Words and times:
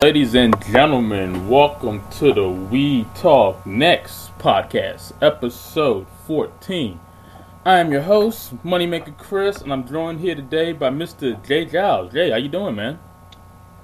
Ladies 0.00 0.36
and 0.36 0.54
gentlemen, 0.66 1.48
welcome 1.48 2.00
to 2.18 2.32
the 2.32 2.48
We 2.48 3.02
Talk 3.16 3.66
Next 3.66 4.30
podcast, 4.38 5.12
episode 5.20 6.06
14. 6.28 7.00
I 7.64 7.80
am 7.80 7.90
your 7.90 8.02
host, 8.02 8.56
Moneymaker 8.58 9.18
Chris, 9.18 9.60
and 9.60 9.72
I'm 9.72 9.88
joined 9.88 10.20
here 10.20 10.36
today 10.36 10.72
by 10.72 10.90
Mr. 10.90 11.44
Jay 11.44 11.64
Giles. 11.64 12.12
Jay, 12.12 12.30
how 12.30 12.36
you 12.36 12.48
doing, 12.48 12.76
man? 12.76 13.00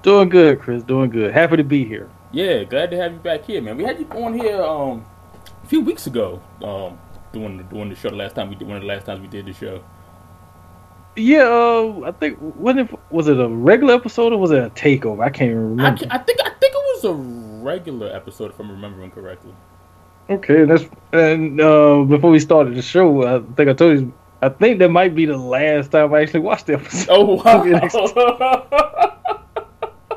Doing 0.03 0.29
good, 0.29 0.61
Chris. 0.61 0.85
Doing 0.85 1.11
good. 1.11 1.33
Happy 1.33 1.57
to 1.57 1.65
be 1.65 1.85
here. 1.85 2.09
Yeah, 2.31 2.63
glad 2.63 2.93
to 2.93 2.97
have 2.97 3.13
you 3.15 3.19
back 3.19 3.45
here, 3.45 3.61
man. 3.61 3.77
We 3.77 3.83
had 3.83 3.99
you 3.99 4.07
on 4.11 4.39
here 4.39 4.63
um, 4.63 5.05
a 5.65 5.67
few 5.67 5.81
weeks 5.81 6.07
ago, 6.07 6.41
um, 6.63 6.97
doing 7.33 7.57
the, 7.57 7.65
doing 7.65 7.89
the 7.89 7.97
show. 7.97 8.11
The 8.11 8.15
last 8.15 8.37
time 8.37 8.51
we 8.51 8.55
did 8.55 8.69
one 8.69 8.77
of 8.77 8.85
the 8.85 8.89
last 8.89 9.07
times 9.07 9.21
we 9.21 9.27
did 9.27 9.47
the 9.47 9.53
show. 9.53 9.83
Yeah, 11.17 11.45
uh, 11.45 12.01
I 12.07 12.13
think 12.13 12.39
wasn't 12.41 12.91
it, 12.91 12.99
was 13.11 13.29
it 13.29 13.39
a 13.39 13.49
regular 13.49 13.95
episode 13.95 14.33
or 14.33 14.39
was 14.39 14.51
it 14.51 14.59
a 14.59 14.71
takeover? 14.71 15.25
I 15.25 15.31
can't 15.31 15.51
even 15.51 15.63
I, 15.63 15.91
remember. 15.91 16.07
I 16.11 16.19
think 16.19 16.41
I 16.41 16.51
think 16.51 16.75
it 16.75 16.83
was 16.95 17.05
a 17.05 17.15
regular 17.65 18.15
episode, 18.15 18.51
if 18.51 18.59
I'm 18.59 18.71
remembering 18.71 19.13
correctly. 19.13 19.55
Okay, 20.29 20.65
that's 20.65 20.85
and 21.13 21.61
uh, 21.61 22.03
before 22.03 22.31
we 22.31 22.41
started 22.41 22.75
the 22.75 22.83
show, 22.83 23.23
I 23.23 23.41
think 23.55 23.69
I 23.69 23.75
told 23.75 24.01
you. 24.01 24.13
I 24.43 24.49
think 24.49 24.79
that 24.81 24.91
might 24.91 25.15
be 25.15 25.25
the 25.25 25.37
last 25.39 25.93
time 25.93 26.13
I 26.13 26.23
actually 26.23 26.41
watched 26.41 26.67
the 26.67 26.75
episode. 26.81 27.09
Oh 27.11 27.35
wow! 27.45 27.63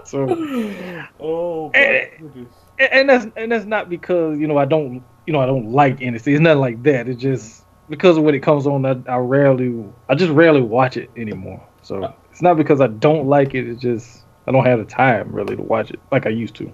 so, 0.03 0.25
oh 1.19 1.71
and 1.71 2.47
and 2.79 3.09
that's 3.09 3.27
and 3.35 3.51
that's 3.51 3.65
not 3.65 3.89
because 3.89 4.39
you 4.39 4.47
know 4.47 4.57
I 4.57 4.65
don't 4.65 5.03
you 5.27 5.33
know 5.33 5.41
I 5.41 5.45
don't 5.45 5.71
like 5.71 5.99
NXT. 5.99 6.27
It's 6.27 6.41
nothing 6.41 6.59
like 6.59 6.83
that. 6.83 7.07
It's 7.07 7.21
just 7.21 7.63
because 7.89 8.17
of 8.17 8.23
when 8.23 8.35
it 8.35 8.41
comes 8.41 8.67
on, 8.67 8.85
I, 8.85 8.97
I 9.07 9.17
rarely, 9.17 9.85
I 10.09 10.15
just 10.15 10.31
rarely 10.31 10.61
watch 10.61 10.97
it 10.97 11.09
anymore. 11.15 11.65
So 11.81 12.03
uh. 12.03 12.13
it's 12.31 12.41
not 12.41 12.57
because 12.57 12.81
I 12.81 12.87
don't 12.87 13.27
like 13.27 13.55
it. 13.55 13.67
It's 13.67 13.81
just 13.81 14.23
I 14.47 14.51
don't 14.51 14.65
have 14.65 14.79
the 14.79 14.85
time 14.85 15.31
really 15.31 15.55
to 15.55 15.61
watch 15.61 15.91
it 15.91 15.99
like 16.11 16.25
I 16.25 16.29
used 16.29 16.55
to. 16.55 16.71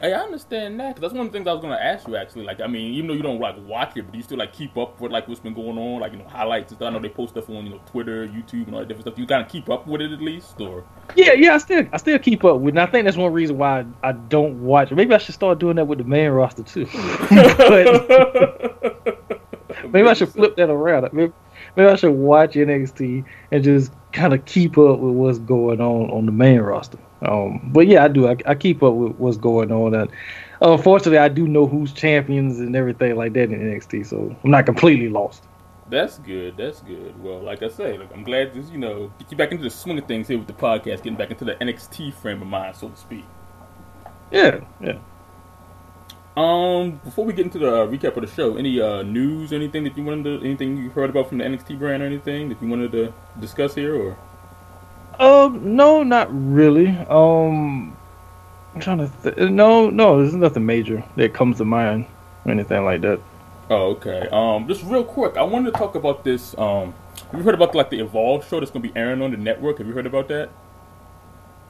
Hey, 0.00 0.14
I 0.14 0.20
understand 0.20 0.80
that 0.80 0.94
because 0.94 1.02
that's 1.02 1.12
one 1.12 1.26
of 1.26 1.32
the 1.32 1.36
things 1.36 1.46
I 1.46 1.52
was 1.52 1.60
gonna 1.60 1.74
ask 1.74 2.08
you. 2.08 2.16
Actually, 2.16 2.46
like, 2.46 2.62
I 2.62 2.66
mean, 2.66 2.94
even 2.94 3.08
though 3.08 3.12
you 3.12 3.22
don't 3.22 3.38
like 3.38 3.56
watch 3.66 3.98
it, 3.98 4.06
but 4.06 4.14
you 4.14 4.22
still 4.22 4.38
like 4.38 4.54
keep 4.54 4.78
up 4.78 4.98
with 4.98 5.12
like 5.12 5.28
what's 5.28 5.40
been 5.40 5.52
going 5.52 5.76
on, 5.76 6.00
like 6.00 6.12
you 6.12 6.18
know 6.18 6.24
highlights 6.26 6.72
and 6.72 6.78
stuff. 6.78 6.88
I 6.88 6.90
know 6.90 7.00
they 7.00 7.10
post 7.10 7.34
stuff 7.34 7.50
on 7.50 7.66
you 7.66 7.70
know 7.72 7.80
Twitter, 7.84 8.26
YouTube, 8.26 8.64
and 8.64 8.74
all 8.74 8.80
that 8.80 8.88
different 8.88 9.08
stuff. 9.08 9.18
You 9.18 9.26
kind 9.26 9.44
of 9.44 9.52
keep 9.52 9.68
up 9.68 9.86
with 9.86 10.00
it 10.00 10.10
at 10.10 10.22
least, 10.22 10.58
or 10.58 10.86
Yeah, 11.16 11.34
yeah, 11.34 11.54
I 11.54 11.58
still, 11.58 11.86
I 11.92 11.98
still 11.98 12.18
keep 12.18 12.42
up 12.46 12.60
with. 12.60 12.74
it. 12.74 12.78
And 12.78 12.88
I 12.88 12.90
think 12.90 13.04
that's 13.04 13.18
one 13.18 13.30
reason 13.30 13.58
why 13.58 13.80
I, 14.02 14.08
I 14.08 14.12
don't 14.12 14.62
watch. 14.62 14.90
it. 14.90 14.94
Maybe 14.94 15.14
I 15.14 15.18
should 15.18 15.34
start 15.34 15.58
doing 15.58 15.76
that 15.76 15.84
with 15.84 15.98
the 15.98 16.04
main 16.04 16.30
roster 16.30 16.62
too. 16.62 16.86
but 17.30 18.99
maybe 19.92 20.08
I 20.08 20.14
should 20.14 20.30
flip 20.30 20.56
that 20.56 20.70
around. 20.70 21.08
Maybe, 21.12 21.32
maybe 21.76 21.88
I 21.88 21.96
should 21.96 22.12
watch 22.12 22.54
NXT 22.54 23.24
and 23.50 23.64
just 23.64 23.92
kind 24.12 24.34
of 24.34 24.44
keep 24.44 24.78
up 24.78 24.98
with 24.98 25.14
what's 25.14 25.38
going 25.38 25.80
on 25.80 26.10
on 26.10 26.26
the 26.26 26.32
main 26.32 26.60
roster. 26.60 26.98
Um, 27.22 27.70
but 27.72 27.86
yeah, 27.86 28.04
I 28.04 28.08
do. 28.08 28.28
I, 28.28 28.36
I 28.46 28.54
keep 28.54 28.82
up 28.82 28.94
with 28.94 29.12
what's 29.16 29.36
going 29.36 29.70
on, 29.70 29.94
and 29.94 30.10
unfortunately, 30.62 31.18
I 31.18 31.28
do 31.28 31.46
know 31.46 31.66
who's 31.66 31.92
champions 31.92 32.58
and 32.60 32.74
everything 32.74 33.14
like 33.16 33.34
that 33.34 33.50
in 33.50 33.60
NXT. 33.60 34.06
So 34.06 34.34
I'm 34.42 34.50
not 34.50 34.66
completely 34.66 35.08
lost. 35.08 35.44
That's 35.90 36.18
good. 36.18 36.56
That's 36.56 36.80
good. 36.80 37.20
Well, 37.22 37.40
like 37.40 37.62
I 37.62 37.68
say, 37.68 37.98
like, 37.98 38.12
I'm 38.14 38.22
glad 38.22 38.54
to 38.54 38.60
you 38.60 38.78
know 38.78 39.12
get 39.18 39.30
you 39.30 39.36
back 39.36 39.50
into 39.50 39.64
the 39.64 39.70
swing 39.70 39.98
of 39.98 40.06
things 40.06 40.28
here 40.28 40.38
with 40.38 40.46
the 40.46 40.52
podcast, 40.54 41.02
getting 41.02 41.16
back 41.16 41.30
into 41.30 41.44
the 41.44 41.56
NXT 41.56 42.14
frame 42.14 42.40
of 42.40 42.48
mind, 42.48 42.76
so 42.76 42.88
to 42.88 42.96
speak. 42.96 43.24
Yeah, 44.30 44.60
yeah. 44.80 44.98
Um, 46.40 47.00
before 47.04 47.26
we 47.26 47.34
get 47.34 47.44
into 47.44 47.58
the 47.58 47.82
uh, 47.82 47.86
recap 47.86 48.16
of 48.16 48.22
the 48.22 48.26
show, 48.34 48.56
any 48.56 48.80
uh, 48.80 49.02
news, 49.02 49.52
anything 49.52 49.84
that 49.84 49.96
you 49.96 50.04
wanted 50.04 50.24
to, 50.24 50.46
anything 50.46 50.78
you 50.78 50.88
heard 50.90 51.10
about 51.10 51.28
from 51.28 51.38
the 51.38 51.44
NXT 51.44 51.78
brand, 51.78 52.02
or 52.02 52.06
anything 52.06 52.48
that 52.48 52.62
you 52.62 52.68
wanted 52.68 52.92
to 52.92 53.12
discuss 53.38 53.74
here, 53.74 53.94
or 53.94 54.16
Um, 55.18 55.76
no, 55.76 56.02
not 56.02 56.28
really. 56.32 56.88
Um, 57.10 57.94
I'm 58.74 58.80
trying 58.80 58.98
to. 58.98 59.10
Th- 59.22 59.50
no, 59.50 59.90
no, 59.90 60.18
there's 60.22 60.34
nothing 60.34 60.64
major 60.64 61.04
that 61.16 61.34
comes 61.34 61.58
to 61.58 61.64
mind 61.66 62.06
or 62.46 62.52
anything 62.52 62.84
like 62.84 63.02
that. 63.02 63.20
Oh, 63.68 63.90
okay. 63.92 64.26
Um, 64.32 64.66
just 64.66 64.82
real 64.84 65.04
quick, 65.04 65.36
I 65.36 65.42
wanted 65.42 65.72
to 65.72 65.78
talk 65.78 65.94
about 65.94 66.24
this. 66.24 66.56
Um, 66.58 66.94
have 67.30 67.38
you 67.40 67.44
heard 67.44 67.54
about 67.54 67.74
like 67.74 67.90
the 67.90 68.00
Evolve 68.00 68.48
show 68.48 68.60
that's 68.60 68.70
gonna 68.72 68.82
be 68.82 68.92
airing 68.96 69.20
on 69.22 69.30
the 69.32 69.36
network? 69.36 69.78
Have 69.78 69.86
you 69.86 69.92
heard 69.92 70.06
about 70.06 70.28
that? 70.28 70.50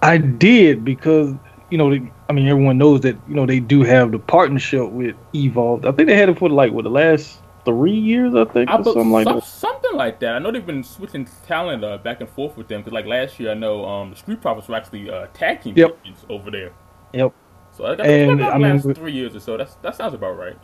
I 0.02 0.18
did 0.18 0.84
because 0.84 1.34
you 1.70 1.78
know, 1.78 1.90
they, 1.90 2.10
I 2.28 2.32
mean, 2.32 2.48
everyone 2.48 2.78
knows 2.78 3.00
that 3.02 3.16
you 3.28 3.34
know 3.34 3.46
they 3.46 3.60
do 3.60 3.82
have 3.82 4.12
the 4.12 4.18
partnership 4.18 4.90
with 4.90 5.16
Evolve. 5.34 5.84
I 5.86 5.92
think 5.92 6.08
they 6.08 6.16
had 6.16 6.28
it 6.28 6.38
for 6.38 6.48
like 6.48 6.72
what 6.72 6.84
the 6.84 6.90
last 6.90 7.38
three 7.64 7.92
years, 7.96 8.34
I 8.34 8.44
think, 8.46 8.70
I 8.70 8.76
or 8.78 8.84
something 8.84 9.10
like 9.10 9.24
some- 9.24 9.36
that. 9.36 9.44
Something 9.44 9.94
like 9.94 10.20
that. 10.20 10.34
I 10.34 10.38
know 10.38 10.50
they've 10.50 10.64
been 10.64 10.82
switching 10.84 11.28
talent 11.46 11.84
uh, 11.84 11.98
back 11.98 12.20
and 12.20 12.28
forth 12.30 12.56
with 12.56 12.68
them 12.68 12.80
because 12.80 12.92
like 12.92 13.06
last 13.06 13.38
year, 13.40 13.50
I 13.50 13.54
know 13.54 13.84
um, 13.84 14.10
the 14.10 14.16
Street 14.16 14.40
Profits 14.40 14.68
were 14.68 14.76
actually 14.76 15.10
uh, 15.10 15.26
tag 15.34 15.60
team 15.62 15.74
Yep. 15.76 15.98
over 16.28 16.50
there. 16.50 16.72
Yep. 17.12 17.32
So 17.72 17.86
I 17.86 17.94
guess 17.96 18.06
And, 18.06 18.42
I 18.42 18.52
the 18.52 18.58
mean, 18.58 18.80
last 18.82 18.96
three 18.98 19.12
years 19.12 19.34
or 19.36 19.40
so. 19.40 19.56
That's 19.56 19.74
that 19.76 19.94
sounds 19.96 20.14
about 20.14 20.36
right. 20.38 20.56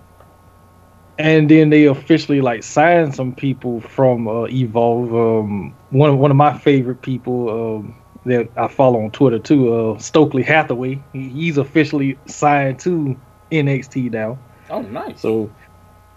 And 1.19 1.49
then 1.51 1.71
they 1.71 1.85
officially 1.87 2.41
like 2.43 2.63
signed 2.63 3.15
some 3.15 3.35
people 3.35 3.81
from 3.81 4.29
uh, 4.29 4.45
Evolve. 4.49 5.15
Um, 5.15 5.75
one 5.91 6.11
of 6.11 6.19
one 6.19 6.31
of 6.31 6.37
my 6.37 6.59
favorite 6.59 7.01
people 7.01 7.49
um, 7.79 7.95
that 8.27 8.49
I 8.57 8.69
follow 8.69 9.03
on 9.03 9.11
Twitter 9.11 9.39
too, 9.39 9.73
uh, 9.73 9.99
Stokely 9.99 10.43
Hathaway. 10.43 11.01
He, 11.13 11.29
he's 11.29 11.59
officially 11.59 12.19
signed 12.27 12.79
to 12.81 13.17
NXT 13.51 14.13
now. 14.13 14.39
Oh, 14.71 14.83
nice. 14.83 15.21
So, 15.21 15.51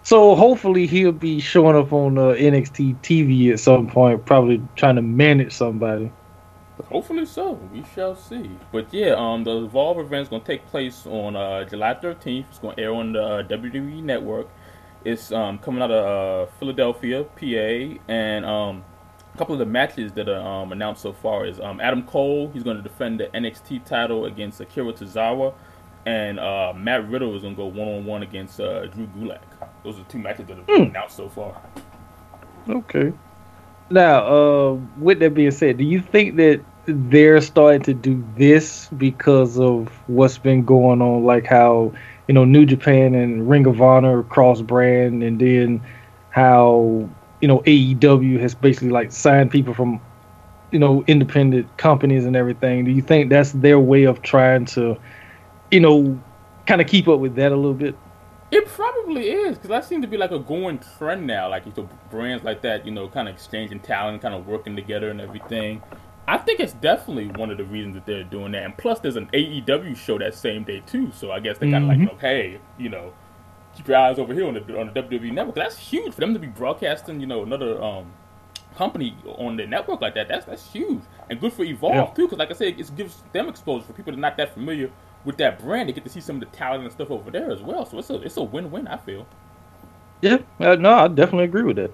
so 0.02 0.34
hopefully 0.34 0.86
he'll 0.86 1.12
be 1.12 1.40
showing 1.40 1.76
up 1.76 1.92
on 1.92 2.18
uh, 2.18 2.32
NXT 2.32 2.96
TV 3.00 3.52
at 3.52 3.60
some 3.60 3.86
point, 3.86 4.26
probably 4.26 4.62
trying 4.76 4.96
to 4.96 5.02
manage 5.02 5.52
somebody. 5.52 6.10
Hopefully 6.86 7.26
so. 7.26 7.52
We 7.72 7.84
shall 7.94 8.16
see. 8.16 8.50
But 8.72 8.92
yeah, 8.92 9.10
um, 9.10 9.44
the 9.44 9.64
Evolve 9.64 9.98
event 9.98 10.22
is 10.22 10.28
going 10.28 10.42
to 10.42 10.46
take 10.46 10.66
place 10.66 11.06
on 11.06 11.36
uh, 11.36 11.64
July 11.64 11.94
13th. 11.94 12.46
It's 12.48 12.58
going 12.58 12.76
to 12.76 12.82
air 12.82 12.92
on 12.92 13.12
the 13.12 13.22
uh, 13.22 13.42
WWE 13.44 14.02
Network. 14.02 14.48
It's 15.04 15.32
um, 15.32 15.58
coming 15.58 15.82
out 15.82 15.90
of 15.90 16.48
uh, 16.48 16.50
Philadelphia, 16.58 17.24
PA, 17.24 18.00
and 18.08 18.44
um, 18.44 18.84
couple 19.40 19.54
of 19.54 19.58
the 19.58 19.64
matches 19.64 20.12
that 20.12 20.28
are 20.28 20.38
um, 20.38 20.70
announced 20.70 21.00
so 21.00 21.14
far 21.14 21.46
is 21.46 21.58
um, 21.60 21.80
Adam 21.80 22.02
Cole. 22.02 22.50
He's 22.52 22.62
going 22.62 22.76
to 22.76 22.82
defend 22.82 23.20
the 23.20 23.28
NXT 23.28 23.86
title 23.86 24.26
against 24.26 24.60
Akira 24.60 24.92
Tozawa, 24.92 25.54
and 26.04 26.38
uh, 26.38 26.74
Matt 26.76 27.08
Riddle 27.08 27.34
is 27.34 27.40
going 27.40 27.54
to 27.54 27.56
go 27.56 27.64
one 27.64 27.88
on 27.88 28.04
one 28.04 28.22
against 28.22 28.60
uh, 28.60 28.84
Drew 28.88 29.06
Gulak. 29.06 29.40
Those 29.82 29.94
are 29.94 30.02
the 30.02 30.10
two 30.10 30.18
matches 30.18 30.46
that 30.46 30.58
have 30.58 30.66
been 30.66 30.82
announced 30.82 31.16
so 31.16 31.30
far. 31.30 31.58
Okay. 32.68 33.14
Now, 33.88 34.26
uh, 34.26 34.72
with 34.98 35.20
that 35.20 35.32
being 35.32 35.52
said, 35.52 35.78
do 35.78 35.84
you 35.84 36.02
think 36.02 36.36
that 36.36 36.60
they're 36.84 37.40
starting 37.40 37.80
to 37.84 37.94
do 37.94 38.22
this 38.36 38.88
because 38.88 39.58
of 39.58 39.88
what's 40.06 40.36
been 40.36 40.66
going 40.66 41.00
on, 41.00 41.24
like 41.24 41.46
how 41.46 41.94
you 42.28 42.34
know 42.34 42.44
New 42.44 42.66
Japan 42.66 43.14
and 43.14 43.48
Ring 43.48 43.64
of 43.64 43.80
Honor 43.80 44.22
cross 44.22 44.60
brand, 44.60 45.22
and 45.22 45.40
then 45.40 45.80
how 46.28 47.08
you 47.40 47.48
know 47.48 47.60
AEW 47.60 48.38
has 48.40 48.54
basically 48.54 48.90
like 48.90 49.12
signed 49.12 49.50
people 49.50 49.74
from 49.74 50.00
you 50.70 50.78
know 50.78 51.04
independent 51.06 51.76
companies 51.76 52.24
and 52.24 52.36
everything. 52.36 52.84
Do 52.84 52.90
you 52.90 53.02
think 53.02 53.30
that's 53.30 53.52
their 53.52 53.78
way 53.78 54.04
of 54.04 54.22
trying 54.22 54.64
to 54.66 54.98
you 55.70 55.80
know 55.80 56.20
kind 56.66 56.80
of 56.80 56.86
keep 56.86 57.08
up 57.08 57.20
with 57.20 57.34
that 57.36 57.52
a 57.52 57.56
little 57.56 57.74
bit? 57.74 57.96
It 58.50 58.66
probably 58.66 59.30
is 59.30 59.56
because 59.56 59.70
that 59.70 59.84
seems 59.84 60.02
to 60.02 60.08
be 60.08 60.16
like 60.16 60.32
a 60.32 60.38
going 60.38 60.80
trend 60.98 61.26
now. 61.26 61.48
Like 61.48 61.66
you 61.66 61.72
know, 61.76 61.88
brands 62.10 62.44
like 62.44 62.62
that, 62.62 62.84
you 62.84 62.92
know, 62.92 63.08
kind 63.08 63.28
of 63.28 63.34
exchanging 63.34 63.80
talent, 63.80 64.22
kind 64.22 64.34
of 64.34 64.46
working 64.46 64.74
together 64.74 65.10
and 65.10 65.20
everything. 65.20 65.82
I 66.26 66.38
think 66.38 66.60
it's 66.60 66.74
definitely 66.74 67.28
one 67.28 67.50
of 67.50 67.58
the 67.58 67.64
reasons 67.64 67.94
that 67.94 68.06
they're 68.06 68.22
doing 68.22 68.52
that. 68.52 68.62
And 68.62 68.76
plus, 68.76 69.00
there's 69.00 69.16
an 69.16 69.26
AEW 69.32 69.96
show 69.96 70.18
that 70.18 70.34
same 70.34 70.64
day 70.64 70.80
too. 70.86 71.10
So 71.12 71.32
I 71.32 71.40
guess 71.40 71.58
they 71.58 71.70
kind 71.70 71.84
of 71.84 71.88
like, 71.88 71.98
mm-hmm. 71.98 72.16
okay, 72.16 72.60
you 72.78 72.88
know, 72.88 73.12
keep 73.80 73.88
your 73.88 73.96
eyes 73.96 74.18
over 74.18 74.34
here 74.34 74.46
on 74.46 74.54
the 74.54 74.80
on 74.80 74.92
the 74.92 75.02
WWE 75.02 75.32
network. 75.32 75.56
That's 75.56 75.78
huge 75.78 76.12
for 76.14 76.20
them 76.20 76.34
to 76.34 76.38
be 76.40 76.46
broadcasting, 76.48 77.20
you 77.20 77.26
know, 77.26 77.42
another 77.42 77.82
um 77.82 78.12
company 78.76 79.16
on 79.24 79.56
the 79.56 79.66
network 79.66 80.00
like 80.00 80.14
that. 80.14 80.28
That's 80.28 80.46
that's 80.46 80.70
huge 80.72 81.00
and 81.30 81.40
good 81.40 81.52
for 81.52 81.64
Evolve 81.64 82.10
Yeah. 82.10 82.14
too. 82.14 82.26
Because 82.26 82.38
like 82.38 82.50
I 82.50 82.54
said, 82.54 82.78
it 82.78 82.96
gives 82.96 83.22
them 83.32 83.48
exposure 83.48 83.84
for 83.86 83.92
people 83.94 84.12
that 84.12 84.18
are 84.18 84.20
not 84.20 84.36
that 84.36 84.54
familiar 84.54 84.90
with 85.24 85.36
that 85.38 85.58
brand. 85.58 85.88
They 85.88 85.92
get 85.92 86.04
to 86.04 86.10
see 86.10 86.20
some 86.20 86.36
of 86.36 86.40
the 86.40 86.56
talent 86.56 86.84
and 86.84 86.92
stuff 86.92 87.10
over 87.10 87.30
there 87.30 87.50
as 87.50 87.62
well. 87.62 87.86
So 87.86 87.98
it's 87.98 88.10
a 88.10 88.16
it's 88.22 88.36
a 88.36 88.42
win 88.42 88.70
win. 88.70 88.86
I 88.88 88.98
feel. 88.98 89.26
Yeah, 90.22 90.38
uh, 90.60 90.76
no, 90.76 90.92
I 90.94 91.08
definitely 91.08 91.44
agree 91.44 91.62
with 91.62 91.76
that. 91.76 91.92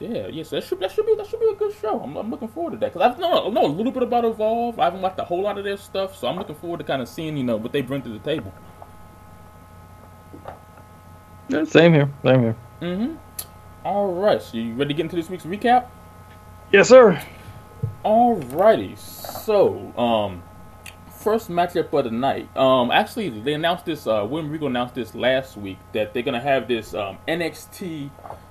Yeah, 0.00 0.26
yeah. 0.28 0.42
So 0.42 0.56
that 0.56 0.64
should 0.64 0.80
that 0.80 0.90
should 0.92 1.06
be 1.06 1.14
that 1.16 1.26
should 1.26 1.40
be 1.40 1.46
a 1.48 1.54
good 1.54 1.74
show. 1.74 2.00
I'm, 2.00 2.16
I'm 2.16 2.30
looking 2.30 2.48
forward 2.48 2.72
to 2.72 2.76
that 2.78 2.92
because 2.92 3.14
I 3.16 3.18
know 3.18 3.46
I 3.46 3.50
know 3.50 3.66
a 3.66 3.68
little 3.68 3.92
bit 3.92 4.02
about 4.02 4.24
Evolve. 4.24 4.78
I 4.78 4.84
haven't 4.84 5.02
watched 5.02 5.20
a 5.20 5.24
whole 5.24 5.42
lot 5.42 5.58
of 5.58 5.64
their 5.64 5.76
stuff, 5.76 6.16
so 6.16 6.28
I'm 6.28 6.36
looking 6.36 6.56
forward 6.56 6.78
to 6.78 6.84
kind 6.84 7.00
of 7.02 7.08
seeing 7.08 7.36
you 7.36 7.44
know 7.44 7.56
what 7.56 7.72
they 7.72 7.80
bring 7.80 8.02
to 8.02 8.08
the 8.08 8.18
table. 8.18 8.52
Yeah, 11.48 11.64
same 11.64 11.92
here, 11.92 12.10
same 12.22 12.40
here. 12.40 12.56
Mm-hmm. 12.80 13.14
All 13.84 14.14
right. 14.14 14.40
So 14.40 14.56
you 14.56 14.72
ready 14.74 14.88
to 14.88 14.94
get 14.94 15.02
into 15.02 15.16
this 15.16 15.28
week's 15.28 15.44
recap? 15.44 15.88
Yes, 16.72 16.88
sir. 16.88 17.22
Alrighty, 18.04 18.98
so 18.98 19.92
um, 19.96 20.42
first 21.08 21.50
matchup 21.50 21.92
of 21.92 22.04
the 22.04 22.10
night. 22.10 22.54
Um, 22.56 22.90
actually, 22.90 23.28
they 23.28 23.54
announced 23.54 23.86
this. 23.86 24.06
Uh, 24.06 24.26
William 24.28 24.50
Regal 24.50 24.68
announced 24.68 24.94
this 24.94 25.14
last 25.14 25.56
week 25.56 25.78
that 25.92 26.12
they're 26.12 26.22
gonna 26.22 26.40
have 26.40 26.68
this 26.68 26.92
um, 26.92 27.16
NXT 27.26 28.10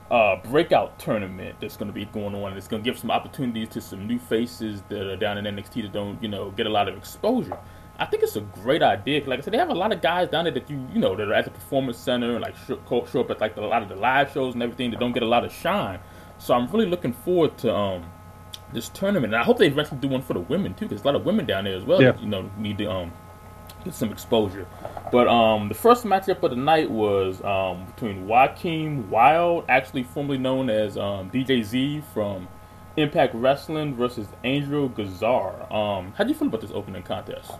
uh, 0.09 0.37
breakout 0.49 0.97
tournament 0.97 1.55
that's 1.61 1.77
gonna 1.77 1.91
be 1.91 2.05
going 2.05 2.33
on. 2.33 2.57
It's 2.57 2.67
gonna 2.67 2.81
give 2.81 2.97
some 2.97 3.11
opportunities 3.11 3.69
to 3.69 3.81
some 3.81 4.07
new 4.07 4.17
faces 4.17 4.81
that 4.89 5.01
are 5.01 5.17
down 5.17 5.37
in 5.37 5.45
NXT 5.45 5.83
that 5.83 5.93
don't, 5.93 6.21
you 6.21 6.29
know, 6.29 6.49
get 6.51 6.65
a 6.65 6.71
lot 6.71 6.87
of 6.87 6.97
exposure. 6.97 7.57
I 8.03 8.05
think 8.05 8.21
it's 8.21 8.35
a 8.35 8.41
great 8.41 8.83
idea. 8.83 9.23
Like 9.25 9.39
I 9.39 9.41
said, 9.43 9.53
they 9.53 9.57
have 9.57 9.69
a 9.69 9.73
lot 9.73 9.93
of 9.93 10.01
guys 10.01 10.27
down 10.27 10.43
there 10.43 10.53
that 10.53 10.69
you 10.69 10.85
you 10.93 10.99
know 10.99 11.15
that 11.15 11.25
are 11.25 11.33
at 11.33 11.45
the 11.45 11.51
performance 11.51 11.97
center 11.97 12.33
and 12.33 12.41
like 12.41 12.53
show, 12.67 12.77
show 13.09 13.21
up 13.21 13.31
at 13.31 13.39
like 13.39 13.55
a 13.55 13.61
lot 13.61 13.81
of 13.81 13.87
the 13.87 13.95
live 13.95 14.29
shows 14.33 14.55
and 14.55 14.61
everything 14.61 14.91
that 14.91 14.99
don't 14.99 15.13
get 15.13 15.23
a 15.23 15.27
lot 15.27 15.45
of 15.45 15.53
shine. 15.53 15.99
So 16.37 16.53
I'm 16.53 16.69
really 16.69 16.85
looking 16.85 17.13
forward 17.13 17.57
to 17.59 17.73
um 17.73 18.03
this 18.73 18.89
tournament, 18.89 19.33
and 19.33 19.41
I 19.41 19.45
hope 19.45 19.57
they 19.57 19.67
eventually 19.67 20.01
do 20.01 20.09
one 20.09 20.21
for 20.21 20.33
the 20.33 20.41
women 20.41 20.73
too, 20.73 20.85
because 20.89 21.01
a 21.03 21.05
lot 21.05 21.15
of 21.15 21.25
women 21.25 21.45
down 21.45 21.63
there 21.63 21.77
as 21.77 21.85
well. 21.85 22.01
Yeah. 22.01 22.11
That, 22.11 22.21
you 22.21 22.27
know, 22.27 22.51
need 22.57 22.77
to 22.79 22.91
um 22.91 23.13
get 23.85 23.93
some 23.93 24.11
exposure. 24.11 24.67
But 25.09 25.29
um 25.29 25.69
the 25.69 25.75
first 25.75 26.03
matchup 26.03 26.43
of 26.43 26.49
the 26.49 26.57
night 26.57 26.91
was 26.91 27.41
um 27.45 27.85
between 27.85 28.27
Joaquin 28.27 29.09
Wilde, 29.09 29.63
actually 29.69 30.03
formerly 30.03 30.39
known 30.39 30.69
as 30.69 30.97
um 30.97 31.31
DJ 31.31 31.63
Z 31.63 32.03
from 32.13 32.49
Impact 32.97 33.33
Wrestling 33.33 33.95
versus 33.95 34.27
Angel 34.43 34.89
Garza. 34.89 35.73
Um, 35.73 36.13
how 36.17 36.25
do 36.25 36.29
you 36.29 36.35
feel 36.35 36.49
about 36.49 36.59
this 36.59 36.71
opening 36.71 37.03
contest? 37.03 37.51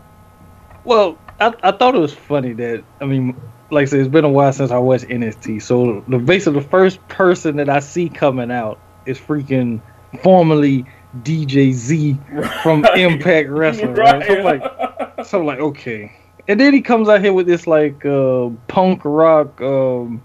Well, 0.86 1.18
I, 1.40 1.54
I 1.64 1.72
thought 1.72 1.96
it 1.96 2.00
was 2.00 2.14
funny 2.14 2.54
that 2.54 2.84
I 3.02 3.06
mean, 3.06 3.40
like 3.72 3.84
I 3.84 3.86
said, 3.86 4.00
it's 4.00 4.10
been 4.10 4.26
a 4.26 4.30
while 4.30 4.54
since 4.54 4.72
I 4.72 4.78
watched 4.78 5.06
NXT. 5.06 5.62
So 5.62 6.04
the 6.08 6.18
basically 6.20 6.60
the 6.62 6.68
first 6.68 7.06
person 7.08 7.58
that 7.58 7.70
I 7.70 7.80
see 7.80 8.10
coming 8.10 8.52
out 8.52 8.80
is 9.06 9.18
freaking 9.20 9.82
formerly 10.22 10.86
DJ 11.22 11.72
Z 11.74 12.18
from 12.62 12.82
Right. 12.84 13.00
Impact 13.00 13.50
Wrestling. 13.52 13.94
Right. 13.96 14.26
So 14.26 14.38
I'm 14.38 14.44
like, 14.44 15.26
so 15.26 15.40
I'm 15.40 15.46
like, 15.46 15.60
okay. 15.60 16.12
And 16.48 16.60
then 16.60 16.74
he 16.74 16.82
comes 16.82 17.08
out 17.08 17.22
here 17.22 17.34
with 17.34 17.48
this 17.48 17.66
like 17.68 18.06
uh, 18.06 18.50
punk 18.68 19.02
rock, 19.06 19.62
um, 19.62 20.22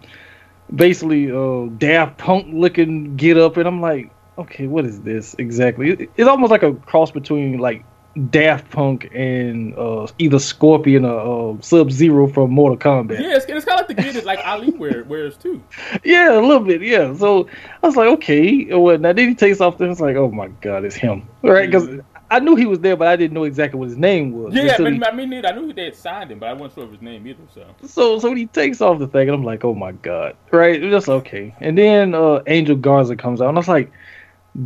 basically 0.75 1.31
uh, 1.31 1.67
Daft 1.79 2.19
Punk 2.19 2.49
looking 2.51 3.17
get 3.17 3.39
up, 3.39 3.57
and 3.57 3.69
I'm 3.69 3.81
like, 3.81 4.11
okay, 4.37 4.67
what 4.67 4.85
is 4.85 5.01
this 5.03 5.35
exactly? 5.39 5.91
It- 5.91 6.11
it's 6.17 6.29
almost 6.29 6.51
like 6.51 6.63
a 6.65 6.75
cross 6.75 7.11
between 7.13 7.59
like 7.59 7.85
Daft 8.19 8.71
Punk 8.71 9.09
and 9.15 9.75
uh, 9.77 10.07
either 10.19 10.39
Scorpion 10.39 11.05
or 11.05 11.57
uh, 11.57 11.61
Sub 11.61 11.91
Zero 11.91 12.27
from 12.27 12.51
Mortal 12.51 12.77
Kombat. 12.79 13.21
Yeah, 13.21 13.37
it's, 13.37 13.47
it's 13.47 13.65
kind 13.65 13.81
of 13.81 13.89
like 13.89 13.97
the 13.97 14.03
gear 14.03 14.13
that 14.13 14.25
like 14.25 14.41
Ali 14.45 14.71
wear, 14.71 15.05
wears 15.05 15.37
too. 15.37 15.63
Yeah, 16.05 16.39
a 16.39 16.41
little 16.41 16.61
bit. 16.61 16.83
Yeah. 16.83 17.15
So 17.15 17.49
I 17.83 17.87
was 17.87 17.97
like, 17.97 18.09
okay. 18.09 18.65
what? 18.75 19.01
Now 19.01 19.13
then 19.13 19.29
he 19.29 19.35
takes 19.35 19.61
off 19.61 19.79
there. 19.79 19.91
It's 19.91 20.01
like, 20.01 20.17
oh 20.17 20.31
my 20.31 20.49
god, 20.49 20.85
it's 20.85 20.97
him, 20.97 21.29
right? 21.43 21.71
Because 21.71 22.01
I 22.31 22.41
knew 22.41 22.57
he 22.57 22.67
was 22.67 22.81
there, 22.81 22.97
but 22.97 23.09
I 23.09 23.17
didn't 23.17 23.35
know 23.35 23.45
exactly 23.45 23.79
what 23.79 23.89
his 23.89 23.97
name 23.97 24.33
was. 24.33 24.55
Yeah, 24.55 24.75
I 24.79 24.83
mean, 24.83 24.95
he- 24.95 25.05
I 25.05 25.13
mean. 25.13 25.47
I 25.47 25.53
knew 25.53 25.73
they 25.73 25.85
had 25.85 25.97
signed 25.97 26.31
him, 26.31 26.39
but 26.39 26.49
I 26.49 26.53
wasn't 26.53 26.75
sure 26.75 26.85
of 26.85 26.93
his 26.93 27.03
name 27.03 27.27
either. 27.27 27.43
So 27.55 27.65
So 27.87 28.19
so 28.19 28.29
when 28.29 28.37
he 28.37 28.47
takes 28.47 28.81
off 28.81 28.99
the 28.99 29.07
thing, 29.07 29.29
and 29.29 29.37
I'm 29.37 29.45
like, 29.45 29.65
oh 29.65 29.75
my 29.75 29.93
god, 29.93 30.37
right? 30.51 30.81
Just 30.81 31.09
okay. 31.09 31.55
And 31.61 31.79
then 31.79 32.15
uh, 32.15 32.43
Angel 32.47 32.77
Garza 32.77 33.17
comes 33.17 33.41
out, 33.41 33.49
and 33.49 33.59
I 33.59 33.61
was 33.61 33.69
like, 33.69 33.91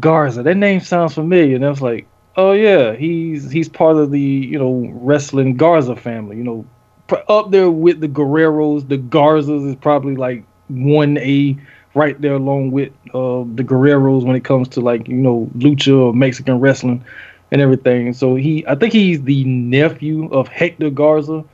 Garza, 0.00 0.42
that 0.42 0.56
name 0.56 0.80
sounds 0.80 1.14
familiar. 1.14 1.56
And 1.56 1.64
I 1.64 1.70
was 1.70 1.82
like, 1.82 2.06
oh 2.36 2.52
yeah, 2.52 2.94
he's 2.94 3.50
he's 3.50 3.68
part 3.68 3.96
of 3.96 4.10
the 4.10 4.20
you 4.20 4.58
know 4.58 4.90
wrestling 4.94 5.56
Garza 5.56 5.96
family. 5.96 6.36
You 6.36 6.44
know, 6.44 6.66
up 7.28 7.50
there 7.50 7.70
with 7.70 8.00
the 8.00 8.08
Guerreros, 8.08 8.88
the 8.88 8.98
Garzas 8.98 9.68
is 9.68 9.76
probably 9.76 10.16
like 10.16 10.44
one 10.68 11.18
A 11.18 11.56
right 11.94 12.18
there 12.20 12.34
along 12.34 12.70
with 12.70 12.90
uh, 13.14 13.44
the 13.54 13.62
Guerreros 13.64 14.24
when 14.24 14.36
it 14.36 14.44
comes 14.44 14.68
to 14.68 14.80
like 14.80 15.08
you 15.08 15.14
know 15.16 15.50
lucha 15.56 15.96
or 15.96 16.14
Mexican 16.14 16.58
wrestling 16.60 17.04
and 17.50 17.60
everything. 17.60 18.12
So 18.14 18.34
he, 18.34 18.66
I 18.66 18.74
think 18.74 18.92
he's 18.92 19.22
the 19.22 19.44
nephew 19.44 20.28
of 20.32 20.48
Hector 20.48 20.90
Garza, 20.90 21.44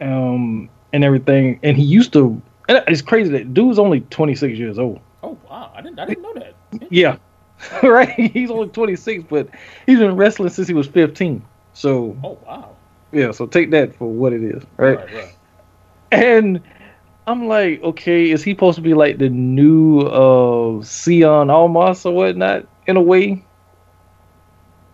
um, 0.00 0.68
and 0.92 1.04
everything. 1.04 1.60
And 1.62 1.76
he 1.76 1.84
used 1.84 2.12
to. 2.14 2.40
And 2.68 2.82
it's 2.88 3.02
crazy 3.02 3.30
that 3.32 3.52
dude's 3.52 3.78
only 3.78 4.00
26 4.00 4.58
years 4.58 4.78
old. 4.78 5.00
Oh 5.22 5.38
wow, 5.48 5.70
I 5.74 5.82
didn't 5.82 5.98
I 5.98 6.06
didn't 6.06 6.22
know 6.22 6.34
that. 6.34 6.54
Yeah, 6.90 7.16
right. 7.82 8.08
He's 8.32 8.50
only 8.50 8.68
26, 8.68 9.24
but 9.28 9.48
he's 9.86 9.98
been 9.98 10.16
wrestling 10.16 10.50
since 10.50 10.68
he 10.68 10.74
was 10.74 10.86
15. 10.86 11.44
So 11.72 12.16
Oh 12.22 12.38
wow. 12.46 12.76
yeah, 13.12 13.30
so 13.32 13.46
take 13.46 13.70
that 13.70 13.94
for 13.96 14.06
what 14.12 14.32
it 14.32 14.42
is, 14.42 14.62
right? 14.76 14.98
Right, 14.98 15.12
right. 15.12 15.28
And 16.10 16.62
I'm 17.26 17.46
like, 17.48 17.82
okay, 17.82 18.30
is 18.30 18.42
he 18.42 18.52
supposed 18.52 18.76
to 18.76 18.82
be 18.82 18.94
like 18.94 19.18
the 19.18 19.28
new 19.28 20.00
uh 20.00 20.82
Cien 20.82 21.50
Almas 21.50 22.04
or 22.06 22.14
whatnot 22.14 22.66
in 22.86 22.96
a 22.96 23.02
way? 23.02 23.44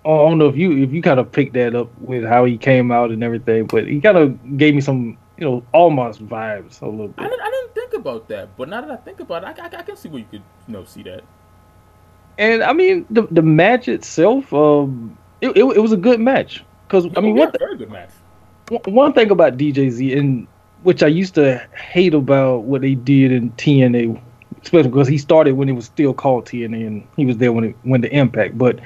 I 0.05 0.09
don't 0.09 0.39
know 0.39 0.49
if 0.49 0.57
you 0.57 0.83
if 0.83 0.93
you 0.93 1.03
kind 1.03 1.21
of 1.21 1.31
picked 1.31 1.55
that 1.55 1.75
up 1.75 1.91
with 1.99 2.25
how 2.25 2.45
he 2.45 2.57
came 2.57 2.91
out 2.91 3.11
and 3.11 3.23
everything, 3.23 3.67
but 3.67 3.87
he 3.87 4.01
kind 4.01 4.17
of 4.17 4.57
gave 4.57 4.75
me 4.75 4.81
some 4.81 5.19
you 5.37 5.45
know 5.45 5.67
Almas 5.75 6.19
vibes 6.19 6.81
a 6.81 6.87
little 6.87 7.09
I 7.19 7.25
bit. 7.25 7.31
didn't 7.31 7.41
I 7.43 7.51
didn't 7.51 7.75
think 7.75 7.93
about 7.95 8.29
that, 8.29 8.57
but 8.57 8.69
now 8.69 8.81
that 8.81 8.91
I 8.91 8.97
think 8.97 9.21
about 9.21 9.45
it, 9.45 9.59
I, 9.61 9.65
I, 9.67 9.81
I 9.81 9.83
can 9.83 9.97
see 9.97 10.09
where 10.09 10.21
you 10.21 10.27
could 10.27 10.43
you 10.67 10.73
know 10.73 10.85
see 10.85 11.03
that. 11.05 11.23
And 12.41 12.63
I 12.65 12.73
mean 12.73 13.07
the 13.11 13.23
the 13.31 13.43
match 13.43 13.89
itself, 13.89 14.53
um, 14.53 15.17
it 15.41 15.51
it, 15.57 15.65
it 15.65 15.81
was 15.81 15.93
a 15.93 15.97
good 15.97 16.21
match 16.21 16.65
because 16.89 17.07
I 17.17 17.21
mean 17.21 17.37
yeah, 17.37 17.45
what 17.47 17.59
very 17.61 17.77
good 17.77 17.91
match. 17.91 18.11
one- 18.71 18.95
one 18.95 19.13
thing 19.13 19.31
about 19.31 19.57
DJZ 19.59 20.19
and 20.19 20.49
which 20.83 21.03
I 21.03 21.09
used 21.09 21.35
to 21.35 21.59
hate 21.77 22.15
about 22.15 22.65
what 22.65 22.81
they 22.81 22.95
did 22.95 23.31
in 23.33 23.51
TNA, 23.53 24.19
especially 24.63 24.89
because 24.91 25.07
he 25.09 25.19
started 25.19 25.53
when 25.55 25.69
it 25.69 25.73
was 25.73 25.85
still 25.85 26.15
called 26.15 26.47
TNA 26.47 26.87
and 26.87 27.07
he 27.17 27.27
was 27.27 27.37
there 27.37 27.53
when 27.53 27.65
it 27.65 27.77
when 27.83 28.01
the 28.01 28.11
Impact. 28.17 28.57
But 28.59 28.81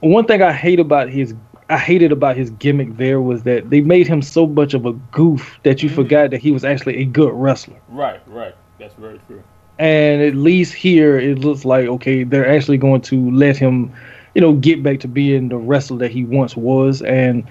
one 0.00 0.26
thing 0.26 0.42
I 0.42 0.52
hate 0.52 0.78
about 0.80 1.08
his 1.08 1.34
I 1.70 1.78
hated 1.78 2.12
about 2.12 2.36
his 2.36 2.50
gimmick 2.50 2.98
there 2.98 3.22
was 3.22 3.44
that 3.44 3.70
they 3.70 3.80
made 3.80 4.06
him 4.06 4.20
so 4.20 4.46
much 4.46 4.74
of 4.74 4.84
a 4.84 4.92
goof 4.92 5.58
that 5.62 5.82
you 5.82 5.88
Mhm. 5.88 5.94
forgot 5.94 6.30
that 6.32 6.40
he 6.42 6.50
was 6.52 6.62
actually 6.64 6.98
a 6.98 7.06
good 7.06 7.32
wrestler. 7.32 7.76
Right, 7.88 8.20
right. 8.26 8.54
That's 8.78 8.94
very 8.96 9.18
true. 9.26 9.42
And 9.78 10.22
at 10.22 10.34
least 10.36 10.74
here 10.74 11.18
it 11.18 11.38
looks 11.40 11.64
like 11.64 11.86
okay, 11.86 12.24
they're 12.24 12.48
actually 12.48 12.78
going 12.78 13.00
to 13.02 13.30
let 13.32 13.56
him, 13.56 13.92
you 14.34 14.40
know, 14.40 14.54
get 14.54 14.82
back 14.82 15.00
to 15.00 15.08
being 15.08 15.48
the 15.48 15.56
wrestler 15.56 15.98
that 15.98 16.12
he 16.12 16.24
once 16.24 16.56
was. 16.56 17.02
And 17.02 17.44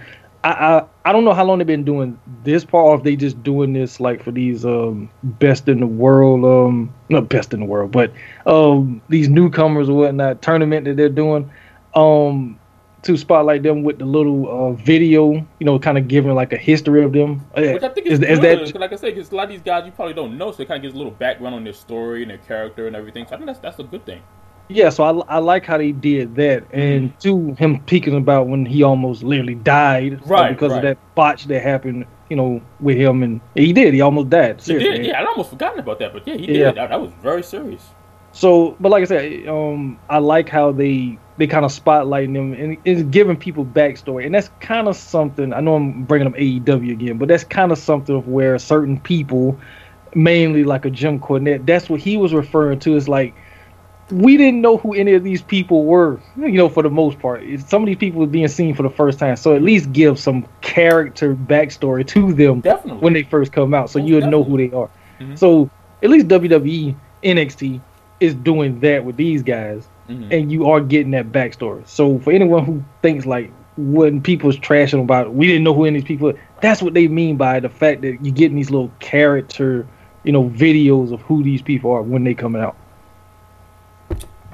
I 0.43 0.51
I, 0.51 0.85
I 1.05 1.11
don't 1.11 1.25
know 1.25 1.33
how 1.33 1.43
long 1.43 1.57
they've 1.57 1.67
been 1.67 1.83
doing 1.83 2.19
this 2.43 2.63
part, 2.63 2.85
or 2.85 2.95
if 2.95 3.03
they 3.03 3.15
just 3.17 3.43
doing 3.43 3.73
this 3.73 3.99
like 3.99 4.23
for 4.23 4.31
these 4.31 4.65
um 4.65 5.11
best 5.23 5.67
in 5.67 5.79
the 5.81 5.87
world, 5.87 6.45
um 6.45 6.93
not 7.09 7.29
best 7.29 7.53
in 7.53 7.59
the 7.59 7.65
world, 7.65 7.91
but 7.91 8.13
um 8.45 9.01
these 9.09 9.27
newcomers 9.29 9.89
or 9.89 9.97
whatnot 9.97 10.41
tournament 10.41 10.85
that 10.85 10.95
they're 10.97 11.09
doing, 11.09 11.51
um 11.95 12.57
to 13.03 13.17
spotlight 13.17 13.63
them 13.63 13.83
with 13.83 13.99
the 13.99 14.05
little 14.05 14.49
uh, 14.49 14.73
video, 14.73 15.33
you 15.33 15.65
know, 15.65 15.77
kind 15.77 15.97
of 15.97 16.07
giving 16.07 16.33
like 16.33 16.53
a 16.53 16.57
history 16.57 17.03
of 17.03 17.13
them. 17.13 17.45
Uh, 17.55 17.61
Which 17.73 17.83
I 17.83 17.89
think 17.89 18.07
is, 18.07 18.19
is, 18.19 18.29
is 18.29 18.39
that 18.39 18.79
like 18.79 18.93
I 18.93 18.95
said, 18.95 19.13
because 19.15 19.31
a 19.31 19.35
lot 19.35 19.43
of 19.45 19.49
these 19.49 19.61
guys 19.61 19.85
you 19.85 19.91
probably 19.91 20.13
don't 20.13 20.37
know, 20.37 20.51
so 20.51 20.63
it 20.63 20.67
kind 20.67 20.77
of 20.77 20.81
gives 20.81 20.95
a 20.95 20.97
little 20.97 21.11
background 21.11 21.55
on 21.55 21.63
their 21.63 21.73
story 21.73 22.21
and 22.21 22.31
their 22.31 22.37
character 22.39 22.87
and 22.87 22.95
everything. 22.95 23.25
So 23.27 23.35
I 23.35 23.37
think 23.37 23.47
that's 23.47 23.59
that's 23.59 23.79
a 23.79 23.83
good 23.83 24.05
thing. 24.05 24.21
Yeah, 24.69 24.89
so 24.89 25.03
I, 25.03 25.35
I 25.35 25.37
like 25.39 25.65
how 25.65 25.77
they 25.77 25.91
did 25.91 26.35
that, 26.35 26.63
and 26.71 27.17
to 27.19 27.53
him 27.55 27.81
speaking 27.85 28.15
about 28.15 28.47
when 28.47 28.65
he 28.65 28.81
almost 28.81 29.21
literally 29.21 29.55
died, 29.55 30.13
uh, 30.13 30.25
Right, 30.25 30.53
because 30.53 30.71
right. 30.71 30.77
of 30.77 30.83
that 30.83 31.15
botch 31.15 31.45
that 31.47 31.61
happened, 31.61 32.05
you 32.29 32.37
know, 32.37 32.61
with 32.79 32.97
him, 32.97 33.23
and 33.23 33.41
he 33.55 33.73
did, 33.73 33.93
he 33.93 33.99
almost 33.99 34.29
died. 34.29 34.61
He 34.61 34.79
did, 34.79 35.05
yeah. 35.05 35.19
I'd 35.19 35.27
almost 35.27 35.49
forgotten 35.49 35.79
about 35.79 35.99
that, 35.99 36.13
but 36.13 36.25
yeah, 36.25 36.37
he 36.37 36.45
Yeah. 36.47 36.67
did. 36.67 36.75
That, 36.75 36.89
that 36.91 37.01
was 37.01 37.11
very 37.21 37.43
serious. 37.43 37.83
So, 38.31 38.75
but 38.79 38.89
like 38.89 39.01
I 39.03 39.05
said, 39.05 39.47
um, 39.49 39.99
I 40.09 40.17
like 40.19 40.47
how 40.47 40.71
they 40.71 41.19
they 41.37 41.47
kind 41.47 41.65
of 41.65 41.71
spotlighting 41.71 42.33
them 42.33 42.53
and 42.53 42.77
it's 42.85 43.01
giving 43.03 43.35
people 43.37 43.65
backstory, 43.65 44.25
and 44.25 44.35
that's 44.35 44.49
kind 44.59 44.87
of 44.87 44.95
something. 44.95 45.53
I 45.53 45.61
know 45.61 45.75
I'm 45.75 46.03
bringing 46.03 46.27
up 46.27 46.35
AEW 46.35 46.91
again, 46.91 47.17
but 47.17 47.27
that's 47.27 47.43
kind 47.43 47.71
of 47.71 47.77
something 47.77 48.15
of 48.15 48.27
where 48.27 48.57
certain 48.59 48.99
people, 48.99 49.59
mainly 50.13 50.63
like 50.63 50.85
a 50.85 50.89
Jim 50.91 51.19
Cornette, 51.19 51.65
that's 51.65 51.89
what 51.89 51.99
he 51.99 52.17
was 52.17 52.33
referring 52.33 52.79
to. 52.81 52.95
Is 52.95 53.09
like 53.09 53.33
we 54.11 54.37
didn't 54.37 54.61
know 54.61 54.77
who 54.77 54.93
any 54.93 55.13
of 55.13 55.23
these 55.23 55.41
people 55.41 55.85
were, 55.85 56.19
you 56.37 56.51
know, 56.51 56.69
for 56.69 56.83
the 56.83 56.89
most 56.89 57.17
part. 57.19 57.41
Some 57.65 57.81
of 57.83 57.87
these 57.87 57.97
people 57.97 58.21
are 58.23 58.27
being 58.27 58.47
seen 58.47 58.75
for 58.75 58.83
the 58.83 58.89
first 58.89 59.17
time, 59.17 59.35
so 59.35 59.55
at 59.55 59.61
least 59.63 59.91
give 59.91 60.19
some 60.19 60.45
character 60.61 61.33
backstory 61.35 62.05
to 62.07 62.33
them 62.33 62.59
Definitely. 62.59 63.01
when 63.01 63.13
they 63.13 63.23
first 63.23 63.53
come 63.53 63.73
out, 63.73 63.89
so 63.89 63.99
Most 63.99 64.09
you'll 64.09 64.29
know 64.29 64.43
who 64.43 64.57
they 64.57 64.71
are. 64.75 64.89
Mhm. 65.19 65.37
So 65.37 65.69
at 66.03 66.09
least 66.09 66.27
WWE 66.27 66.95
NXT 67.23 67.79
is 68.19 68.35
doing 68.35 68.79
that 68.81 69.03
with 69.05 69.15
these 69.15 69.41
guys, 69.41 69.87
Mhm. 70.09 70.31
and 70.31 70.51
you 70.51 70.69
are 70.69 70.81
getting 70.81 71.11
that 71.11 71.31
backstory. 71.31 71.87
So 71.87 72.19
for 72.19 72.31
anyone 72.31 72.65
who 72.65 72.83
thinks 73.01 73.25
like 73.25 73.51
when 73.77 74.21
people's 74.21 74.57
trashing 74.57 75.01
about 75.01 75.33
we 75.33 75.47
didn't 75.47 75.63
know 75.63 75.73
who 75.73 75.85
any 75.85 75.99
of 75.99 76.03
these 76.03 76.07
people, 76.07 76.33
that's 76.61 76.81
what 76.81 76.93
they 76.93 77.07
mean 77.07 77.37
by 77.37 77.59
the 77.59 77.69
fact 77.69 78.01
that 78.01 78.17
you're 78.23 78.33
getting 78.33 78.57
these 78.57 78.69
little 78.69 78.91
character, 78.99 79.87
you 80.23 80.31
know, 80.31 80.49
videos 80.49 81.11
of 81.11 81.21
who 81.21 81.43
these 81.43 81.61
people 81.61 81.91
are 81.91 82.01
when 82.01 82.23
they 82.23 82.33
coming 82.33 82.61
out. 82.61 82.75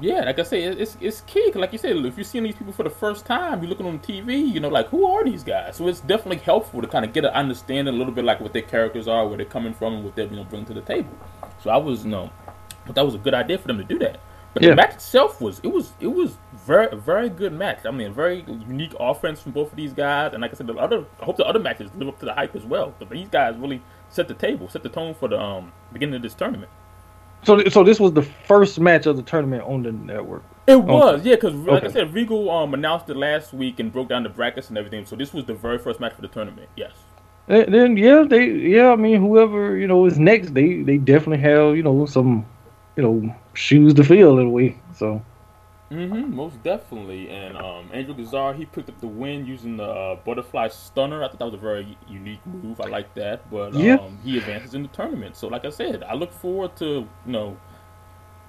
Yeah, 0.02 0.24
like 0.24 0.38
I 0.38 0.44
say, 0.44 0.62
it's 0.62 0.96
it's 0.98 1.20
key. 1.22 1.52
like 1.54 1.72
you 1.72 1.78
said, 1.78 1.94
if 1.96 2.16
you're 2.16 2.24
seeing 2.24 2.44
these 2.44 2.54
people 2.54 2.72
for 2.72 2.84
the 2.84 2.90
first 2.90 3.26
time, 3.26 3.60
you're 3.60 3.68
looking 3.68 3.84
on 3.84 3.98
TV, 3.98 4.50
you 4.50 4.58
know, 4.58 4.70
like 4.70 4.88
who 4.88 5.04
are 5.04 5.22
these 5.22 5.44
guys? 5.44 5.76
So 5.76 5.88
it's 5.88 6.00
definitely 6.00 6.38
helpful 6.38 6.80
to 6.80 6.88
kind 6.88 7.04
of 7.04 7.12
get 7.12 7.26
an 7.26 7.32
understanding 7.32 7.94
a 7.94 7.96
little 7.98 8.12
bit 8.12 8.24
like 8.24 8.40
what 8.40 8.54
their 8.54 8.62
characters 8.62 9.06
are, 9.08 9.28
where 9.28 9.36
they're 9.36 9.44
coming 9.44 9.74
from, 9.74 9.94
and 9.96 10.04
what 10.04 10.16
they're 10.16 10.26
you 10.26 10.36
know 10.36 10.44
bring 10.44 10.64
to 10.66 10.72
the 10.72 10.80
table. 10.80 11.12
So 11.62 11.68
I 11.68 11.76
was, 11.76 12.04
you 12.04 12.10
know, 12.10 12.30
but 12.86 12.94
that 12.94 13.04
was 13.04 13.14
a 13.14 13.18
good 13.18 13.34
idea 13.34 13.58
for 13.58 13.68
them 13.68 13.76
to 13.76 13.84
do 13.84 13.98
that. 13.98 14.20
But 14.52 14.62
Yeah. 14.62 14.70
the 14.70 14.76
match 14.76 14.94
itself 14.94 15.40
was 15.40 15.60
it 15.62 15.68
was 15.68 15.92
it 16.00 16.08
was 16.08 16.36
very 16.66 16.88
very 16.96 17.28
good 17.28 17.52
match. 17.52 17.80
I 17.86 17.90
mean, 17.90 18.12
very 18.12 18.44
unique 18.48 18.94
offense 18.98 19.40
from 19.40 19.52
both 19.52 19.70
of 19.70 19.76
these 19.76 19.92
guys, 19.92 20.32
and 20.32 20.42
like 20.42 20.50
I 20.52 20.54
said, 20.54 20.66
the 20.66 20.74
other 20.74 21.04
I 21.20 21.24
hope 21.24 21.36
the 21.36 21.46
other 21.46 21.60
matches 21.60 21.90
live 21.94 22.08
up 22.08 22.18
to 22.20 22.26
the 22.26 22.34
hype 22.34 22.56
as 22.56 22.64
well. 22.64 22.94
But 22.98 23.10
these 23.10 23.28
guys 23.28 23.56
really 23.56 23.80
set 24.08 24.28
the 24.28 24.34
table, 24.34 24.68
set 24.68 24.82
the 24.82 24.88
tone 24.88 25.14
for 25.14 25.28
the 25.28 25.40
um 25.40 25.72
beginning 25.92 26.16
of 26.16 26.22
this 26.22 26.34
tournament. 26.34 26.70
So 27.42 27.62
so 27.68 27.84
this 27.84 28.00
was 28.00 28.12
the 28.12 28.22
first 28.22 28.80
match 28.80 29.06
of 29.06 29.16
the 29.16 29.22
tournament 29.22 29.62
on 29.62 29.82
the 29.82 29.92
network. 29.92 30.42
It 30.66 30.80
was, 30.80 31.24
yeah, 31.24 31.34
because 31.34 31.54
like 31.54 31.82
okay. 31.82 31.88
I 31.88 31.90
said, 31.90 32.14
Regal 32.14 32.48
um, 32.50 32.74
announced 32.74 33.08
it 33.08 33.16
last 33.16 33.52
week 33.52 33.80
and 33.80 33.92
broke 33.92 34.08
down 34.08 34.22
the 34.22 34.28
brackets 34.28 34.68
and 34.68 34.78
everything. 34.78 35.04
So 35.04 35.16
this 35.16 35.32
was 35.32 35.44
the 35.44 35.54
very 35.54 35.78
first 35.78 35.98
match 35.98 36.12
for 36.12 36.20
the 36.22 36.28
tournament. 36.28 36.68
Yes. 36.76 36.92
And 37.48 37.72
then 37.74 37.96
yeah, 37.96 38.24
they 38.28 38.46
yeah, 38.46 38.90
I 38.90 38.96
mean 38.96 39.20
whoever 39.20 39.76
you 39.76 39.86
know 39.86 40.06
is 40.06 40.18
next, 40.18 40.54
they 40.54 40.82
they 40.82 40.98
definitely 40.98 41.38
have 41.38 41.76
you 41.76 41.82
know 41.82 42.04
some 42.06 42.46
you 42.96 43.02
know 43.02 43.34
shoes 43.54 43.94
to 43.94 44.04
fill 44.04 44.38
in 44.38 44.46
a 44.46 44.50
way. 44.50 44.78
So. 44.94 45.22
Mm-hmm, 45.90 46.36
most 46.36 46.62
definitely. 46.62 47.30
And 47.30 47.56
um, 47.56 47.90
Angel 47.92 48.14
Garza, 48.14 48.54
he 48.56 48.64
picked 48.64 48.88
up 48.88 49.00
the 49.00 49.08
win 49.08 49.44
using 49.44 49.76
the 49.76 49.84
uh, 49.84 50.14
butterfly 50.16 50.68
stunner. 50.68 51.24
I 51.24 51.28
thought 51.28 51.40
that 51.40 51.44
was 51.46 51.54
a 51.54 51.58
very 51.58 51.98
unique 52.08 52.44
move. 52.46 52.80
I 52.80 52.86
like 52.86 53.12
that. 53.14 53.50
But 53.50 53.74
yeah. 53.74 53.96
um, 53.96 54.18
he 54.22 54.38
advances 54.38 54.74
in 54.74 54.82
the 54.82 54.88
tournament. 54.88 55.36
So, 55.36 55.48
like 55.48 55.64
I 55.64 55.70
said, 55.70 56.04
I 56.04 56.14
look 56.14 56.32
forward 56.32 56.76
to 56.76 56.84
you 56.86 57.08
know 57.26 57.58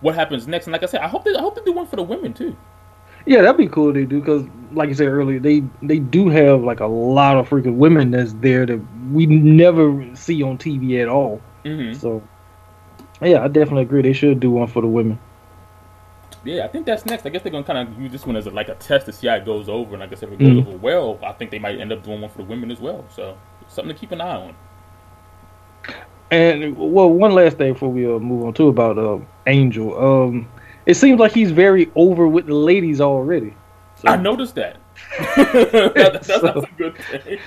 what 0.01 0.13
happens 0.13 0.47
next. 0.47 0.67
And 0.67 0.73
like 0.73 0.83
I 0.83 0.85
said, 0.85 1.01
I 1.01 1.07
hope 1.07 1.23
they 1.23 1.33
I 1.33 1.41
hope 1.41 1.55
they 1.55 1.63
do 1.63 1.71
one 1.71 1.87
for 1.87 1.95
the 1.95 2.03
women 2.03 2.33
too. 2.33 2.55
Yeah, 3.25 3.41
that'd 3.41 3.57
be 3.57 3.67
cool. 3.67 3.93
They 3.93 4.05
do 4.05 4.19
because, 4.19 4.45
like 4.71 4.89
you 4.89 4.95
said 4.95 5.07
earlier, 5.07 5.39
they 5.39 5.63
they 5.81 5.99
do 5.99 6.29
have 6.29 6.63
like 6.63 6.79
a 6.79 6.87
lot 6.87 7.37
of 7.37 7.49
freaking 7.49 7.75
women 7.75 8.11
that's 8.11 8.33
there 8.33 8.65
that 8.65 8.79
we 9.11 9.25
never 9.25 10.15
see 10.15 10.41
on 10.41 10.57
TV 10.57 11.01
at 11.01 11.07
all. 11.07 11.41
Mm-hmm. 11.63 11.99
So, 11.99 12.23
yeah, 13.21 13.43
I 13.43 13.47
definitely 13.47 13.83
agree. 13.83 14.01
They 14.01 14.13
should 14.13 14.39
do 14.39 14.51
one 14.51 14.67
for 14.67 14.81
the 14.81 14.87
women 14.87 15.19
yeah, 16.43 16.65
I 16.65 16.67
think 16.67 16.85
that's 16.85 17.05
next. 17.05 17.25
I 17.25 17.29
guess 17.29 17.43
they're 17.43 17.51
gonna 17.51 17.63
kind 17.63 17.87
of 17.87 17.99
use 18.01 18.11
this 18.11 18.25
one 18.25 18.35
as 18.35 18.47
a, 18.47 18.51
like 18.51 18.69
a 18.69 18.75
test 18.75 19.05
to 19.05 19.13
see 19.13 19.27
how 19.27 19.35
it 19.35 19.45
goes 19.45 19.69
over. 19.69 19.91
And 19.91 19.99
like 19.99 20.11
I 20.11 20.15
said, 20.15 20.29
if 20.29 20.39
it 20.39 20.43
goes 20.43 20.63
mm. 20.63 20.67
over 20.67 20.77
well, 20.77 21.19
I 21.23 21.33
think 21.33 21.51
they 21.51 21.59
might 21.59 21.79
end 21.79 21.91
up 21.91 22.03
doing 22.03 22.21
one 22.21 22.31
for 22.31 22.39
the 22.39 22.43
women 22.45 22.71
as 22.71 22.79
well. 22.79 23.05
So 23.13 23.37
something 23.67 23.93
to 23.93 23.99
keep 23.99 24.11
an 24.11 24.21
eye 24.21 24.35
on. 24.35 24.55
And 26.31 26.77
well, 26.77 27.09
one 27.09 27.33
last 27.33 27.57
thing 27.57 27.73
before 27.73 27.89
we 27.89 28.05
uh, 28.05 28.17
move 28.17 28.45
on 28.45 28.53
to 28.55 28.69
about 28.69 28.97
uh, 28.97 29.19
Angel. 29.47 29.97
Um, 29.97 30.49
it 30.85 30.95
seems 30.95 31.19
like 31.19 31.33
he's 31.33 31.51
very 31.51 31.91
over 31.95 32.27
with 32.27 32.47
the 32.47 32.55
ladies 32.55 33.01
already. 33.01 33.53
So. 33.97 34.07
I 34.07 34.15
noticed 34.15 34.55
that. 34.55 34.77
That, 35.17 36.23
that's, 36.23 36.27
so, 36.27 36.47
a 36.47 36.67
good 36.77 36.97
thing. 36.97 37.39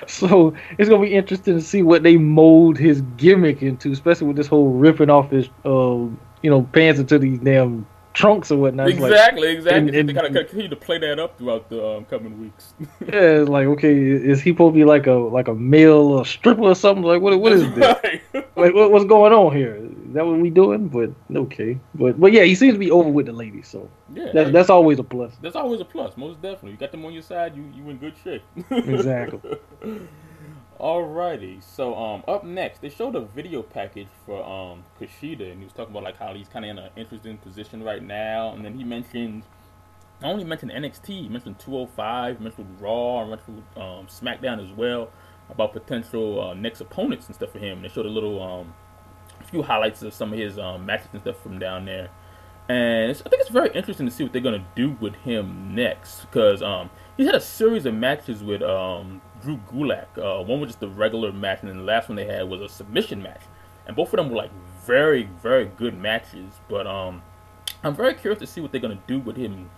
so 0.06 0.54
it's 0.78 0.88
gonna 0.88 1.02
be 1.02 1.14
interesting 1.14 1.54
to 1.54 1.62
see 1.62 1.82
what 1.82 2.02
they 2.02 2.16
mold 2.16 2.78
his 2.78 3.02
gimmick 3.16 3.62
into, 3.62 3.92
especially 3.92 4.26
with 4.26 4.36
this 4.36 4.46
whole 4.46 4.70
ripping 4.70 5.10
off 5.10 5.30
his, 5.30 5.48
uh, 5.64 6.06
you 6.42 6.50
know, 6.50 6.62
pants 6.72 7.00
into 7.00 7.18
these 7.18 7.38
damn 7.38 7.86
trunks 8.14 8.50
or 8.50 8.56
whatnot. 8.58 8.88
Exactly, 8.88 9.48
like, 9.48 9.56
exactly. 9.58 9.78
And, 9.78 9.94
and, 9.94 10.08
they 10.08 10.14
kind 10.14 10.26
of 10.26 10.32
continue 10.32 10.68
to 10.68 10.76
play 10.76 10.98
that 10.98 11.18
up 11.18 11.36
throughout 11.36 11.68
the 11.68 11.86
um, 11.86 12.04
coming 12.06 12.40
weeks. 12.40 12.74
yeah, 12.80 13.40
it's 13.40 13.48
like 13.48 13.66
okay, 13.66 13.94
is 13.94 14.40
he 14.40 14.50
supposed 14.50 14.74
to 14.74 14.78
be 14.78 14.84
like 14.84 15.06
a 15.06 15.12
like 15.12 15.48
a 15.48 15.54
male 15.54 16.24
stripper 16.24 16.62
or 16.62 16.74
something? 16.74 17.04
Like 17.04 17.20
what 17.20 17.38
what 17.38 17.52
is 17.52 17.62
this? 17.74 17.96
Right. 18.02 18.22
like 18.56 18.74
what, 18.74 18.90
what's 18.90 19.04
going 19.04 19.32
on 19.32 19.54
here? 19.54 19.76
Is 20.14 20.16
that 20.16 20.26
what 20.26 20.38
we 20.38 20.48
doing? 20.48 20.86
But 20.86 21.10
okay, 21.36 21.76
but 21.92 22.20
but 22.20 22.30
yeah, 22.30 22.44
he 22.44 22.54
seems 22.54 22.74
to 22.74 22.78
be 22.78 22.92
over 22.92 23.08
with 23.08 23.26
the 23.26 23.32
ladies, 23.32 23.66
so 23.66 23.90
yeah, 24.14 24.30
that's, 24.32 24.52
that's 24.52 24.70
always 24.70 25.00
a 25.00 25.02
plus. 25.02 25.34
That's 25.42 25.56
always 25.56 25.80
a 25.80 25.84
plus, 25.84 26.16
most 26.16 26.40
definitely. 26.40 26.70
You 26.70 26.76
got 26.76 26.92
them 26.92 27.04
on 27.04 27.12
your 27.12 27.22
side, 27.22 27.56
you 27.56 27.64
you 27.74 27.90
in 27.90 27.96
good 27.98 28.14
shape. 28.22 28.44
exactly. 28.70 29.58
Alrighty, 30.78 31.60
so 31.64 31.96
um, 31.96 32.22
up 32.28 32.44
next, 32.44 32.80
they 32.80 32.90
showed 32.90 33.16
a 33.16 33.22
video 33.22 33.60
package 33.60 34.06
for 34.24 34.40
um 34.44 34.84
Kushida, 35.00 35.50
and 35.50 35.58
he 35.58 35.64
was 35.64 35.72
talking 35.72 35.90
about 35.90 36.04
like 36.04 36.16
how 36.16 36.32
he's 36.32 36.46
kind 36.46 36.64
of 36.64 36.70
in 36.70 36.78
an 36.78 36.90
interesting 36.94 37.36
position 37.38 37.82
right 37.82 38.00
now, 38.00 38.52
and 38.54 38.64
then 38.64 38.78
he 38.78 38.84
mentioned, 38.84 39.42
I 40.22 40.26
only 40.26 40.44
mentioned 40.44 40.70
NXT, 40.70 41.06
he 41.06 41.28
mentioned 41.28 41.58
205, 41.58 42.40
mentioned 42.40 42.80
Raw, 42.80 43.22
and 43.22 43.30
mentioned 43.30 43.64
um, 43.74 44.06
SmackDown 44.06 44.64
as 44.64 44.72
well 44.76 45.10
about 45.50 45.72
potential 45.72 46.40
uh, 46.40 46.54
next 46.54 46.80
opponents 46.80 47.26
and 47.26 47.34
stuff 47.34 47.50
for 47.50 47.58
him. 47.58 47.78
And 47.78 47.84
they 47.84 47.88
showed 47.88 48.06
a 48.06 48.10
little 48.10 48.40
um, 48.40 48.74
few 49.44 49.62
highlights 49.62 50.02
of 50.02 50.12
some 50.14 50.32
of 50.32 50.38
his 50.38 50.58
um, 50.58 50.86
matches 50.86 51.08
and 51.12 51.22
stuff 51.22 51.36
from 51.42 51.58
down 51.58 51.84
there, 51.84 52.10
and 52.68 53.10
I 53.10 53.14
think 53.14 53.40
it's 53.40 53.50
very 53.50 53.70
interesting 53.74 54.06
to 54.06 54.12
see 54.12 54.22
what 54.24 54.32
they're 54.32 54.42
gonna 54.42 54.64
do 54.74 54.96
with 55.00 55.14
him 55.16 55.74
next 55.74 56.22
because 56.22 56.62
um 56.62 56.88
he's 57.16 57.26
had 57.26 57.34
a 57.34 57.40
series 57.40 57.84
of 57.84 57.94
matches 57.94 58.42
with 58.42 58.62
um 58.62 59.20
Drew 59.42 59.58
Gulak. 59.70 60.06
Uh, 60.16 60.42
one 60.42 60.60
was 60.60 60.70
just 60.70 60.82
a 60.82 60.88
regular 60.88 61.30
match, 61.30 61.60
and 61.60 61.68
then 61.68 61.78
the 61.78 61.84
last 61.84 62.08
one 62.08 62.16
they 62.16 62.24
had 62.24 62.48
was 62.48 62.62
a 62.62 62.68
submission 62.68 63.22
match. 63.22 63.42
And 63.86 63.94
both 63.94 64.12
of 64.14 64.16
them 64.16 64.30
were 64.30 64.36
like 64.36 64.50
very, 64.84 65.24
very 65.42 65.66
good 65.66 65.96
matches. 65.98 66.54
But 66.68 66.86
um, 66.86 67.22
I'm 67.82 67.94
very 67.94 68.14
curious 68.14 68.40
to 68.40 68.46
see 68.46 68.62
what 68.62 68.72
they're 68.72 68.80
gonna 68.80 69.02
do 69.06 69.18
with 69.18 69.36
him 69.36 69.68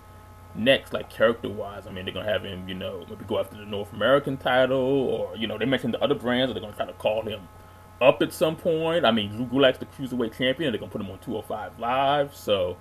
next, 0.54 0.92
like 0.92 1.10
character 1.10 1.48
wise. 1.48 1.88
I 1.88 1.90
mean, 1.90 2.04
they're 2.04 2.14
gonna 2.14 2.30
have 2.30 2.44
him, 2.44 2.68
you 2.68 2.76
know, 2.76 3.04
maybe 3.08 3.24
go 3.24 3.40
after 3.40 3.56
the 3.56 3.64
North 3.64 3.92
American 3.92 4.36
title, 4.36 4.78
or 4.78 5.36
you 5.36 5.48
know, 5.48 5.58
they 5.58 5.64
mentioned 5.64 5.94
the 5.94 6.02
other 6.02 6.14
brands. 6.14 6.50
Are 6.50 6.54
they're 6.54 6.62
gonna 6.62 6.76
try 6.76 6.86
to 6.86 6.92
call 6.92 7.22
him 7.22 7.48
up 8.00 8.22
at 8.22 8.32
some 8.32 8.56
point? 8.56 9.04
I 9.04 9.10
mean, 9.10 9.30
Drew 9.30 9.46
Gulak's 9.46 9.78
the 9.78 9.86
cruiserweight 9.86 10.36
champion. 10.36 10.72
They're 10.72 10.80
gonna 10.80 10.92
put 10.92 11.00
him 11.00 11.10
on 11.10 11.18
205 11.18 11.78
Live. 11.78 12.34
So 12.34 12.76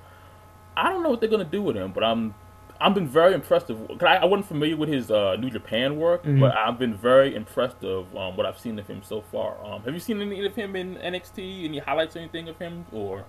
I 0.75 0.89
don't 0.89 1.03
know 1.03 1.09
what 1.09 1.21
they're 1.21 1.29
gonna 1.29 1.45
do 1.45 1.61
with 1.61 1.75
him, 1.75 1.91
but 1.91 2.03
I'm 2.03 2.35
I've 2.79 2.93
been 2.93 3.07
very 3.07 3.33
impressed 3.33 3.69
of. 3.69 3.87
Cause 3.87 4.03
I, 4.03 4.17
I 4.17 4.25
wasn't 4.25 4.47
familiar 4.47 4.75
with 4.75 4.89
his 4.89 5.09
uh, 5.09 5.37
New 5.37 5.49
Japan 5.49 5.97
work, 5.97 6.23
mm-hmm. 6.23 6.41
but 6.41 6.55
I've 6.55 6.77
been 6.77 6.93
very 6.93 7.35
impressed 7.35 7.83
of 7.83 8.15
um, 8.15 8.35
what 8.35 8.45
I've 8.45 8.59
seen 8.59 8.77
of 8.79 8.87
him 8.87 9.01
so 9.03 9.21
far. 9.21 9.63
Um, 9.65 9.81
have 9.83 9.93
you 9.93 9.99
seen 9.99 10.21
any 10.21 10.45
of 10.45 10.55
him 10.55 10.75
in 10.75 10.95
NXT? 10.95 11.65
Any 11.65 11.79
highlights 11.79 12.15
or 12.15 12.19
anything 12.19 12.49
of 12.49 12.57
him, 12.59 12.85
or? 12.91 13.25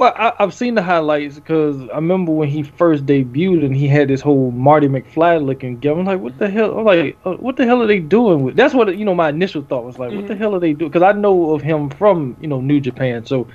Well, 0.00 0.14
I, 0.16 0.32
have 0.38 0.54
seen 0.54 0.76
the 0.76 0.82
highlights 0.82 1.34
because 1.34 1.78
I 1.90 1.96
remember 1.96 2.32
when 2.32 2.48
he 2.48 2.62
first 2.62 3.04
debuted 3.04 3.66
and 3.66 3.76
he 3.76 3.86
had 3.86 4.08
this 4.08 4.22
whole 4.22 4.50
Marty 4.50 4.88
McFly 4.88 5.44
looking 5.44 5.78
gimmick. 5.78 5.98
I'm 5.98 6.06
like, 6.06 6.20
what 6.20 6.38
the 6.38 6.48
hell? 6.48 6.78
I'm 6.78 6.86
like, 6.86 7.18
uh, 7.26 7.34
what 7.34 7.58
the 7.58 7.66
hell 7.66 7.82
are 7.82 7.86
they 7.86 7.98
doing 7.98 8.42
with? 8.42 8.56
That's 8.56 8.72
what 8.72 8.96
you 8.96 9.04
know. 9.04 9.14
My 9.14 9.28
initial 9.28 9.60
thought 9.60 9.84
was 9.84 9.98
like, 9.98 10.08
mm-hmm. 10.08 10.20
what 10.20 10.28
the 10.28 10.32
mm-hmm. 10.32 10.42
hell 10.42 10.54
are 10.54 10.58
they 10.58 10.72
doing? 10.72 10.90
Because 10.90 11.02
I 11.02 11.12
know 11.12 11.52
of 11.52 11.60
him 11.60 11.90
from 11.90 12.34
you 12.40 12.48
know 12.48 12.62
New 12.62 12.80
Japan, 12.80 13.26
so 13.26 13.46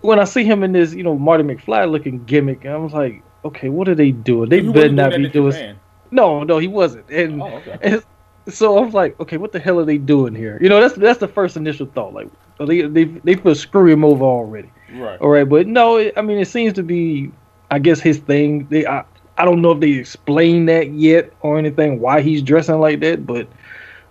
when 0.00 0.18
I 0.18 0.24
see 0.24 0.44
him 0.44 0.62
in 0.62 0.72
this 0.72 0.94
you 0.94 1.02
know 1.02 1.14
Marty 1.14 1.44
McFly 1.44 1.90
looking 1.90 2.24
gimmick, 2.24 2.64
I 2.64 2.78
was 2.78 2.94
like, 2.94 3.22
okay, 3.44 3.68
what 3.68 3.86
are 3.86 3.94
they 3.94 4.12
doing? 4.12 4.48
They 4.48 4.62
better 4.62 4.88
not 4.88 5.10
be 5.10 5.28
doing. 5.28 5.78
No, 6.10 6.42
no, 6.42 6.56
he 6.56 6.68
wasn't. 6.68 7.10
And, 7.10 7.42
oh, 7.42 7.48
okay. 7.48 7.78
and 7.82 8.04
so 8.48 8.78
I 8.78 8.80
was 8.80 8.94
like, 8.94 9.20
okay, 9.20 9.36
what 9.36 9.52
the 9.52 9.58
hell 9.58 9.78
are 9.78 9.84
they 9.84 9.98
doing 9.98 10.34
here? 10.34 10.58
You 10.58 10.70
know, 10.70 10.80
that's 10.80 10.94
that's 10.94 11.20
the 11.20 11.28
first 11.28 11.58
initial 11.58 11.84
thought. 11.84 12.14
Like, 12.14 12.28
they 12.60 12.80
they 12.80 13.04
they 13.04 13.34
feel 13.34 13.54
screw 13.54 13.92
him 13.92 14.06
over 14.06 14.24
already. 14.24 14.70
Right. 14.92 15.20
All 15.20 15.28
right, 15.28 15.48
but 15.48 15.66
no, 15.66 15.96
it, 15.96 16.14
I 16.16 16.22
mean, 16.22 16.38
it 16.38 16.48
seems 16.48 16.74
to 16.74 16.82
be, 16.82 17.30
I 17.70 17.78
guess, 17.78 18.00
his 18.00 18.18
thing. 18.18 18.66
They, 18.68 18.86
I, 18.86 19.04
I 19.38 19.44
don't 19.44 19.60
know 19.60 19.72
if 19.72 19.80
they 19.80 19.92
explain 19.92 20.66
that 20.66 20.92
yet 20.92 21.32
or 21.40 21.58
anything 21.58 22.00
why 22.00 22.20
he's 22.20 22.42
dressing 22.42 22.80
like 22.80 23.00
that, 23.00 23.26
but. 23.26 23.48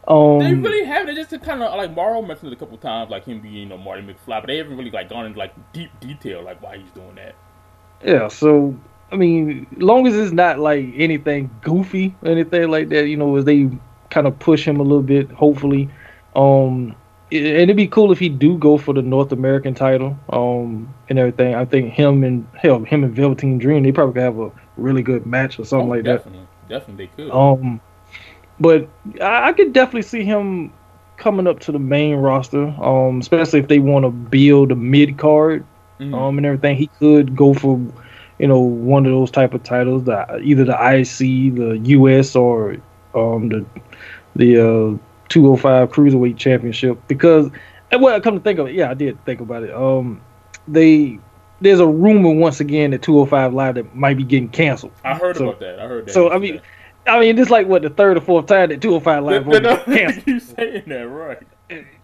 Um, 0.08 0.38
they 0.38 0.54
really 0.54 0.86
haven't. 0.86 1.16
Just 1.16 1.32
to 1.32 1.40
kind 1.40 1.64
of 1.64 1.76
like 1.76 1.96
Mauro 1.96 2.22
mentioned 2.22 2.52
it 2.52 2.56
a 2.56 2.60
couple 2.60 2.78
times, 2.78 3.10
like 3.10 3.26
him 3.26 3.40
being 3.40 3.56
you 3.56 3.66
know 3.66 3.78
Marty 3.78 4.04
McFly, 4.04 4.40
but 4.40 4.46
they 4.46 4.58
haven't 4.58 4.78
really 4.78 4.92
like 4.92 5.10
gone 5.10 5.26
into 5.26 5.40
like 5.40 5.56
deep 5.74 5.90
detail 6.00 6.44
like 6.44 6.62
why 6.62 6.78
he's 6.78 6.92
doing 6.92 7.16
that. 7.16 7.34
Yeah, 8.04 8.28
so 8.28 8.78
I 9.12 9.16
mean, 9.16 9.66
long 9.78 10.06
as 10.08 10.16
it's 10.16 10.32
not 10.32 10.60
like 10.60 10.86
anything 10.96 11.50
goofy 11.62 12.16
or 12.22 12.32
anything 12.32 12.70
like 12.70 12.90
that, 12.90 13.08
you 13.08 13.18
know, 13.18 13.36
as 13.36 13.46
they 13.46 13.70
kind 14.10 14.28
of 14.28 14.38
push 14.40 14.68
him 14.68 14.80
a 14.80 14.84
little 14.84 15.04
bit, 15.04 15.32
hopefully. 15.32 15.90
Um, 16.36 16.96
and 17.32 17.46
it'd 17.46 17.76
be 17.76 17.88
cool 17.88 18.12
if 18.12 18.20
he 18.20 18.30
do 18.30 18.58
go 18.58 18.78
for 18.78 18.94
the 18.94 19.02
North 19.02 19.32
American 19.32 19.74
title, 19.74 20.18
um, 20.30 20.94
and 21.10 21.20
everything. 21.20 21.56
I 21.56 21.66
think 21.66 21.94
him 21.94 22.24
and 22.24 22.48
hell, 22.56 22.84
him 22.84 23.04
and 23.04 23.16
Velveteen 23.16 23.58
Dream, 23.58 23.84
they 23.84 23.92
probably 23.92 24.14
could 24.14 24.24
have 24.24 24.40
a 24.40 24.52
really 24.78 25.02
good 25.02 25.26
match 25.26 25.60
or 25.60 25.66
something 25.66 25.88
oh, 25.88 25.92
like 25.92 26.04
definitely. 26.04 26.42
that. 26.42 26.70
Definitely, 26.70 27.06
they 27.06 27.24
could. 27.24 27.32
Um, 27.32 27.82
but 28.60 28.90
I, 29.22 29.50
I 29.50 29.54
could 29.54 29.74
definitely 29.74 30.04
see 30.04 30.24
him 30.24 30.74
coming 31.18 31.48
up 31.48 31.60
to 31.62 31.72
the 31.72 31.80
main 31.80 32.16
roster, 32.16 32.68
um, 32.82 33.20
especially 33.20 33.60
if 33.60 33.68
they 33.68 33.80
want 33.80 34.06
to 34.06 34.12
build 34.12 34.72
a 34.72 34.76
mid 34.76 35.18
card, 35.18 35.66
mm-hmm. 36.00 36.14
um, 36.14 36.38
and 36.38 36.46
everything. 36.46 36.78
He 36.78 36.88
could 36.88 37.36
go 37.36 37.54
for 37.54 37.80
you 38.40 38.48
know, 38.48 38.60
one 38.60 39.06
of 39.06 39.12
those 39.12 39.32
type 39.32 39.54
of 39.54 39.64
titles, 39.64 40.04
the, 40.04 40.40
either 40.44 40.66
the 40.66 40.74
IC, 40.74 41.56
the 41.56 41.80
US, 41.84 42.36
or 42.36 42.78
um, 43.14 43.50
the 43.50 43.66
the 44.36 44.60
uh, 44.60 44.98
205 45.36 45.92
Cruiserweight 45.92 46.38
Championship. 46.38 46.98
Because, 47.10 47.52
well, 47.92 48.20
come 48.22 48.36
to 48.36 48.40
think 48.40 48.58
of 48.58 48.68
it, 48.68 48.76
yeah, 48.76 48.90
I 48.90 48.94
did 48.94 49.24
think 49.26 49.42
about 49.42 49.64
it. 49.64 49.74
Um, 49.74 50.22
they 50.68 51.20
there's 51.62 51.80
a 51.80 51.88
rumor 51.88 52.32
once 52.32 52.60
again 52.60 52.92
that 52.92 53.02
205 53.02 53.54
Live 53.54 53.76
that 53.76 53.96
might 53.96 54.18
be 54.18 54.24
getting 54.24 54.50
canceled. 54.50 54.94
I 55.04 55.16
heard 55.16 55.38
so, 55.38 55.50
about 55.50 55.60
that. 55.60 55.80
I 55.80 55.88
heard 55.88 56.08
that. 56.08 56.14
So 56.14 56.32
I 56.32 56.38
mean, 56.38 56.62
that. 57.06 57.16
I 57.16 57.20
mean, 57.20 57.36
this 57.36 57.50
like 57.50 57.68
what 57.68 57.82
the 57.82 57.90
third 57.90 58.18
or 58.18 58.22
fourth 58.22 58.48
time 58.48 58.70
that 58.70 58.82
205 58.82 59.24
Live 59.24 59.62
no, 59.62 59.78
canceled. 59.86 60.28
you 60.28 60.40
saying 60.40 60.84
that 60.88 61.08
right? 61.08 61.44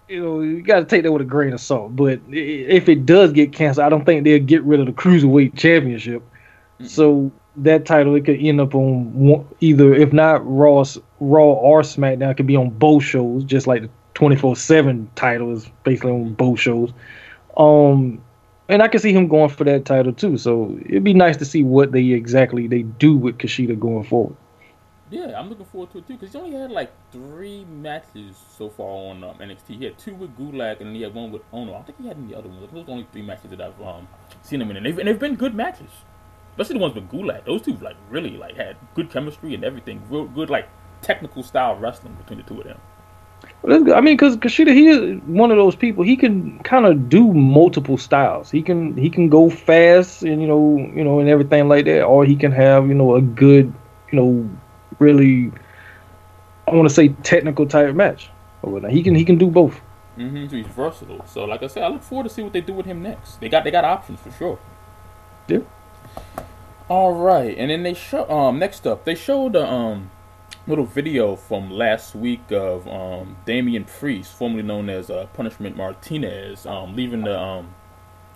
you 0.10 0.22
know, 0.22 0.42
you 0.42 0.62
got 0.62 0.80
to 0.80 0.86
take 0.86 1.04
that 1.04 1.12
with 1.12 1.22
a 1.22 1.26
grain 1.26 1.54
of 1.54 1.62
salt. 1.62 1.96
But 1.96 2.20
if 2.30 2.90
it 2.90 3.06
does 3.06 3.32
get 3.32 3.54
canceled, 3.54 3.86
I 3.86 3.90
don't 3.90 4.06
think 4.06 4.26
they'll 4.26 4.44
get 4.44 4.62
rid 4.64 4.82
of 4.82 4.86
the 4.86 4.92
cruiserweight 4.92 5.58
championship. 5.58 6.22
Mm-hmm. 6.22 6.88
So 6.88 7.32
that 7.58 7.86
title 7.86 8.16
it 8.16 8.26
could 8.26 8.40
end 8.40 8.62
up 8.62 8.74
on 8.76 9.48
either, 9.60 9.94
if 9.94 10.14
not 10.14 10.42
Raw, 10.46 10.84
Raw 11.20 11.44
or 11.44 11.82
SmackDown, 11.82 12.32
it 12.32 12.38
could 12.38 12.48
be 12.48 12.56
on 12.56 12.70
both 12.70 13.04
shows, 13.04 13.44
just 13.44 13.68
like 13.68 13.84
the 13.84 13.90
twenty 14.14 14.36
four 14.36 14.56
seven 14.56 15.10
title 15.16 15.52
is 15.54 15.70
basically 15.84 16.12
on 16.12 16.34
both 16.34 16.60
shows. 16.60 16.92
Um, 17.58 18.22
and 18.70 18.82
I 18.82 18.88
can 18.88 19.02
see 19.02 19.12
him 19.12 19.28
going 19.28 19.50
for 19.50 19.66
that 19.66 19.86
title 19.86 20.14
too. 20.14 20.38
So 20.38 20.80
it'd 20.86 21.04
be 21.04 21.14
nice 21.14 21.38
to 21.38 21.46
see 21.46 21.64
what 21.64 21.92
they 21.92 22.12
exactly 22.12 22.68
they 22.68 22.84
do 22.84 23.18
with 23.18 23.38
Kushida 23.38 23.78
going 23.78 24.06
forward. 24.06 24.36
Yeah, 25.10 25.38
I'm 25.38 25.50
looking 25.50 25.66
forward 25.66 25.92
to 25.92 25.98
it 25.98 26.08
too 26.08 26.14
because 26.14 26.32
he 26.32 26.40
only 26.40 26.58
had 26.58 26.72
like 26.72 26.90
three 27.12 27.66
matches 27.66 28.38
so 28.58 28.70
far 28.70 28.88
on 28.88 29.26
um, 29.26 29.36
NXT. 29.40 29.78
He 29.78 29.84
had 29.84 29.98
two 29.98 30.16
with 30.16 30.38
Gulak 30.38 30.80
and 30.80 30.96
he 30.96 31.02
had 31.02 31.14
one 31.14 31.34
with 31.34 31.42
Ono. 31.52 31.74
I 31.74 31.76
don't 31.76 31.86
think 31.86 32.02
he 32.02 32.08
had 32.08 32.16
any 32.16 32.34
other 32.34 32.48
ones. 32.48 32.72
Those 32.72 32.88
are 32.88 32.92
only 32.92 33.06
three 33.12 33.22
matches 33.22 33.50
that 33.50 33.60
I've 33.60 33.82
um, 33.82 34.08
seen 34.42 34.62
him 34.62 34.72
in, 34.72 34.78
and 34.78 34.86
they've, 34.86 34.98
and 34.98 35.10
they've 35.10 35.20
been 35.20 35.36
good 35.36 35.54
matches. 35.54 35.90
Especially 36.52 36.76
the 36.76 36.80
ones 36.80 36.96
with 36.96 37.10
Gulak. 37.10 37.46
Those 37.46 37.62
two 37.62 37.76
like 37.78 37.98
really 38.10 38.38
like 38.38 38.56
had 38.56 38.78
good 38.96 39.10
chemistry 39.10 39.54
and 39.56 39.64
everything. 39.64 40.02
Real 40.10 40.26
good 40.26 40.50
like 40.50 40.70
technical 41.02 41.44
style 41.44 41.76
wrestling 41.76 42.14
between 42.16 42.40
the 42.40 42.44
two 42.44 42.60
of 42.60 42.66
them. 42.66 42.80
Well, 43.64 43.94
I 43.94 44.02
mean, 44.02 44.16
because 44.16 44.38
Kushida, 44.38 44.74
he 44.74 44.88
is 44.88 45.22
one 45.26 45.52
of 45.52 45.58
those 45.58 45.76
people. 45.76 46.04
He 46.04 46.16
can 46.16 46.60
kind 46.60 46.86
of 46.86 47.10
do 47.10 47.34
multiple 47.34 47.98
styles. 47.98 48.52
He 48.52 48.62
can 48.62 48.96
he 48.98 49.10
can 49.10 49.30
go 49.30 49.50
fast 49.50 50.24
and 50.24 50.42
you 50.42 50.48
know 50.48 50.78
you 50.78 51.04
know 51.04 51.20
and 51.20 51.30
everything 51.30 51.68
like 51.68 51.86
that, 51.86 52.04
or 52.04 52.26
he 52.26 52.36
can 52.36 52.52
have 52.52 52.88
you 52.88 52.94
know 52.94 53.16
a 53.16 53.22
good 53.22 53.74
you 54.12 54.20
know 54.20 54.50
really 55.00 55.52
I 56.68 56.76
want 56.76 56.88
to 56.88 56.94
say 56.94 57.10
technical 57.10 57.66
type 57.66 57.94
match. 57.96 58.30
He 58.90 59.04
can 59.04 59.16
he 59.16 59.26
can 59.26 59.38
do 59.38 59.48
both. 59.48 59.80
Mm-hmm. 60.18 60.48
So 60.48 60.56
he's 60.56 60.68
versatile. 60.68 61.26
So 61.26 61.46
like 61.46 61.64
I 61.64 61.68
said, 61.68 61.84
I 61.84 61.88
look 61.88 62.04
forward 62.04 62.24
to 62.24 62.30
see 62.30 62.44
what 62.44 62.54
they 62.54 62.62
do 62.62 62.74
with 62.74 62.86
him 62.86 63.02
next. 63.02 63.40
They 63.40 63.50
got 63.50 63.64
they 63.64 63.72
got 63.72 63.86
options 63.86 64.20
for 64.20 64.32
sure. 64.32 64.60
Yeah. 65.48 65.60
All 66.90 67.14
right, 67.14 67.58
and 67.58 67.72
then 67.72 67.84
they 67.84 67.94
show 67.94 68.30
um 68.30 68.60
next 68.60 68.86
up 68.86 69.06
they 69.06 69.16
showed 69.16 69.56
a 69.56 69.66
um 69.66 70.12
little 70.68 70.86
video 70.86 71.36
from 71.36 71.72
last 71.72 72.16
week 72.16 72.52
of 72.52 72.88
um, 72.88 73.38
Damian 73.46 73.86
Priest, 73.86 74.34
formerly 74.34 74.64
known 74.64 74.90
as 74.90 75.10
uh, 75.10 75.28
Punishment 75.34 75.76
Martinez, 75.76 76.66
um, 76.66 76.96
leaving 76.96 77.22
the 77.24 77.40
um, 77.40 77.74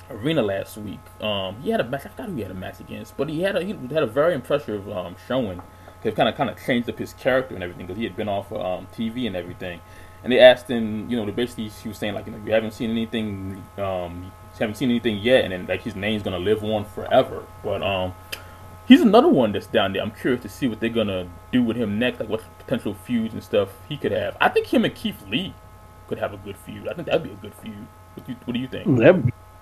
arena 0.09 0.41
last 0.41 0.77
week. 0.77 0.99
Um, 1.21 1.61
he 1.61 1.69
had 1.69 1.79
a 1.79 1.83
match. 1.83 2.05
I 2.05 2.09
forgot 2.09 2.29
who 2.29 2.35
he 2.35 2.41
had 2.41 2.51
a 2.51 2.55
match 2.55 2.79
against, 2.79 3.15
but 3.17 3.29
he 3.29 3.41
had 3.41 3.55
a 3.55 3.63
he 3.63 3.73
had 3.93 4.03
a 4.03 4.07
very 4.07 4.33
impressive 4.33 4.89
um, 4.89 5.15
showing. 5.27 5.61
He 6.03 6.11
kind 6.11 6.29
of 6.29 6.35
kind 6.35 6.49
of 6.49 6.63
changed 6.63 6.89
up 6.89 6.99
his 6.99 7.13
character 7.13 7.55
and 7.55 7.63
everything 7.63 7.87
because 7.87 7.97
he 7.97 8.03
had 8.03 8.15
been 8.15 8.29
off 8.29 8.51
of, 8.51 8.61
um, 8.61 8.87
TV 8.95 9.25
and 9.25 9.35
everything. 9.35 9.81
And 10.23 10.31
they 10.31 10.39
asked 10.39 10.69
him, 10.69 11.09
you 11.09 11.17
know, 11.17 11.25
they 11.25 11.31
basically 11.31 11.69
he 11.69 11.87
was 11.87 11.97
saying 11.97 12.13
like, 12.13 12.25
you 12.25 12.31
know, 12.31 12.39
you 12.45 12.51
haven't 12.51 12.73
seen 12.73 12.91
anything, 12.91 13.63
um, 13.77 14.31
haven't 14.59 14.75
seen 14.75 14.89
anything 14.89 15.17
yet, 15.19 15.43
and 15.43 15.53
then 15.53 15.65
like 15.67 15.81
his 15.81 15.95
name's 15.95 16.23
gonna 16.23 16.39
live 16.39 16.63
on 16.63 16.85
forever. 16.85 17.43
But 17.63 17.83
um, 17.83 18.13
he's 18.87 19.01
another 19.01 19.27
one 19.27 19.51
that's 19.51 19.67
down 19.67 19.93
there. 19.93 20.01
I'm 20.01 20.11
curious 20.11 20.41
to 20.43 20.49
see 20.49 20.67
what 20.67 20.79
they're 20.79 20.89
gonna 20.89 21.27
do 21.51 21.63
with 21.63 21.77
him 21.77 21.99
next, 21.99 22.19
like 22.19 22.29
what 22.29 22.41
potential 22.59 22.93
feuds 22.93 23.33
and 23.33 23.43
stuff 23.43 23.69
he 23.89 23.97
could 23.97 24.11
have. 24.11 24.37
I 24.39 24.49
think 24.49 24.67
him 24.67 24.85
and 24.85 24.95
Keith 24.95 25.21
Lee 25.27 25.53
could 26.07 26.19
have 26.19 26.33
a 26.33 26.37
good 26.37 26.57
feud. 26.57 26.87
I 26.87 26.93
think 26.93 27.07
that'd 27.07 27.23
be 27.23 27.31
a 27.31 27.35
good 27.35 27.55
feud. 27.55 27.87
What 28.13 28.25
do 28.25 28.31
you, 28.31 28.37
what 28.45 28.53
do 28.53 28.59
you 28.59 28.67
think? 28.67 28.87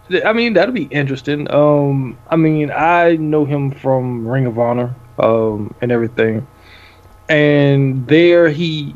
That, 0.09 0.27
I 0.27 0.33
mean, 0.33 0.53
that'd 0.53 0.75
be 0.75 0.85
interesting. 0.85 1.49
Um, 1.51 2.17
I 2.29 2.35
mean, 2.35 2.71
I 2.71 3.15
know 3.15 3.45
him 3.45 3.71
from 3.71 4.27
Ring 4.27 4.45
of 4.45 4.59
Honor, 4.59 4.93
um, 5.17 5.73
and 5.81 5.91
everything, 5.91 6.45
and 7.29 8.05
there 8.07 8.49
he 8.49 8.95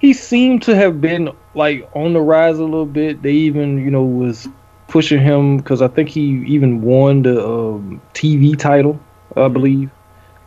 he 0.00 0.12
seemed 0.12 0.62
to 0.62 0.74
have 0.74 1.00
been 1.00 1.30
like 1.54 1.88
on 1.94 2.12
the 2.12 2.20
rise 2.20 2.58
a 2.58 2.64
little 2.64 2.84
bit. 2.84 3.22
They 3.22 3.32
even, 3.32 3.78
you 3.78 3.90
know, 3.90 4.02
was 4.02 4.48
pushing 4.94 5.20
him 5.20 5.56
because 5.56 5.82
I 5.82 5.88
think 5.88 6.08
he 6.08 6.44
even 6.46 6.80
won 6.80 7.22
the 7.22 7.44
um, 7.44 8.00
TV 8.14 8.56
title 8.56 9.00
I 9.36 9.48
believe. 9.48 9.90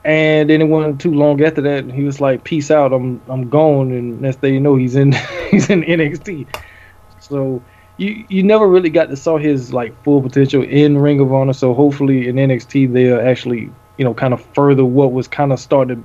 And 0.06 0.50
then 0.50 0.62
it 0.62 0.70
wasn't 0.70 1.02
too 1.02 1.14
long 1.14 1.44
after 1.44 1.60
that, 1.64 1.92
he 1.92 2.04
was 2.06 2.22
like, 2.22 2.46
"Peace 2.46 2.72
out, 2.72 2.94
I'm 2.94 3.22
I'm 3.28 3.50
gone." 3.50 3.92
And 3.92 4.22
next 4.22 4.40
thing 4.40 4.54
you 4.54 4.62
know, 4.62 4.78
he's 4.78 4.96
in 4.96 5.12
he's 5.52 5.70
in 5.70 5.84
NXT. 5.84 6.48
So 7.20 7.62
you 7.98 8.26
you 8.30 8.42
never 8.42 8.70
really 8.70 8.90
got 8.90 9.10
to 9.10 9.18
saw 9.18 9.38
his 9.38 9.74
like 9.74 9.92
full 10.06 10.22
potential 10.22 10.64
in 10.64 10.98
Ring 10.98 11.20
of 11.20 11.34
Honor. 11.34 11.52
So 11.52 11.74
hopefully 11.74 12.30
in 12.30 12.38
NXT 12.38 12.94
they'll 12.94 13.20
actually 13.20 13.70
you 13.98 14.06
know 14.06 14.14
kind 14.14 14.34
of 14.34 14.42
further 14.56 14.86
what 14.86 15.12
was 15.12 15.28
kind 15.28 15.52
of 15.52 15.60
started 15.60 16.02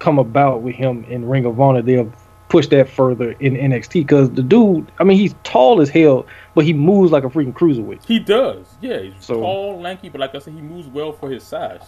come 0.00 0.18
about 0.18 0.62
with 0.62 0.74
him 0.74 1.04
in 1.04 1.28
Ring 1.28 1.44
of 1.44 1.60
Honor. 1.60 1.80
They'll 1.80 2.10
push 2.48 2.66
that 2.68 2.88
further 2.88 3.32
in 3.40 3.54
NXT 3.54 3.92
because 3.94 4.30
the 4.30 4.42
dude, 4.42 4.90
I 4.98 5.04
mean, 5.04 5.18
he's 5.18 5.34
tall 5.44 5.80
as 5.80 5.88
hell, 5.88 6.26
but 6.54 6.64
he 6.64 6.72
moves 6.72 7.12
like 7.12 7.24
a 7.24 7.28
freaking 7.28 7.52
cruiserweight. 7.52 8.04
He 8.04 8.18
does, 8.18 8.66
yeah. 8.80 9.00
He's 9.00 9.24
so, 9.24 9.40
tall, 9.40 9.80
lanky, 9.80 10.08
but 10.08 10.20
like 10.20 10.34
I 10.34 10.38
said, 10.38 10.54
he 10.54 10.60
moves 10.60 10.86
well 10.86 11.12
for 11.12 11.30
his 11.30 11.42
size. 11.42 11.82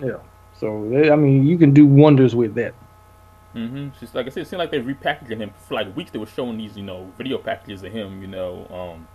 Yeah. 0.00 0.18
So 0.58 0.68
I 1.12 1.16
mean, 1.16 1.46
you 1.46 1.58
can 1.58 1.72
do 1.72 1.86
wonders 1.86 2.34
with 2.34 2.54
that. 2.54 2.74
Mm-hmm. 3.54 3.88
Just 4.00 4.14
like 4.14 4.26
I 4.26 4.30
said, 4.30 4.42
it 4.42 4.48
seemed 4.48 4.58
like 4.58 4.70
they're 4.70 4.82
repackaging 4.82 5.38
him 5.38 5.52
for 5.68 5.74
like 5.74 5.94
weeks. 5.96 6.10
They 6.10 6.18
were 6.18 6.26
showing 6.26 6.58
these, 6.58 6.76
you 6.76 6.82
know, 6.82 7.12
video 7.16 7.38
packages 7.38 7.82
of 7.82 7.92
him, 7.92 8.20
you 8.20 8.26
know, 8.26 8.66
um, 8.66 9.08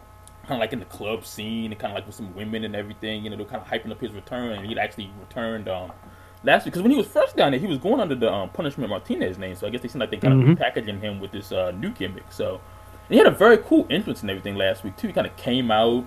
kind 0.43 0.51
of 0.53 0.59
like 0.59 0.73
in 0.73 0.79
the 0.79 0.85
club 0.85 1.25
scene, 1.25 1.71
and 1.71 1.79
kind 1.79 1.91
of 1.91 1.95
like 1.95 2.05
with 2.05 2.15
some 2.15 2.33
women 2.35 2.63
and 2.63 2.75
everything. 2.75 3.23
You 3.23 3.29
know, 3.29 3.35
they're 3.35 3.45
kind 3.45 3.61
of 3.61 3.67
hyping 3.67 3.91
up 3.91 3.99
his 3.99 4.13
return, 4.13 4.53
and 4.53 4.65
he'd 4.67 4.77
actually 4.77 5.11
returned 5.19 5.67
um, 5.67 5.91
last 6.43 6.65
week 6.65 6.73
because 6.73 6.83
when 6.83 6.91
he 6.91 6.97
was 6.97 7.07
first 7.07 7.35
down 7.35 7.51
there, 7.51 7.59
he 7.59 7.67
was 7.67 7.77
going 7.77 7.99
under 7.99 8.15
the 8.15 8.31
um, 8.31 8.49
Punishment 8.49 8.89
Martinez 8.89 9.37
name. 9.37 9.55
So 9.55 9.67
I 9.67 9.69
guess 9.69 9.81
they 9.81 9.89
seemed 9.89 10.01
like 10.01 10.11
they 10.11 10.17
kind 10.17 10.33
of 10.33 10.47
mm-hmm. 10.47 10.61
repackaging 10.61 11.01
him 11.01 11.19
with 11.19 11.31
this 11.31 11.51
uh, 11.51 11.71
new 11.71 11.91
gimmick. 11.91 12.31
So 12.31 12.61
and 13.09 13.15
he 13.15 13.17
had 13.17 13.25
a 13.25 13.35
very 13.35 13.57
cool 13.57 13.87
entrance 13.89 14.21
and 14.21 14.29
everything 14.29 14.55
last 14.55 14.83
week 14.83 14.95
too. 14.95 15.07
He 15.07 15.13
kind 15.13 15.25
of 15.25 15.35
came 15.35 15.71
out, 15.71 16.05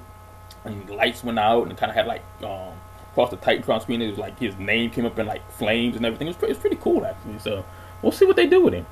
and 0.65 0.89
lights 0.89 1.25
went 1.25 1.39
out, 1.39 1.67
and 1.67 1.77
kind 1.77 1.91
of 1.91 1.97
had 1.97 2.07
like 2.07 2.23
um, 2.45 2.75
across 3.11 3.31
the 3.31 3.37
Titantron 3.37 3.83
screen. 3.83 4.01
It 4.01 4.09
was 4.09 4.19
like 4.19 4.39
his 4.39 4.57
name 4.57 4.91
came 4.91 5.05
up 5.05 5.19
in 5.19 5.27
like 5.27 5.51
flames 5.51 5.97
and 5.97 6.07
everything. 6.07 6.29
It 6.29 6.31
was 6.31 6.37
pretty, 6.37 6.53
it 6.53 6.57
was 6.57 6.61
pretty 6.61 6.77
cool 6.77 7.05
actually. 7.05 7.41
So 7.41 7.65
we'll 8.03 8.13
see 8.13 8.25
what 8.25 8.37
they 8.37 8.47
do 8.47 8.63
with 8.63 8.75
him. 8.75 8.87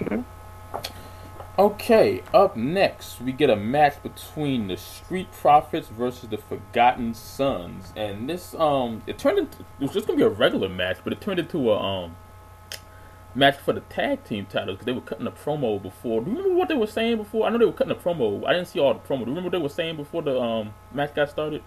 Okay. 0.00 0.22
Okay, 1.58 2.22
up 2.34 2.54
next 2.54 3.20
we 3.20 3.32
get 3.32 3.48
a 3.48 3.56
match 3.56 4.00
between 4.02 4.68
the 4.68 4.76
Street 4.76 5.32
Profits 5.32 5.88
versus 5.88 6.28
the 6.28 6.38
Forgotten 6.38 7.14
Sons, 7.14 7.92
and 7.96 8.28
this 8.30 8.54
um 8.54 9.02
it 9.08 9.18
turned 9.18 9.38
into 9.38 9.60
it 9.60 9.80
was 9.80 9.92
just 9.92 10.06
gonna 10.06 10.18
be 10.18 10.22
a 10.22 10.28
regular 10.28 10.68
match, 10.68 10.98
but 11.02 11.12
it 11.12 11.20
turned 11.20 11.40
into 11.40 11.72
a 11.72 11.78
um 11.80 12.14
match 13.36 13.56
for 13.58 13.72
the 13.72 13.80
tag 13.80 14.24
team 14.24 14.46
titles 14.46 14.76
because 14.76 14.86
they 14.86 14.92
were 14.92 15.00
cutting 15.00 15.26
a 15.26 15.30
promo 15.30 15.80
before. 15.80 16.22
Do 16.22 16.30
you 16.30 16.36
remember 16.38 16.56
what 16.56 16.68
they 16.68 16.74
were 16.74 16.86
saying 16.86 17.18
before? 17.18 17.46
I 17.46 17.50
know 17.50 17.58
they 17.58 17.66
were 17.66 17.72
cutting 17.72 17.92
a 17.92 17.96
promo. 17.96 18.46
I 18.46 18.52
didn't 18.52 18.68
see 18.68 18.80
all 18.80 18.94
the 18.94 19.00
promo. 19.00 19.24
Do 19.24 19.30
you 19.30 19.36
remember 19.36 19.42
what 19.42 19.52
they 19.52 19.62
were 19.62 19.68
saying 19.68 19.96
before 19.96 20.22
the 20.22 20.40
um 20.40 20.72
match 20.92 21.14
got 21.14 21.30
started? 21.30 21.62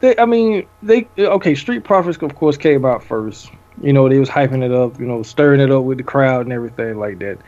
They, 0.00 0.16
I 0.16 0.24
mean, 0.24 0.66
they 0.82 1.06
okay. 1.18 1.54
Street 1.54 1.84
Profits, 1.84 2.18
of 2.22 2.34
course, 2.34 2.56
came 2.56 2.84
out 2.84 3.04
first. 3.04 3.50
You 3.82 3.92
know, 3.92 4.08
they 4.08 4.18
was 4.18 4.28
hyping 4.28 4.64
it 4.64 4.72
up, 4.72 4.98
you 4.98 5.06
know, 5.06 5.22
stirring 5.22 5.60
it 5.60 5.70
up 5.70 5.84
with 5.84 5.98
the 5.98 6.04
crowd 6.04 6.46
and 6.46 6.52
everything 6.52 6.98
like 6.98 7.18
that. 7.20 7.38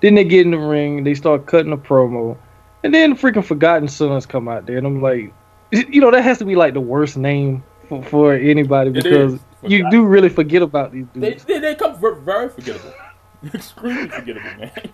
Then 0.00 0.14
they 0.14 0.24
get 0.24 0.44
in 0.44 0.50
the 0.50 0.58
ring, 0.58 1.04
they 1.04 1.14
start 1.14 1.46
cutting 1.46 1.72
a 1.72 1.76
promo, 1.76 2.36
and 2.82 2.94
then 2.94 3.16
freaking 3.16 3.44
Forgotten 3.44 3.88
Sons 3.88 4.26
come 4.26 4.48
out 4.48 4.66
there, 4.66 4.78
and 4.78 4.86
I'm 4.86 5.02
like, 5.02 5.32
you 5.70 6.00
know, 6.00 6.10
that 6.10 6.22
has 6.22 6.38
to 6.38 6.44
be 6.44 6.56
like 6.56 6.74
the 6.74 6.80
worst 6.80 7.16
name 7.16 7.62
for, 7.88 8.02
for 8.02 8.34
anybody 8.34 8.90
because 8.90 9.38
you 9.62 9.90
do 9.90 10.04
really 10.04 10.28
forget 10.28 10.62
about 10.62 10.92
these 10.92 11.06
dudes. 11.12 11.44
They, 11.44 11.54
they, 11.54 11.60
they 11.60 11.74
come 11.74 11.98
very 12.24 12.48
forgettable, 12.48 12.94
extremely 13.54 14.08
forgettable, 14.08 14.50
man. 14.58 14.92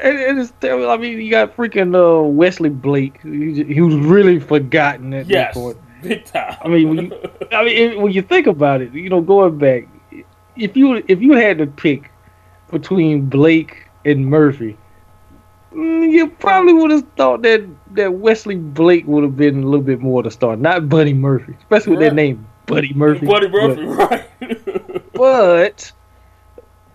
And, 0.00 0.18
and 0.18 0.38
it's 0.40 0.52
terrible. 0.60 0.90
I 0.90 0.96
mean, 0.96 1.20
you 1.20 1.30
got 1.30 1.56
freaking 1.56 1.94
uh, 1.94 2.22
Wesley 2.22 2.68
Blake. 2.68 3.20
He, 3.22 3.62
he, 3.62 3.80
was 3.80 3.94
really 3.94 4.40
forgotten 4.40 5.14
at 5.14 5.26
yes. 5.26 5.54
this 5.54 5.62
point. 5.62 5.78
Big 6.02 6.24
time. 6.24 6.56
I 6.62 6.68
mean, 6.68 6.88
when 6.88 7.06
you, 7.06 7.20
I 7.52 7.64
mean, 7.64 8.02
when 8.02 8.12
you 8.12 8.22
think 8.22 8.46
about 8.46 8.80
it, 8.80 8.92
you 8.92 9.08
know, 9.08 9.20
going 9.20 9.56
back, 9.56 9.88
if 10.56 10.76
you 10.76 11.02
if 11.08 11.20
you 11.20 11.32
had 11.32 11.58
to 11.58 11.66
pick 11.66 12.10
between 12.70 13.26
Blake 13.26 13.88
and 14.04 14.26
Murphy, 14.26 14.76
mm, 15.72 16.10
you 16.10 16.28
probably 16.28 16.72
would 16.74 16.90
have 16.90 17.06
thought 17.16 17.42
that 17.42 17.66
that 17.92 18.14
Wesley 18.14 18.56
Blake 18.56 19.06
would 19.06 19.22
have 19.22 19.36
been 19.36 19.62
a 19.62 19.66
little 19.66 19.84
bit 19.84 20.00
more 20.00 20.22
to 20.22 20.30
start, 20.30 20.58
not 20.58 20.88
Buddy 20.88 21.14
Murphy, 21.14 21.54
especially 21.60 21.92
right. 21.92 22.00
with 22.00 22.08
that 22.08 22.14
name, 22.14 22.46
Buddy 22.66 22.92
Murphy. 22.94 23.26
Buddy 23.26 23.48
Murphy, 23.48 23.86
but, 23.86 24.10
right? 24.10 25.12
but 25.12 25.92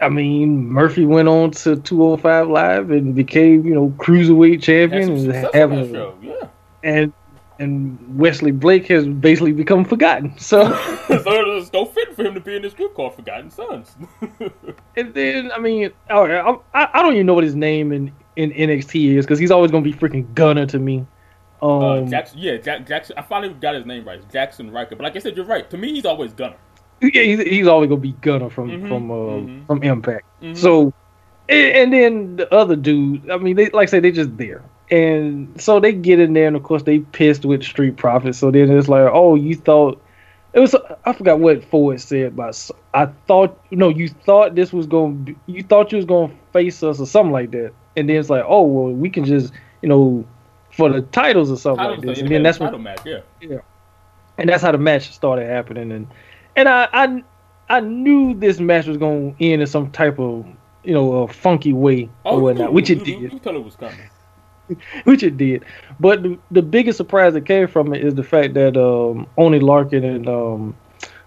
I 0.01 0.09
mean, 0.09 0.67
Murphy 0.67 1.05
went 1.05 1.27
on 1.27 1.51
to 1.51 1.77
205 1.77 2.47
Live 2.47 2.91
and 2.91 3.13
became, 3.15 3.65
you 3.65 3.73
know, 3.73 3.89
cruiserweight 3.97 4.61
champion 4.61 5.29
and 5.29 5.49
having, 5.53 5.93
show. 5.93 6.17
yeah. 6.21 6.47
and 6.83 7.13
and 7.59 8.17
Wesley 8.17 8.51
Blake 8.51 8.87
has 8.87 9.05
basically 9.05 9.51
become 9.51 9.83
forgotten. 9.83 10.33
So, 10.39 10.71
so 11.07 11.17
there's 11.23 11.73
no 11.73 11.85
fit 11.85 12.15
for 12.15 12.23
him 12.23 12.33
to 12.33 12.39
be 12.39 12.55
in 12.55 12.61
this 12.61 12.73
group 12.73 12.95
called 12.95 13.15
Forgotten 13.15 13.51
Sons. 13.51 13.95
and 14.95 15.13
then, 15.13 15.51
I 15.51 15.59
mean, 15.59 15.91
I, 16.09 16.57
I, 16.73 17.01
don't 17.01 17.13
even 17.13 17.25
know 17.25 17.33
what 17.33 17.43
his 17.43 17.55
name 17.55 17.91
in, 17.91 18.11
in 18.37 18.51
NXT 18.51 19.17
is 19.17 19.25
because 19.25 19.37
he's 19.37 19.51
always 19.51 19.69
going 19.69 19.83
to 19.83 19.91
be 19.91 19.95
freaking 19.95 20.33
Gunner 20.33 20.65
to 20.67 20.79
me. 20.79 21.05
Uh, 21.61 21.77
um, 21.77 21.83
uh, 21.83 22.09
Jackson, 22.09 22.39
yeah, 22.39 22.57
Jack, 22.57 22.87
Jackson. 22.87 23.17
I 23.17 23.21
finally 23.21 23.53
got 23.53 23.75
his 23.75 23.85
name 23.85 24.05
right, 24.05 24.21
Jackson 24.31 24.71
Ryker. 24.71 24.95
But 24.95 25.03
like 25.03 25.15
I 25.15 25.19
said, 25.19 25.35
you're 25.35 25.45
right. 25.45 25.69
To 25.69 25.77
me, 25.77 25.93
he's 25.93 26.05
always 26.05 26.33
Gunner. 26.33 26.57
Yeah, 27.01 27.23
he's, 27.23 27.39
he's 27.39 27.67
always 27.67 27.89
gonna 27.89 28.01
be 28.01 28.13
Gunner 28.13 28.49
from 28.49 28.69
mm-hmm, 28.69 28.87
from 28.87 29.11
uh, 29.11 29.15
mm-hmm. 29.15 29.65
from 29.65 29.83
Impact. 29.83 30.25
Mm-hmm. 30.41 30.55
So, 30.55 30.93
and, 31.47 31.75
and, 31.75 31.93
then 31.93 32.35
the 32.37 32.53
other 32.53 32.75
dude. 32.75 33.29
I 33.29 33.37
mean, 33.37 33.55
they 33.55 33.69
like 33.69 33.89
I 33.89 33.91
say 33.91 33.99
they 33.99 34.11
just 34.11 34.37
there. 34.37 34.63
And 34.91 35.61
so 35.61 35.79
they 35.79 35.93
get 35.93 36.19
in 36.19 36.33
there, 36.33 36.47
and 36.47 36.55
of 36.55 36.63
course 36.63 36.83
they 36.83 36.99
pissed 36.99 37.45
with 37.45 37.63
Street 37.63 37.97
Profits. 37.97 38.39
So 38.39 38.49
then 38.49 38.71
it's 38.75 38.87
like, 38.87 39.07
oh, 39.11 39.35
you 39.35 39.55
thought 39.55 40.01
it 40.53 40.59
was. 40.59 40.75
I 41.05 41.13
forgot 41.13 41.39
what 41.39 41.63
Ford 41.65 42.01
said, 42.01 42.35
but 42.35 42.69
I 42.93 43.05
thought 43.27 43.59
no, 43.71 43.89
you 43.89 44.09
thought 44.09 44.55
this 44.55 44.73
was 44.73 44.87
going. 44.87 45.25
to 45.25 45.35
You 45.45 45.63
thought 45.63 45.91
you 45.91 45.97
was 45.97 46.05
going 46.05 46.31
to 46.31 46.37
face 46.53 46.81
us 46.81 46.99
or 46.99 47.05
something 47.05 47.31
like 47.31 47.51
that. 47.51 47.71
And 47.95 48.09
then 48.09 48.15
it's 48.15 48.29
like, 48.29 48.43
oh 48.47 48.63
well, 48.63 48.93
we 48.93 49.09
can 49.09 49.25
just 49.25 49.53
you 49.81 49.89
know 49.89 50.25
for 50.79 50.89
the 50.89 51.01
titles 51.01 51.51
or 51.51 51.57
something 51.57 51.85
titles 51.85 52.05
like 52.05 52.15
this. 52.15 52.19
And 52.21 52.31
then 52.31 52.43
that's 52.43 52.59
what, 52.59 52.79
match, 52.79 53.01
yeah, 53.05 53.21
yeah. 53.41 53.59
And 54.37 54.49
that's 54.49 54.63
how 54.63 54.71
the 54.71 54.77
match 54.77 55.11
started 55.11 55.47
happening. 55.47 55.91
And 55.91 56.07
and 56.55 56.67
I 56.67 56.87
I, 56.93 57.23
I 57.69 57.79
knew 57.81 58.33
this 58.33 58.59
match 58.59 58.87
was 58.87 58.97
going 58.97 59.35
to 59.35 59.45
end 59.45 59.61
in 59.61 59.67
some 59.67 59.91
type 59.91 60.19
of 60.19 60.45
you 60.83 60.93
know 60.93 61.23
a 61.23 61.27
funky 61.27 61.73
way 61.73 62.09
oh, 62.25 62.37
or 62.37 62.41
whatnot, 62.41 62.69
knew, 62.69 62.73
which 62.73 62.89
you, 62.89 62.95
it 62.95 63.05
did. 63.05 63.07
You, 63.07 63.19
you, 63.19 63.41
you 63.43 63.51
it 63.57 63.63
was 63.63 63.75
coming. 63.75 63.99
which 65.03 65.23
it 65.23 65.37
did. 65.37 65.65
But 65.99 66.23
the, 66.23 66.37
the, 66.51 66.61
biggest 66.61 66.97
surprise 66.97 67.33
that 67.33 67.45
came 67.45 67.67
from 67.67 67.93
it 67.93 68.03
is 68.03 68.15
the 68.15 68.23
fact 68.23 68.53
that 68.53 68.77
um, 68.77 69.27
Oney 69.37 69.59
Lorcan 69.59 70.03
and 70.03 70.29
um, 70.29 70.75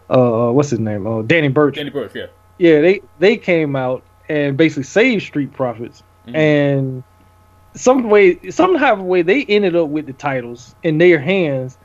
uh, 0.08 0.50
what's 0.50 0.70
his 0.70 0.78
name, 0.78 1.06
uh, 1.06 1.22
Danny 1.22 1.48
Burch. 1.48 1.76
Danny 1.76 1.90
Burch, 1.90 2.12
yeah. 2.14 2.26
Yeah, 2.58 2.80
they 2.80 3.00
they 3.18 3.36
came 3.36 3.74
out 3.74 4.04
and 4.28 4.56
basically 4.56 4.84
saved 4.84 5.24
Street 5.24 5.52
Profits, 5.52 6.02
mm-hmm. 6.26 6.36
and 6.36 7.04
some 7.74 8.10
way, 8.10 8.50
somehow 8.50 9.00
way 9.00 9.22
they 9.22 9.44
ended 9.44 9.76
up 9.76 9.88
with 9.88 10.06
the 10.06 10.12
titles 10.12 10.74
in 10.82 10.98
their 10.98 11.18
hands, 11.18 11.78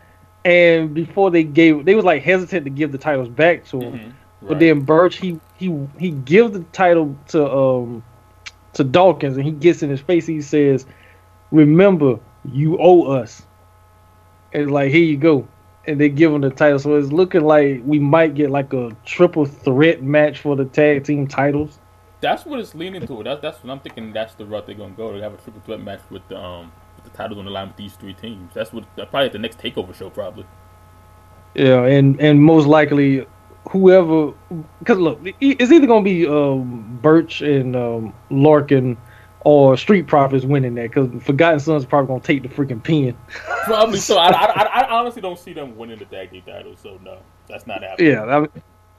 and 0.43 0.93
before 0.93 1.31
they 1.31 1.43
gave, 1.43 1.85
they 1.85 1.95
was 1.95 2.05
like 2.05 2.23
hesitant 2.23 2.65
to 2.65 2.69
give 2.69 2.91
the 2.91 2.97
titles 2.97 3.29
back 3.29 3.65
to 3.65 3.79
him. 3.79 3.93
Mm-hmm. 3.93 4.05
Right. 4.05 4.49
But 4.49 4.59
then 4.59 4.81
Burch, 4.81 5.17
he 5.17 5.39
he 5.55 5.87
he 5.99 6.11
gives 6.11 6.53
the 6.53 6.63
title 6.71 7.17
to 7.29 7.51
um 7.51 8.03
to 8.73 8.83
Dawkins, 8.83 9.37
and 9.37 9.45
he 9.45 9.51
gets 9.51 9.81
in 9.81 9.89
his 9.89 10.01
face. 10.01 10.27
He 10.27 10.41
says, 10.41 10.85
"Remember, 11.51 12.19
you 12.51 12.77
owe 12.79 13.11
us." 13.11 13.43
And 14.53 14.71
like, 14.71 14.91
here 14.91 15.03
you 15.03 15.17
go, 15.17 15.47
and 15.85 15.99
they 15.99 16.09
give 16.09 16.33
him 16.33 16.41
the 16.41 16.49
title. 16.49 16.79
So 16.79 16.95
it's 16.95 17.11
looking 17.11 17.41
like 17.41 17.81
we 17.85 17.99
might 17.99 18.35
get 18.35 18.49
like 18.49 18.73
a 18.73 18.95
triple 19.05 19.45
threat 19.45 20.03
match 20.03 20.39
for 20.39 20.55
the 20.55 20.65
tag 20.65 21.03
team 21.03 21.27
titles. 21.27 21.79
That's 22.19 22.45
what 22.45 22.59
it's 22.59 22.73
leaning 22.73 23.05
to. 23.05 23.23
That's 23.23 23.41
that's 23.41 23.63
what 23.63 23.71
I'm 23.71 23.79
thinking. 23.79 24.13
That's 24.13 24.33
the 24.35 24.45
route 24.45 24.65
they're 24.65 24.75
gonna 24.75 24.93
go. 24.93 25.13
They 25.13 25.21
have 25.21 25.33
a 25.33 25.37
triple 25.37 25.61
threat 25.61 25.81
match 25.81 26.01
with 26.09 26.27
the 26.27 26.39
um 26.39 26.71
with 26.95 27.05
the 27.05 27.17
titles 27.17 27.37
on 27.37 27.45
the 27.45 27.51
line 27.51 27.67
with 27.67 27.77
these 27.77 27.93
three 27.93 28.13
teams. 28.13 28.53
That's 28.53 28.73
what 28.73 28.85
that's 28.95 29.09
probably 29.09 29.27
at 29.27 29.33
the 29.33 29.39
next 29.39 29.59
takeover 29.59 29.93
show 29.93 30.09
probably. 30.09 30.45
Yeah, 31.53 31.83
and 31.83 32.19
and 32.19 32.41
most 32.41 32.67
likely 32.67 33.25
whoever, 33.69 34.33
because 34.79 34.97
look, 34.97 35.19
it's 35.23 35.71
either 35.71 35.87
gonna 35.87 36.03
be 36.03 36.27
um, 36.27 36.99
Burch 37.01 37.41
and 37.41 37.75
um, 37.75 38.13
Lorcan 38.31 38.97
or 39.41 39.77
Street 39.77 40.07
Profits 40.07 40.45
winning 40.45 40.75
that. 40.75 40.93
Because 40.93 41.09
Forgotten 41.23 41.59
Sons 41.59 41.85
probably 41.85 42.07
gonna 42.07 42.21
take 42.21 42.43
the 42.43 42.49
freaking 42.49 42.81
pin. 42.81 43.15
Probably 43.65 43.99
so. 43.99 44.17
I, 44.17 44.29
I, 44.29 44.63
I, 44.63 44.89
honestly 44.89 45.21
don't 45.21 45.39
see 45.39 45.53
them 45.53 45.75
winning 45.77 45.99
the 45.99 46.05
tag 46.05 46.31
team 46.31 46.43
titles. 46.45 46.79
So 46.81 46.99
no, 47.03 47.19
that's 47.47 47.67
not 47.67 47.83
happening. 47.83 48.11
Yeah, 48.11 48.23
I 48.23 48.39
mean, 48.41 48.49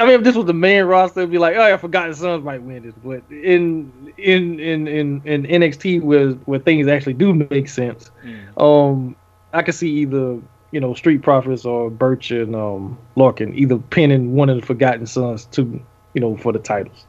I 0.01 0.05
mean, 0.05 0.15
if 0.15 0.23
this 0.23 0.37
was 0.37 0.47
the 0.47 0.55
main 0.55 0.85
roster, 0.85 1.21
it'd 1.21 1.31
be 1.31 1.39
like, 1.39 1.57
oh 1.57 1.67
yeah, 1.67 1.77
Forgotten 1.77 2.15
Sons 2.15 2.45
might 2.45 2.63
win 2.63 2.85
this. 2.85 2.95
But 3.03 3.23
in 3.31 4.13
in 4.17 4.61
in 4.61 4.87
in, 4.87 5.23
in 5.25 5.43
NXT, 5.45 6.03
where 6.03 6.31
where 6.33 6.61
things 6.61 6.87
actually 6.87 7.15
do 7.15 7.35
make 7.35 7.69
sense, 7.69 8.11
mm. 8.25 8.63
um, 8.63 9.17
I 9.53 9.63
can 9.63 9.73
see 9.73 9.89
either 9.89 10.41
you 10.71 10.81
know, 10.81 10.95
Street 10.95 11.23
Profits 11.23 11.65
or 11.65 11.91
Burch 11.91 12.31
and 12.31 12.55
um, 12.55 12.99
Lorcan, 13.17 13.55
either 13.55 13.79
pinning 13.79 14.35
one 14.35 14.51
of 14.51 14.61
the 14.61 14.67
Forgotten 14.67 15.07
Sons 15.07 15.47
to, 15.47 15.81
you 16.15 16.21
know, 16.21 16.37
for 16.37 16.53
the 16.53 16.59
titles. 16.59 17.07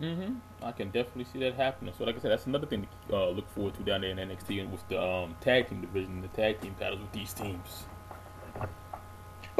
Mm-hmm. 0.00 0.34
I 0.62 0.72
can 0.72 0.90
definitely 0.90 1.24
see 1.24 1.40
that 1.40 1.54
happening. 1.54 1.92
So, 1.96 2.04
like 2.04 2.16
I 2.16 2.20
said, 2.20 2.30
that's 2.30 2.46
another 2.46 2.66
thing 2.66 2.86
to 3.08 3.16
uh, 3.16 3.30
look 3.30 3.48
forward 3.54 3.74
to 3.74 3.82
down 3.82 4.02
there 4.02 4.10
in 4.10 4.18
NXT 4.18 4.60
and 4.60 4.70
with 4.70 4.86
the 4.88 5.02
um, 5.02 5.34
tag 5.40 5.68
team 5.68 5.80
division, 5.80 6.20
the 6.20 6.28
tag 6.28 6.60
team 6.60 6.76
battles 6.78 7.00
with 7.00 7.12
these 7.12 7.32
teams. 7.32 7.84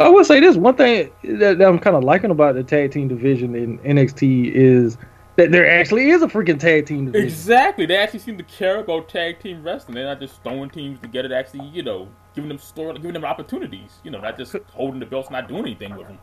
But 0.01 0.07
I 0.07 0.09
will 0.09 0.25
say 0.25 0.41
this 0.41 0.57
one 0.57 0.77
thing 0.77 1.11
that, 1.25 1.59
that 1.59 1.69
I'm 1.69 1.79
kind 1.79 1.95
of 1.95 2.03
liking 2.03 2.31
about 2.31 2.55
the 2.55 2.63
tag 2.63 2.91
team 2.91 3.07
division 3.07 3.55
in 3.55 3.79
NXT 3.81 4.51
is 4.51 4.97
that 5.37 5.53
there 5.53 5.71
actually 5.71 6.09
is 6.09 6.23
a 6.23 6.27
freaking 6.27 6.59
tag 6.59 6.87
team 6.87 7.05
division. 7.05 7.29
Exactly. 7.29 7.85
They 7.85 7.99
actually 7.99 8.21
seem 8.21 8.39
to 8.39 8.45
care 8.45 8.79
about 8.79 9.11
tag 9.11 9.41
team 9.41 9.63
wrestling. 9.63 9.97
They're 9.97 10.07
not 10.07 10.19
just 10.19 10.43
throwing 10.43 10.71
teams 10.71 11.01
together 11.01 11.29
to 11.29 11.37
actually, 11.37 11.67
you 11.67 11.83
know, 11.83 12.09
giving 12.35 12.49
them 12.49 12.57
story, 12.57 12.95
giving 12.95 13.13
them 13.13 13.27
opportunities. 13.27 13.99
You 14.03 14.11
know, 14.11 14.21
not 14.23 14.39
just 14.39 14.57
holding 14.73 15.01
the 15.01 15.05
belts, 15.05 15.31
not 15.31 15.49
doing 15.49 15.67
anything 15.67 15.95
with 15.95 16.07
them. 16.07 16.19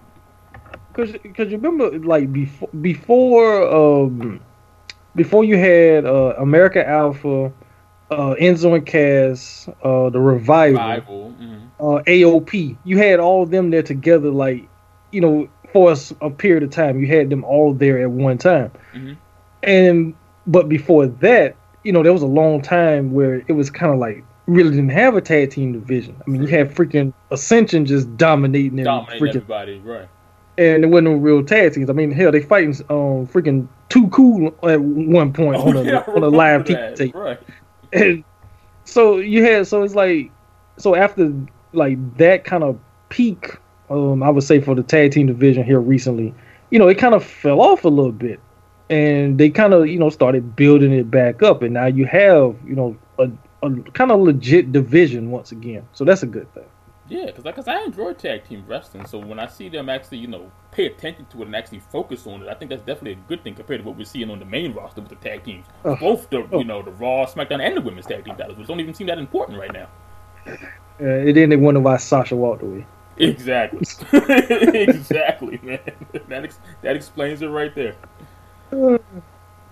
Cause, 0.94 1.12
cause 1.36 1.52
you 1.52 1.58
remember, 1.58 2.00
like 2.00 2.34
before, 2.34 2.70
before, 2.82 4.06
um, 4.08 4.40
before 5.16 5.44
you 5.44 5.56
had 5.56 6.04
uh, 6.04 6.34
American 6.40 6.82
Alpha, 6.82 7.54
uh, 8.10 8.36
Enzo 8.40 8.76
and 8.76 8.86
Cass, 8.86 9.70
uh, 9.84 10.10
the 10.10 10.20
Revival, 10.20 10.80
Revival. 10.80 11.36
Mm-hmm. 11.40 11.66
Uh, 11.80 12.02
AOP. 12.04 12.78
You 12.84 12.98
had 12.98 13.20
all 13.20 13.44
of 13.44 13.52
them 13.52 13.70
there 13.70 13.84
together, 13.84 14.32
like 14.32 14.68
you 15.12 15.22
know, 15.22 15.50
for 15.74 15.92
a, 15.92 15.98
a, 16.26 16.30
period 16.30 16.64
of 16.64 16.72
time. 16.72 17.00
You 17.00 17.08
had 17.08 17.30
them 17.30 17.44
all 17.44 17.74
there 17.74 18.02
at 18.02 18.10
one 18.10 18.38
time, 18.38 18.72
mm-hmm. 18.94 19.14
and 19.64 20.16
but 20.48 20.70
before 20.70 21.08
that, 21.08 21.56
you 21.84 21.92
know, 21.92 22.04
there 22.04 22.14
was 22.14 22.22
a 22.22 22.28
long 22.28 22.62
time 22.62 23.12
where 23.12 23.44
it 23.48 23.54
was 23.54 23.70
kind 23.70 23.94
of 23.94 24.00
like 24.00 24.24
really 24.48 24.72
didn't 24.72 24.90
have 24.90 25.16
a 25.16 25.22
tag 25.22 25.52
team 25.52 25.74
division. 25.74 26.16
I 26.26 26.30
mean, 26.30 26.42
you 26.42 26.48
had 26.48 26.74
freaking 26.74 27.14
Ascension 27.32 27.86
just 27.86 28.16
dominating, 28.18 28.84
dominating 28.84 29.22
freaking, 29.22 29.30
everybody, 29.30 29.80
right? 29.80 30.08
And 30.58 30.84
there 30.84 30.90
wasn't 30.90 31.10
no 31.10 31.16
real 31.16 31.44
tag 31.44 31.74
teams. 31.74 31.90
I 31.90 31.94
mean, 31.94 32.12
hell, 32.12 32.32
they 32.32 32.42
fighting 32.42 32.74
um 32.90 33.28
freaking 33.28 33.68
too 33.90 34.08
cool 34.08 34.48
at 34.64 34.82
one 34.82 35.34
point 35.34 35.58
oh, 35.58 35.70
on, 35.70 35.78
a, 35.78 35.84
yeah, 35.86 36.04
on 36.08 36.24
a 36.24 36.30
live 36.30 36.64
TV 36.64 36.96
tape, 36.96 37.16
right? 37.16 37.40
And 37.94 38.24
so 38.84 39.18
you 39.18 39.44
had 39.44 39.68
so 39.68 39.84
it's 39.84 39.96
like 39.96 40.32
so 40.78 40.96
after 40.96 41.34
like 41.74 42.18
that 42.18 42.44
kind 42.44 42.64
of 42.64 42.80
peak, 43.10 43.58
um, 43.90 44.24
I 44.24 44.30
would 44.30 44.44
say 44.44 44.62
for 44.62 44.76
the 44.76 44.84
tag 44.84 45.12
team 45.12 45.28
division 45.28 45.64
here 45.64 45.80
recently, 45.80 46.34
you 46.70 46.80
know, 46.80 46.88
it 46.88 46.98
kind 46.98 47.16
of 47.16 47.24
fell 47.24 47.62
off 47.62 47.86
a 47.86 47.90
little 47.90 48.12
bit, 48.12 48.40
and 48.90 49.38
they 49.38 49.50
kind 49.50 49.74
of 49.74 49.88
you 49.88 50.00
know 50.00 50.10
started 50.10 50.56
building 50.56 50.92
it 50.92 51.10
back 51.10 51.44
up, 51.44 51.62
and 51.62 51.74
now 51.74 51.86
you 51.86 52.06
have 52.06 52.56
you 52.66 52.76
know 52.76 52.98
a 53.20 53.30
a 53.64 53.76
kind 53.92 54.12
of 54.12 54.20
legit 54.20 54.72
division 54.72 55.32
once 55.32 55.52
again. 55.52 55.88
So 55.94 56.06
that's 56.06 56.24
a 56.24 56.28
good 56.28 56.52
thing. 56.54 56.66
Yeah, 57.10 57.28
because 57.28 57.46
like 57.46 57.68
I 57.68 57.84
enjoy 57.84 58.14
tag 58.14 58.46
team 58.46 58.66
wrestling, 58.68 59.06
so 59.06 59.18
when 59.18 59.40
I 59.40 59.48
see 59.48 59.70
them 59.70 59.88
actually, 59.88 60.18
you 60.18 60.28
know, 60.28 60.52
pay 60.72 60.88
attention 60.88 61.26
to 61.28 61.42
it 61.42 61.46
and 61.46 61.56
actually 61.56 61.80
focus 61.80 62.28
on 62.28 62.42
it, 62.42 62.50
I 62.50 62.54
think 62.54 62.70
that's 62.70 62.84
definitely 62.84 63.14
a 63.14 63.28
good 63.28 63.44
thing 63.44 63.56
compared 63.56 63.82
to 63.82 63.88
what 63.88 63.98
we're 63.98 64.06
seeing 64.06 64.30
on 64.30 64.40
the 64.40 64.46
main 64.46 64.74
roster 64.74 65.00
with 65.02 65.10
the 65.10 65.16
tag 65.16 65.46
teams. 65.46 65.66
Uh, 65.86 65.96
Both 65.96 66.30
the 66.30 66.48
oh. 66.52 66.60
you 66.60 66.66
know 66.66 66.82
the 66.82 66.92
Raw, 66.92 67.26
SmackDown, 67.26 67.62
and 67.62 67.78
the 67.78 67.82
Women's 67.82 68.08
Tag 68.08 68.26
Team 68.26 68.36
titles, 68.36 68.58
which 68.58 68.68
don't 68.68 68.80
even 68.80 68.94
seem 68.94 69.08
that 69.08 69.20
important 69.20 69.58
right 69.58 69.72
now. 69.72 69.88
Uh, 70.46 70.56
and 71.00 71.38
then 71.38 71.50
they 71.50 71.56
wonder 71.56 71.80
why 71.80 71.98
Sasha 71.98 72.36
walked 72.36 72.64
away. 72.64 72.86
Exactly, 73.18 73.80
exactly, 74.12 75.60
man. 75.64 75.80
That 76.28 76.44
ex- 76.44 76.60
that 76.82 76.96
explains 76.96 77.42
it 77.42 77.48
right 77.48 77.74
there. 77.74 77.96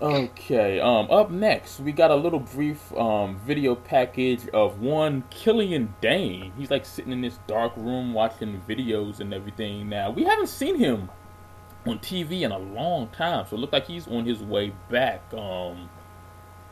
Okay, 0.05 0.79
um, 0.79 1.09
up 1.09 1.31
next, 1.31 1.79
we 1.79 1.91
got 1.91 2.11
a 2.11 2.15
little 2.15 2.39
brief 2.39 2.93
um, 2.95 3.39
video 3.39 3.73
package 3.73 4.47
of 4.49 4.79
one 4.79 5.23
Killian 5.31 5.95
Dain. 5.99 6.53
He's 6.55 6.69
like 6.69 6.85
sitting 6.85 7.11
in 7.11 7.21
this 7.21 7.39
dark 7.47 7.75
room 7.75 8.13
watching 8.13 8.61
videos 8.69 9.19
and 9.19 9.33
everything. 9.33 9.89
Now, 9.89 10.11
we 10.11 10.23
haven't 10.23 10.49
seen 10.49 10.77
him 10.77 11.09
on 11.87 11.97
TV 11.97 12.41
in 12.41 12.51
a 12.51 12.59
long 12.59 13.07
time, 13.07 13.47
so 13.49 13.55
it 13.55 13.59
looks 13.59 13.73
like 13.73 13.87
he's 13.87 14.07
on 14.07 14.27
his 14.27 14.43
way 14.43 14.73
back. 14.91 15.23
Um, 15.33 15.89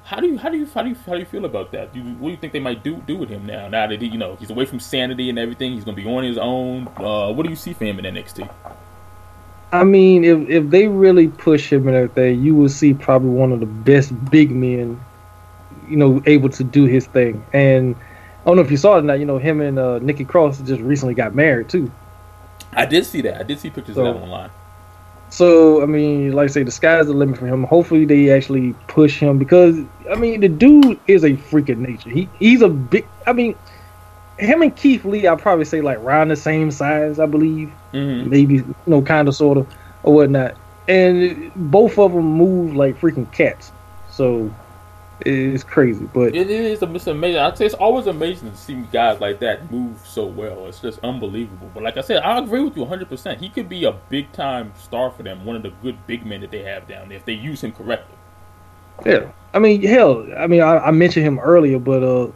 how 0.03 0.19
do 0.19 0.27
you 0.27 0.37
how 0.37 0.49
do 0.49 0.57
you 0.59 0.67
how 0.67 0.83
do 0.83 0.89
you 0.89 0.95
how 1.03 1.13
do 1.13 1.19
you 1.19 1.25
feel 1.25 1.45
about 1.45 1.71
that? 1.71 1.91
Do 1.91 2.01
you, 2.01 2.13
what 2.13 2.27
do 2.27 2.31
you 2.33 2.37
think 2.37 2.53
they 2.53 2.59
might 2.59 2.83
do 2.83 2.97
do 3.07 3.17
with 3.17 3.29
him 3.29 3.47
now? 3.47 3.67
Now 3.67 3.87
that 3.87 3.99
he, 3.99 4.09
you 4.09 4.19
know 4.19 4.35
he's 4.35 4.51
away 4.51 4.65
from 4.65 4.79
sanity 4.79 5.31
and 5.31 5.39
everything, 5.39 5.73
he's 5.73 5.83
gonna 5.83 5.97
be 5.97 6.05
on 6.05 6.23
his 6.23 6.37
own. 6.37 6.87
Uh, 6.97 7.33
what 7.33 7.45
do 7.45 7.49
you 7.49 7.55
see 7.55 7.73
for 7.73 7.85
him 7.85 7.97
in 7.97 8.13
NXT? 8.13 8.47
I 9.73 9.83
mean, 9.83 10.23
if 10.23 10.47
if 10.49 10.69
they 10.69 10.87
really 10.87 11.29
push 11.29 11.73
him 11.73 11.87
and 11.87 11.97
everything, 11.97 12.43
you 12.43 12.53
will 12.53 12.69
see 12.69 12.93
probably 12.93 13.31
one 13.31 13.51
of 13.51 13.59
the 13.59 13.65
best 13.65 14.13
big 14.29 14.51
men, 14.51 15.03
you 15.89 15.97
know, 15.97 16.21
able 16.27 16.49
to 16.49 16.63
do 16.63 16.85
his 16.85 17.07
thing. 17.07 17.43
And 17.53 17.95
I 17.95 18.45
don't 18.45 18.57
know 18.57 18.61
if 18.61 18.69
you 18.69 18.77
saw 18.77 18.99
it 18.99 19.03
now. 19.03 19.13
You 19.13 19.25
know, 19.25 19.39
him 19.39 19.61
and 19.61 19.79
uh, 19.79 19.97
Nikki 19.97 20.25
Cross 20.25 20.61
just 20.61 20.79
recently 20.79 21.15
got 21.15 21.33
married 21.33 21.69
too. 21.69 21.91
I 22.73 22.85
did 22.85 23.03
see 23.03 23.21
that. 23.21 23.39
I 23.39 23.43
did 23.43 23.59
see 23.59 23.71
pictures 23.71 23.95
so, 23.95 24.05
of 24.05 24.13
that 24.13 24.21
online. 24.21 24.51
So 25.29 25.81
I 25.81 25.87
mean, 25.87 26.33
like 26.33 26.51
I 26.51 26.53
say, 26.53 26.61
the 26.61 26.69
sky's 26.69 27.07
the 27.07 27.13
limit 27.13 27.39
for 27.39 27.47
him. 27.47 27.63
Hopefully, 27.63 28.05
they 28.05 28.29
actually 28.29 28.73
push 28.87 29.17
him 29.17 29.39
because 29.39 29.75
I 30.07 30.13
mean, 30.13 30.41
the 30.41 30.49
dude 30.49 30.99
is 31.07 31.25
a 31.25 31.35
freak 31.35 31.69
of 31.69 31.79
nature. 31.79 32.11
He 32.11 32.29
he's 32.37 32.61
a 32.61 32.69
big. 32.69 33.07
I 33.25 33.33
mean, 33.33 33.55
him 34.43 34.61
and 34.61 34.75
Keith 34.75 35.05
Lee, 35.05 35.27
I'd 35.27 35.39
probably 35.39 35.65
say 35.65 35.81
like 35.81 35.97
around 35.99 36.29
the 36.29 36.35
same 36.35 36.71
size, 36.71 37.19
I 37.19 37.25
believe. 37.25 37.71
Mm-hmm. 37.93 38.29
Maybe 38.29 38.55
you 38.55 38.75
know, 38.85 39.01
kind 39.01 39.27
of, 39.27 39.35
sort 39.35 39.57
of, 39.57 39.67
or 40.03 40.13
whatnot. 40.13 40.55
And 40.87 41.51
both 41.55 41.97
of 41.97 42.13
them 42.13 42.25
move 42.25 42.75
like 42.75 42.99
freaking 42.99 43.31
cats. 43.31 43.71
So 44.09 44.53
it's 45.21 45.63
crazy, 45.63 46.05
but 46.13 46.35
it 46.35 46.49
is. 46.49 46.81
It's 46.81 47.07
amazing. 47.07 47.39
I'd 47.39 47.57
say 47.57 47.65
it's 47.65 47.75
always 47.75 48.07
amazing 48.07 48.51
to 48.51 48.57
see 48.57 48.75
guys 48.91 49.21
like 49.21 49.39
that 49.39 49.71
move 49.71 50.05
so 50.05 50.25
well. 50.25 50.67
It's 50.67 50.79
just 50.79 50.99
unbelievable. 50.99 51.71
But 51.73 51.83
like 51.83 51.97
I 51.97 52.01
said, 52.01 52.23
I 52.23 52.39
agree 52.39 52.61
with 52.61 52.75
you 52.75 52.81
100. 52.81 53.07
percent 53.07 53.39
He 53.39 53.49
could 53.49 53.69
be 53.69 53.85
a 53.85 53.93
big 54.09 54.31
time 54.33 54.73
star 54.77 55.11
for 55.11 55.23
them. 55.23 55.45
One 55.45 55.55
of 55.55 55.63
the 55.63 55.71
good 55.81 56.05
big 56.07 56.25
men 56.25 56.41
that 56.41 56.51
they 56.51 56.63
have 56.63 56.87
down 56.87 57.09
there 57.09 57.17
if 57.17 57.25
they 57.25 57.33
use 57.33 57.63
him 57.63 57.71
correctly. 57.71 58.15
Yeah, 59.05 59.31
I 59.53 59.59
mean, 59.59 59.81
hell, 59.81 60.27
I 60.37 60.47
mean, 60.47 60.61
I, 60.61 60.77
I 60.77 60.91
mentioned 60.91 61.25
him 61.25 61.39
earlier, 61.39 61.79
but 61.79 62.03
uh, 62.03 62.31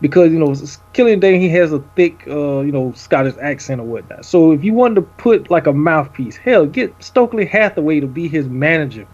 because 0.00 0.32
you 0.32 0.38
know 0.38 0.54
Killian 0.92 1.20
Dain 1.20 1.40
he 1.40 1.48
has 1.50 1.72
a 1.72 1.80
thick 1.96 2.24
uh, 2.28 2.60
you 2.60 2.72
know 2.72 2.92
Scottish 2.92 3.34
accent 3.40 3.80
or 3.80 3.84
whatnot. 3.84 4.24
So 4.24 4.52
if 4.52 4.62
you 4.64 4.74
wanted 4.74 4.96
to 4.96 5.02
put 5.02 5.50
like 5.50 5.66
a 5.66 5.72
mouthpiece, 5.72 6.36
hell, 6.36 6.66
get 6.66 6.94
Stokely 7.02 7.46
Hathaway 7.46 8.00
to 8.00 8.06
be 8.06 8.28
his 8.28 8.48
manager, 8.48 9.06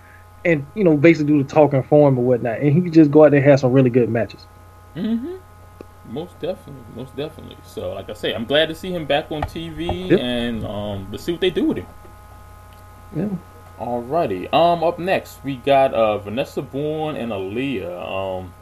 and 0.44 0.66
you 0.75 0.85
know 0.85 0.97
basically 0.97 1.33
do 1.33 1.42
the 1.42 1.49
talking 1.49 1.83
for 1.83 2.09
him 2.09 2.18
or 2.18 2.25
whatnot, 2.25 2.61
and 2.61 2.73
he 2.73 2.81
could 2.81 2.92
just 2.92 3.11
go 3.11 3.25
out 3.25 3.31
there 3.31 3.40
and 3.40 3.49
have 3.49 3.61
some 3.61 3.73
really 3.73 3.90
good 3.90 4.09
matches. 4.09 4.47
Mm-hmm. 4.94 5.37
Most 6.12 6.38
definitely, 6.38 6.85
most 6.94 7.16
definitely. 7.16 7.57
So 7.64 7.92
like 7.94 8.11
I 8.11 8.12
say, 8.12 8.35
I'm 8.35 8.44
glad 8.44 8.68
to 8.68 8.75
see 8.75 8.92
him 8.92 9.07
back 9.07 9.33
on 9.33 9.42
TV, 9.42 10.11
yep. 10.11 10.20
and 10.20 10.64
um, 10.64 11.09
let's 11.11 11.25
see 11.25 11.33
what 11.33 11.40
they 11.40 11.51
do 11.51 11.64
with 11.64 11.79
him. 11.79 11.87
Yeah. 13.16 13.29
Alrighty. 13.79 14.53
Um, 14.55 14.85
up 14.85 14.99
next 14.99 15.42
we 15.42 15.57
got 15.57 15.92
uh 15.94 16.18
Vanessa 16.18 16.62
Borne 16.62 17.16
and 17.16 17.33
Aliyah. 17.33 18.40
Um 18.40 18.55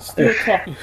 Still 0.00 0.34
talking, 0.44 0.76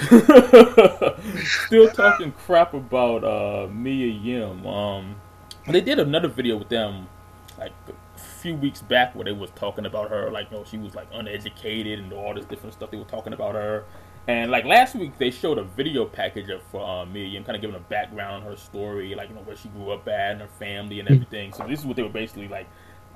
still 1.44 1.90
talking 1.90 2.32
crap 2.32 2.74
about 2.74 3.24
uh, 3.24 3.68
Mia 3.68 4.08
Yim. 4.08 4.66
Um, 4.66 5.16
they 5.68 5.82
did 5.82 6.00
another 6.00 6.28
video 6.28 6.56
with 6.58 6.70
them 6.70 7.08
like 7.58 7.72
a 7.90 8.20
few 8.20 8.56
weeks 8.56 8.82
back 8.82 9.16
where 9.16 9.26
they 9.26 9.32
was 9.32 9.50
talking 9.52 9.86
about 9.86 10.10
her, 10.10 10.30
like 10.30 10.52
you 10.52 10.58
know 10.58 10.64
she 10.64 10.78
was 10.78 10.96
like 10.96 11.08
uneducated 11.14 12.00
and 12.00 12.14
all 12.14 12.34
this 12.34 12.46
different 12.46 12.74
stuff 12.74 12.92
they 12.92 12.98
were 12.98 13.06
talking 13.06 13.34
about 13.34 13.56
her. 13.56 13.86
And 14.28 14.52
like 14.52 14.66
last 14.66 14.94
week, 14.94 15.18
they 15.18 15.32
showed 15.32 15.58
a 15.58 15.64
video 15.64 16.06
package 16.06 16.50
of 16.50 16.76
uh, 16.76 17.06
Mia 17.06 17.26
Yim, 17.26 17.44
kind 17.44 17.56
of 17.56 17.62
giving 17.62 17.76
a 17.76 17.80
background 17.80 18.36
on 18.36 18.42
her 18.44 18.58
story, 18.58 19.16
like 19.16 19.30
you 19.30 19.36
know 19.36 19.42
where 19.42 19.56
she 19.56 19.70
grew 19.70 19.92
up 19.92 20.08
at 20.08 20.34
and 20.34 20.42
her 20.42 20.48
family 20.48 21.00
and 21.00 21.10
everything. 21.10 21.54
So 21.54 21.66
this 21.68 21.80
is 21.80 21.86
what 21.86 21.96
they 21.96 22.04
were 22.04 22.10
basically 22.10 22.48
like 22.48 22.68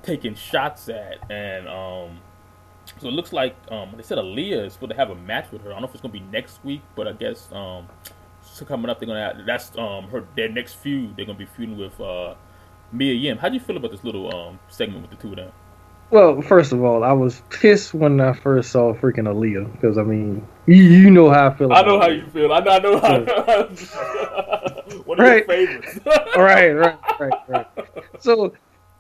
taking 0.04 0.36
shots 0.36 0.90
at, 0.90 1.30
and 1.30 1.68
um, 1.68 2.20
so 3.00 3.08
it 3.08 3.14
looks 3.14 3.34
like 3.34 3.56
um, 3.72 3.94
they 3.96 4.04
said 4.04 4.18
Aliyah 4.18 4.66
is 4.66 4.74
supposed 4.74 4.92
to 4.92 4.98
have 4.98 5.10
a 5.10 5.16
match 5.16 5.52
with 5.52 5.64
her. 5.64 5.70
I 5.70 5.74
don't 5.74 5.82
know 5.82 5.88
if 5.88 5.94
it's 5.94 6.02
gonna 6.02 6.12
be 6.12 6.20
next 6.20 6.64
week, 6.64 6.82
but 6.96 7.08
I 7.08 7.14
guess 7.14 7.50
um, 7.52 7.88
so 8.44 8.66
coming 8.66 8.90
up 8.90 9.00
they're 9.00 9.08
gonna 9.08 9.34
have, 9.34 9.46
that's 9.46 9.78
um 9.78 10.06
her 10.10 10.26
their 10.36 10.50
next 10.50 10.74
feud. 10.76 11.16
They're 11.16 11.26
gonna 11.26 11.38
be 11.38 11.46
feuding 11.46 11.78
with 11.78 12.00
uh, 12.00 12.36
Mia 12.92 13.14
Yim. 13.14 13.38
How 13.38 13.50
do 13.50 13.56
you 13.56 13.60
feel 13.60 13.78
about 13.78 13.92
this 13.92 14.04
little 14.04 14.34
um 14.36 14.60
segment 14.70 15.02
with 15.02 15.12
the 15.12 15.18
two 15.18 15.30
of 15.30 15.36
them? 15.38 15.52
Well, 16.12 16.42
first 16.42 16.74
of 16.74 16.84
all, 16.84 17.06
I 17.06 17.14
was 17.14 17.42
pissed 17.50 17.94
when 17.94 18.20
I 18.20 18.34
first 18.34 18.72
saw 18.72 18.94
freaking 18.94 19.30
Aliyah 19.30 19.72
because 19.72 19.98
I 19.98 20.04
mean, 20.04 20.46
you, 20.66 20.76
you 20.76 21.10
know 21.10 21.30
how 21.30 21.48
I 21.48 21.54
feel. 21.54 21.72
I 21.72 21.82
know 21.84 22.02
how 22.02 22.10
you 22.10 22.28
feel. 22.28 22.52
I 22.52 22.60
know. 22.60 22.72
I 22.72 22.80
know 22.80 23.00
how. 23.00 23.64
One 25.06 25.20
of 25.20 25.26
right. 25.26 25.38
your 25.38 25.46
favorites. 25.46 26.00
right, 26.36 26.72
right, 26.72 26.98
right, 27.18 27.34
right. 27.48 27.68
So, 28.20 28.54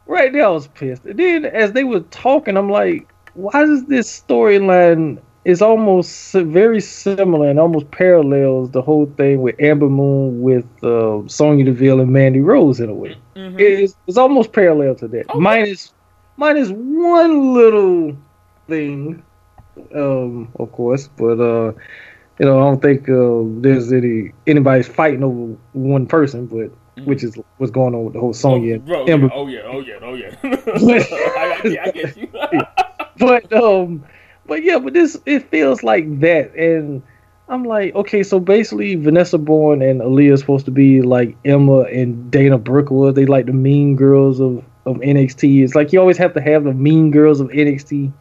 right 0.05 0.31
there, 0.31 0.45
I 0.45 0.49
was 0.49 0.67
pissed. 0.67 1.05
And 1.05 1.19
then 1.19 1.45
as 1.45 1.73
they 1.73 1.83
were 1.83 1.99
talking, 2.11 2.55
I'm 2.55 2.69
like, 2.69 3.10
why 3.33 3.65
does 3.65 3.85
this 3.85 4.21
storyline 4.21 5.21
is 5.43 5.61
almost 5.61 6.33
very 6.33 6.79
similar 6.79 7.49
and 7.49 7.59
almost 7.59 7.89
parallels 7.91 8.69
the 8.71 8.81
whole 8.81 9.07
thing 9.17 9.41
with 9.41 9.55
Amber 9.59 9.89
Moon 9.89 10.41
with 10.41 10.65
uh, 10.83 11.27
Sonya 11.27 11.65
Deville 11.65 11.99
and 11.99 12.11
Mandy 12.11 12.41
Rose 12.41 12.79
in 12.79 12.89
a 12.89 12.93
way. 12.93 13.17
Mm-hmm. 13.35 13.57
It's, 13.59 13.95
it's 14.05 14.17
almost 14.17 14.53
parallel 14.53 14.95
to 14.95 15.07
that. 15.07 15.29
Okay. 15.29 15.39
Minus 15.39 15.93
minus 16.37 16.69
one 16.69 17.53
little 17.53 18.15
thing, 18.67 19.23
um, 19.95 20.51
of 20.59 20.71
course, 20.71 21.07
but 21.07 21.39
uh, 21.39 21.71
you 22.39 22.45
know, 22.45 22.59
I 22.59 22.63
don't 22.63 22.81
think 22.81 23.09
uh, 23.09 23.61
there's 23.61 23.91
any 23.91 24.31
anybody's 24.45 24.87
fighting 24.87 25.23
over 25.23 25.57
one 25.73 26.05
person, 26.05 26.45
but 26.45 26.57
mm-hmm. 26.57 27.05
which 27.05 27.23
is 27.23 27.35
what's 27.57 27.71
going 27.71 27.95
on 27.95 28.05
with 28.05 28.13
the 28.13 28.19
whole 28.19 28.33
Sonya. 28.33 28.79
Oh, 28.87 29.07
yeah, 29.07 29.29
oh 29.33 29.47
yeah, 29.47 29.61
oh 29.65 29.79
yeah, 29.79 29.95
oh 30.01 30.13
yeah. 30.13 30.35
I, 30.43 31.61
I, 31.77 31.87
I 31.87 31.91
get 31.91 32.15
you. 32.15 32.29
but 33.27 33.53
um, 33.53 34.03
but 34.47 34.63
yeah, 34.63 34.79
but 34.79 34.93
this 34.93 35.15
it 35.27 35.47
feels 35.49 35.83
like 35.83 36.19
that, 36.21 36.55
and 36.55 37.03
I'm 37.47 37.63
like, 37.63 37.93
okay, 37.93 38.23
so 38.23 38.39
basically 38.39 38.95
Vanessa 38.95 39.37
Borne 39.37 39.83
and 39.83 40.01
Aliyah 40.01 40.39
supposed 40.39 40.65
to 40.65 40.71
be 40.71 41.03
like 41.03 41.37
Emma 41.45 41.81
and 41.81 42.31
Dana 42.31 42.57
Brooke 42.57 42.89
was. 42.89 43.13
They 43.13 43.27
like 43.27 43.45
the 43.45 43.53
mean 43.53 43.95
girls 43.95 44.39
of 44.39 44.63
of 44.87 44.97
NXT. 44.97 45.63
It's 45.63 45.75
like 45.75 45.93
you 45.93 45.99
always 45.99 46.17
have 46.17 46.33
to 46.33 46.41
have 46.41 46.63
the 46.63 46.73
mean 46.73 47.11
girls 47.11 47.39
of 47.39 47.49
NXT. 47.49 48.11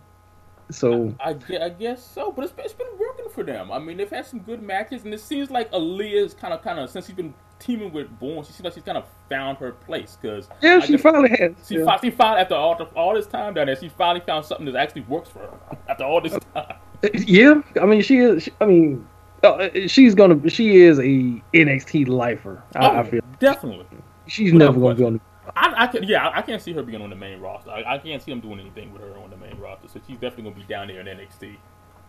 So 0.71 1.15
I, 1.19 1.31
I, 1.31 1.65
I 1.65 1.69
guess 1.71 2.05
so, 2.05 2.31
but 2.31 2.45
it's, 2.45 2.55
it's 2.59 2.75
been 2.75 2.87
working 2.99 3.29
for 3.31 3.43
them. 3.43 3.73
I 3.73 3.79
mean, 3.79 3.97
they've 3.97 4.11
had 4.11 4.27
some 4.27 4.41
good 4.41 4.63
matches, 4.63 5.05
and 5.05 5.15
it 5.15 5.21
seems 5.21 5.51
like 5.51 5.73
Aliyah's 5.73 6.35
kind 6.35 6.53
of 6.53 6.63
kind 6.63 6.79
of 6.79 6.91
since 6.91 7.07
she's 7.07 7.17
been 7.17 7.33
teaming 7.61 7.93
with 7.93 8.09
Borne, 8.19 8.45
she 8.45 8.53
seems 8.53 8.65
like 8.65 8.75
she's 8.75 8.83
kind 8.83 8.99
of 8.99 9.05
found 9.29 9.59
her 9.59 9.73
place. 9.73 10.19
Cause 10.21 10.49
yeah, 10.61 10.81
she 10.81 10.97
finally 10.97 11.29
has. 11.31 11.53
She, 11.69 11.79
yeah. 11.79 12.01
she 12.01 12.11
finally 12.11 12.41
after 12.41 12.55
all, 12.55 12.75
all 12.97 13.15
this 13.15 13.27
time 13.27 13.55
down 13.55 13.67
there, 13.67 13.77
she 13.77 13.89
finally 13.89 14.25
found 14.27 14.45
something 14.45 14.67
that 14.67 14.77
actually 14.77 15.03
works 15.03 15.29
for 15.31 15.41
her 15.41 15.59
after 15.89 16.05
all 16.05 16.21
this 16.21 16.37
time. 16.55 16.77
Yeah, 17.15 17.63
I 17.81 17.87
mean, 17.87 18.03
she 18.03 18.19
is. 18.19 18.43
She, 18.43 18.53
I 18.61 18.67
mean, 18.67 19.09
uh, 19.43 19.69
she's 19.87 20.15
gonna. 20.15 20.51
She 20.51 20.79
is 20.79 20.99
a 20.99 21.43
NXT 21.55 22.09
lifer. 22.09 22.63
I, 22.75 22.87
oh, 22.87 22.99
I 22.99 23.03
feel 23.05 23.21
definitely. 23.39 23.87
She's 24.27 24.53
Without 24.53 24.67
never 24.67 24.81
gonna 24.81 24.95
be 24.95 25.05
on 25.05 25.13
the 25.15 25.21
I, 25.57 25.85
I 25.85 25.87
can, 25.87 26.05
yeah, 26.05 26.31
I 26.33 26.43
can't 26.43 26.63
see 26.63 26.73
her 26.73 26.83
being 26.83 27.03
on 27.03 27.11
the 27.11 27.17
main 27.17 27.41
roster. 27.41 27.71
I, 27.71 27.95
I, 27.95 27.99
can't 27.99 28.23
see 28.23 28.31
them 28.31 28.41
doing 28.41 28.61
anything 28.61 28.93
with 28.93 29.03
her 29.03 29.19
on 29.19 29.31
the 29.31 29.37
main 29.37 29.59
roster. 29.59 29.89
So 29.89 30.01
she's 30.07 30.19
definitely 30.19 30.45
gonna 30.45 30.57
be 30.57 30.63
down 30.65 30.89
there 30.89 31.01
in 31.01 31.07
NXT. 31.07 31.57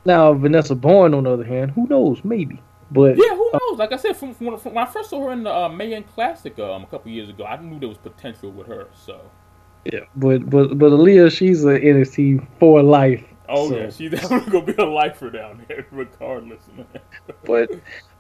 Now 0.06 0.34
Vanessa 0.34 0.76
Borne, 0.76 1.14
on 1.14 1.24
the 1.24 1.32
other 1.32 1.44
hand, 1.44 1.72
who 1.72 1.88
knows? 1.88 2.24
Maybe, 2.24 2.62
but 2.92 3.18
yeah, 3.18 3.36
who 3.36 3.52
knows? 3.54 3.80
Like 3.80 3.92
I 3.92 3.98
said, 3.98 4.18
from, 4.18 4.34
from, 4.34 4.58
from 4.60 4.74
when 4.74 4.86
I 4.88 4.90
first 4.90 5.10
saw 5.10 5.26
her 5.26 5.32
in 5.32 5.44
the 5.44 5.54
uh, 5.54 5.70
Mae 5.70 6.02
Classic 6.14 6.58
um, 6.60 6.84
a 6.84 6.88
couple 6.88 7.12
years 7.12 7.30
ago, 7.30 7.46
I 7.46 7.58
knew 7.62 7.80
there 7.80 7.90
was 7.90 7.98
potential 7.98 8.52
with 8.52 8.68
her. 8.68 8.88
So 8.94 9.22
yeah, 9.86 10.02
but 10.16 10.50
but 10.50 10.78
but 10.78 10.92
Aliyah, 10.92 11.32
she's 11.32 11.64
an 11.64 11.78
NXT 11.78 12.46
for 12.60 12.84
life 12.84 13.24
Oh 13.54 13.70
so. 13.70 13.78
yeah, 13.78 13.90
she's 13.90 14.12
definitely 14.12 14.50
gonna 14.52 14.66
be 14.66 14.82
a 14.82 14.86
lifer 14.86 15.30
down 15.30 15.66
there, 15.68 15.86
regardless, 15.92 16.62
man. 16.76 16.86
but 17.46 17.70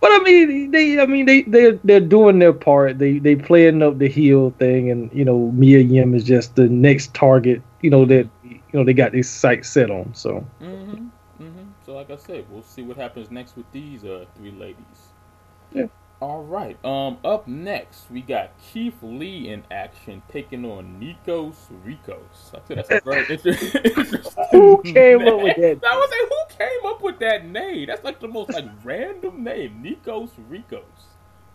but 0.01 0.11
I 0.11 0.19
mean, 0.23 0.71
they 0.71 0.99
I 0.99 1.05
mean 1.05 1.25
they 1.25 1.43
they 1.43 1.71
they're 1.85 2.01
doing 2.01 2.39
their 2.39 2.51
part. 2.51 2.99
They 2.99 3.17
they 3.19 3.37
playing 3.37 3.81
up 3.81 3.97
the 3.97 4.09
heel 4.09 4.53
thing, 4.59 4.91
and 4.91 5.09
you 5.13 5.23
know 5.23 5.51
Mia 5.51 5.79
Yim 5.79 6.13
is 6.13 6.25
just 6.25 6.55
the 6.55 6.67
next 6.67 7.13
target. 7.13 7.61
You 7.81 7.89
know 7.91 8.05
that 8.05 8.27
you 8.43 8.59
know 8.73 8.83
they 8.83 8.93
got 8.93 9.13
this 9.13 9.29
sight 9.29 9.65
set 9.65 9.89
on. 9.89 10.13
So. 10.13 10.45
Mhm. 10.61 11.10
So 11.91 11.97
like 11.97 12.09
I 12.09 12.15
said, 12.15 12.45
we'll 12.49 12.63
see 12.63 12.83
what 12.83 12.95
happens 12.95 13.29
next 13.29 13.57
with 13.57 13.69
these 13.73 14.05
uh 14.05 14.23
three 14.37 14.51
ladies. 14.51 15.11
Yeah. 15.73 15.87
All 16.21 16.41
right. 16.41 16.77
Um. 16.85 17.17
Up 17.25 17.49
next, 17.49 18.09
we 18.09 18.21
got 18.21 18.51
Keith 18.61 18.95
Lee 19.01 19.49
in 19.49 19.65
action, 19.69 20.21
taking 20.31 20.63
on 20.63 21.01
Nikos 21.01 21.55
Ricos. 21.83 22.53
I 22.53 22.59
said 22.65 22.77
that's 22.77 22.91
a 22.91 23.01
very 23.03 23.25
interesting. 23.29 23.81
who 24.51 24.81
came 24.83 25.17
name. 25.17 25.27
up 25.27 25.41
with 25.41 25.57
that? 25.57 25.79
I 25.85 25.97
was 25.97 26.09
like, 26.11 26.29
who 26.29 26.65
came 26.65 26.85
up 26.85 27.01
with 27.01 27.19
that 27.19 27.45
name? 27.45 27.87
That's 27.87 28.05
like 28.05 28.21
the 28.21 28.27
most 28.29 28.53
like 28.53 28.69
random 28.85 29.43
name, 29.43 29.83
Nikos 29.83 30.29
Ricos. 30.47 30.83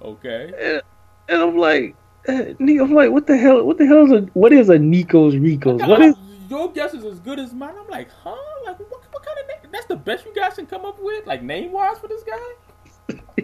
Okay. 0.03 0.53
And, 0.61 0.83
and 1.31 1.43
I'm 1.43 1.57
like, 1.57 1.97
uh, 2.29 2.43
I'm 2.61 2.93
like, 2.93 3.11
what 3.11 3.27
the 3.27 3.39
hell? 3.39 3.65
What 3.65 3.79
the 3.79 3.87
hell 3.87 4.05
is 4.05 4.13
a 4.13 4.21
what 4.35 4.53
is 4.53 4.69
a 4.69 4.77
Nikos 4.77 5.43
Ricos? 5.43 5.81
What 5.81 6.03
is 6.03 6.15
your 6.51 6.71
guess 6.73 6.93
is 6.93 7.05
as 7.05 7.21
good 7.21 7.39
as 7.39 7.55
mine? 7.55 7.75
I'm 7.79 7.89
like, 7.89 8.11
huh? 8.23 8.37
Like, 8.65 8.79
what, 8.79 9.03
what 9.11 9.25
kind 9.25 9.39
of 9.39 9.49
name? 9.49 9.73
That's 9.87 10.01
the 10.01 10.05
best 10.05 10.25
you 10.25 10.35
guys 10.35 10.55
can 10.55 10.67
come 10.67 10.85
up 10.85 10.99
with, 11.01 11.27
like 11.27 11.43
name 11.43 11.73
wise 11.73 11.99
for 11.99 12.09
this 12.09 12.23
guy. 12.25 13.43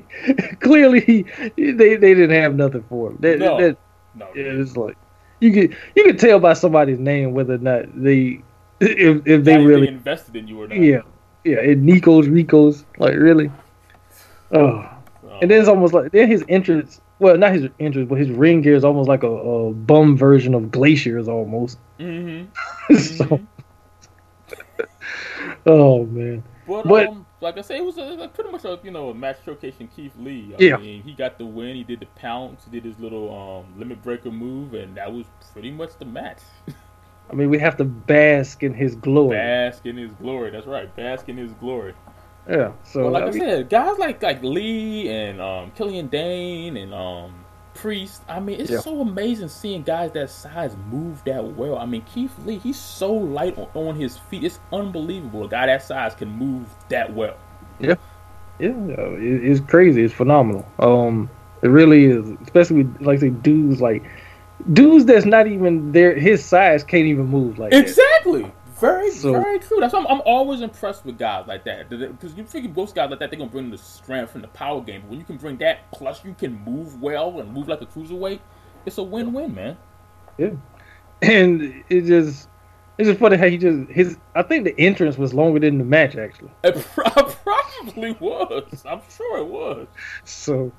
Clearly, 0.61 1.24
they 1.57 1.72
they 1.72 1.96
didn't 1.96 2.31
have 2.31 2.57
nothing 2.57 2.85
for 2.88 3.11
him. 3.11 3.18
That, 3.20 3.38
no, 3.38 3.61
that, 3.61 3.76
no. 4.14 4.28
It's 4.35 4.76
like 4.76 4.96
you 5.40 5.52
could 5.52 5.76
you 5.94 6.05
could 6.05 6.18
tell 6.18 6.40
by 6.40 6.55
somebody's 6.55 6.98
name 6.98 7.33
whether 7.33 7.55
or 7.55 7.59
not 7.59 7.85
they 7.94 8.42
if 8.81 9.26
if 9.26 9.44
they 9.44 9.59
really 9.59 9.88
invested 9.88 10.35
in 10.35 10.48
you 10.48 10.62
or 10.62 10.68
not. 10.68 10.78
Yeah, 10.78 11.02
yeah. 11.44 11.61
And 11.61 11.85
Nico's 11.85 12.26
Rico's 12.26 12.85
like 12.98 13.14
really. 13.14 13.50
Oh. 14.50 14.59
oh. 14.59 15.38
And 15.40 15.50
then 15.50 15.61
it's 15.61 15.68
almost 15.68 15.94
like 15.94 16.11
then 16.11 16.28
his 16.28 16.44
entrance. 16.48 17.00
Well, 17.20 17.38
not 17.38 17.52
his 17.52 17.68
entrance, 17.78 18.09
but 18.09 18.18
his 18.18 18.31
ring 18.31 18.62
gear 18.62 18.74
is 18.74 18.83
almost 18.83 19.09
like 19.09 19.22
a, 19.22 19.28
a 19.28 19.72
bum 19.72 20.16
version 20.16 20.55
of 20.55 20.72
Glacier's 20.72 21.28
almost. 21.28 21.78
Mm-hmm. 22.00 22.94
so. 22.96 23.24
Mm-hmm. 23.26 23.44
oh 25.66 26.05
man. 26.07 26.42
But, 26.66 26.87
but 26.87 27.09
um, 27.09 27.27
like 27.40 27.59
I 27.59 27.62
say, 27.62 27.79
it 27.79 27.85
was 27.85 27.98
a, 27.98 28.31
pretty 28.33 28.51
much 28.51 28.64
a 28.64 28.79
you 28.83 28.90
know 28.90 29.11
a 29.11 29.14
match 29.14 29.38
showcasing 29.44 29.94
Keith 29.94 30.12
Lee. 30.18 30.55
I 30.59 30.62
yeah. 30.62 30.77
mean, 30.77 31.03
he 31.03 31.12
got 31.12 31.38
the 31.38 31.44
win. 31.44 31.77
He 31.77 31.85
did 31.85 32.01
the 32.01 32.07
pounce. 32.14 32.64
He 32.64 32.70
did 32.70 32.85
his 32.85 32.98
little 32.98 33.35
um, 33.35 33.79
limit 33.79 34.03
breaker 34.03 34.31
move, 34.31 34.75
and 34.75 34.96
that 34.96 35.12
was 35.12 35.27
pretty 35.53 35.70
much 35.70 35.90
the 35.98 36.05
match. 36.05 36.40
I 37.31 37.35
mean, 37.35 37.51
we 37.51 37.59
have 37.59 37.77
to 37.79 37.85
bask 37.85 38.62
in 38.62 38.75
his 38.75 38.94
glory. 38.94 39.37
Bask 39.37 39.87
in 39.87 39.96
his 39.96 40.12
glory. 40.12 40.51
That's 40.51 40.66
right. 40.66 40.94
Bask 40.94 41.29
in 41.29 41.37
his 41.37 41.53
glory. 41.53 41.94
Yeah. 42.48 42.72
So, 42.85 43.09
like 43.09 43.25
I, 43.25 43.31
said, 43.31 43.70
guys 43.70 43.98
like 43.98 44.22
like 44.22 44.42
Lee 44.42 45.09
and 45.09 45.40
um, 45.40 45.70
Killian 45.72 46.09
Dain 46.09 46.77
and 46.77 46.92
um, 46.92 47.41
Priest. 47.74 48.22
I 48.28 48.40
mean, 48.40 48.61
it's 48.61 48.70
yeah. 48.70 48.80
so 48.80 49.00
amazing 49.00 49.48
seeing 49.48 49.82
guys 49.82 50.12
that 50.12 50.30
size 50.30 50.76
move 50.90 51.22
that 51.24 51.44
well. 51.44 51.78
I 51.78 51.87
mean, 51.87 52.02
Keith 52.02 52.32
Lee, 52.44 52.58
he's 52.58 52.78
so 52.78 53.12
light 53.12 53.56
on, 53.58 53.68
on 53.74 53.94
his 53.96 54.18
feet. 54.18 54.44
It's 54.44 54.61
unbelievable. 54.72 55.44
A 55.44 55.48
guy 55.48 55.66
that 55.66 55.82
size 55.82 56.14
can 56.14 56.28
move 56.28 56.66
that 56.88 57.12
well. 57.12 57.37
Yeah, 57.80 57.94
yeah, 58.58 58.68
it's 58.68 59.61
crazy. 59.61 60.04
It's 60.04 60.14
phenomenal. 60.14 60.66
Um, 60.78 61.28
it 61.62 61.68
really 61.68 62.04
is. 62.04 62.28
Especially 62.42 62.85
with, 62.85 63.00
like 63.00 63.20
say 63.20 63.30
dudes 63.30 63.80
like 63.80 64.04
dudes 64.72 65.04
that's 65.06 65.26
not 65.26 65.46
even 65.46 65.92
there. 65.92 66.14
His 66.14 66.44
size 66.44 66.85
can't 66.85 67.06
even 67.06 67.26
move 67.26 67.58
like 67.58 67.72
exactly. 67.72 68.42
That. 68.42 68.54
Very, 68.82 69.12
so, 69.12 69.32
very 69.32 69.60
true. 69.60 69.78
That's 69.78 69.92
why 69.92 70.00
I'm, 70.00 70.08
I'm, 70.08 70.22
always 70.26 70.60
impressed 70.60 71.04
with 71.04 71.16
guys 71.16 71.46
like 71.46 71.62
that. 71.66 71.88
Because 71.88 72.34
you 72.36 72.44
figure 72.44 72.68
most 72.68 72.96
guys 72.96 73.10
like 73.10 73.20
that, 73.20 73.30
they're 73.30 73.38
gonna 73.38 73.48
bring 73.48 73.70
the 73.70 73.78
strength 73.78 74.34
and 74.34 74.42
the 74.42 74.48
power 74.48 74.80
game. 74.80 75.02
But 75.02 75.10
when 75.10 75.20
you 75.20 75.24
can 75.24 75.36
bring 75.36 75.56
that, 75.58 75.88
plus 75.92 76.24
you 76.24 76.34
can 76.36 76.60
move 76.64 77.00
well 77.00 77.38
and 77.38 77.52
move 77.52 77.68
like 77.68 77.80
a 77.80 77.86
cruiserweight, 77.86 78.40
it's 78.84 78.98
a 78.98 79.02
win-win, 79.04 79.54
man. 79.54 79.76
Yeah, 80.36 80.50
and 81.22 81.84
it 81.88 82.06
just 82.06 82.48
it's 82.98 83.08
just 83.08 83.20
funny 83.20 83.36
how 83.36 83.46
he 83.46 83.56
just 83.56 83.88
his. 83.88 84.18
I 84.34 84.42
think 84.42 84.64
the 84.64 84.76
entrance 84.80 85.16
was 85.16 85.32
longer 85.32 85.60
than 85.60 85.78
the 85.78 85.84
match 85.84 86.16
actually. 86.16 86.50
It 86.64 86.74
probably 86.94 88.16
was. 88.18 88.82
I'm 88.84 89.02
sure 89.16 89.38
it 89.38 89.46
was. 89.46 89.86
So, 90.24 90.72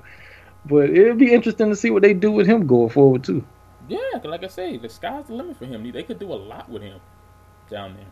but 0.66 0.90
it'd 0.90 1.16
be 1.16 1.32
interesting 1.32 1.70
to 1.70 1.76
see 1.76 1.88
what 1.88 2.02
they 2.02 2.12
do 2.12 2.30
with 2.30 2.46
him 2.46 2.66
going 2.66 2.90
forward 2.90 3.24
too. 3.24 3.42
Yeah, 3.88 3.98
like 4.24 4.44
I 4.44 4.48
say, 4.48 4.76
the 4.76 4.90
sky's 4.90 5.24
the 5.24 5.34
limit 5.34 5.56
for 5.56 5.64
him. 5.64 5.90
They 5.90 6.02
could 6.02 6.18
do 6.18 6.30
a 6.30 6.36
lot 6.36 6.68
with 6.68 6.82
him 6.82 7.00
down 7.68 7.96
there. 7.96 8.06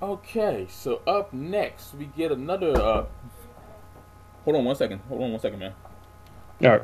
Okay, 0.00 0.66
so 0.70 1.02
up 1.06 1.32
next 1.32 1.94
we 1.94 2.06
get 2.06 2.30
another. 2.30 2.70
Uh, 2.80 3.06
hold 4.44 4.56
on 4.56 4.64
one 4.64 4.76
second. 4.76 5.00
Hold 5.08 5.22
on 5.22 5.32
one 5.32 5.40
second, 5.40 5.58
man. 5.58 5.74
All 6.62 6.70
right. 6.70 6.82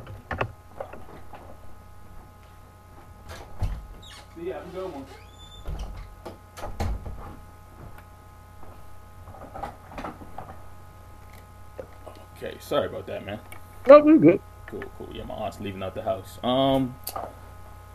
See, 4.35 4.47
have 4.47 4.63
a 4.63 4.69
good 4.69 4.91
one. 4.93 5.05
Okay, 12.37 12.57
sorry 12.59 12.87
about 12.87 13.07
that, 13.07 13.25
man. 13.25 13.39
No, 13.87 13.99
we're 14.01 14.17
good. 14.17 14.41
Cool, 14.67 14.83
cool. 14.97 15.09
Yeah, 15.13 15.23
my 15.23 15.35
aunt's 15.35 15.61
leaving 15.61 15.81
out 15.81 15.95
the 15.95 16.01
house. 16.01 16.37
Um, 16.43 16.95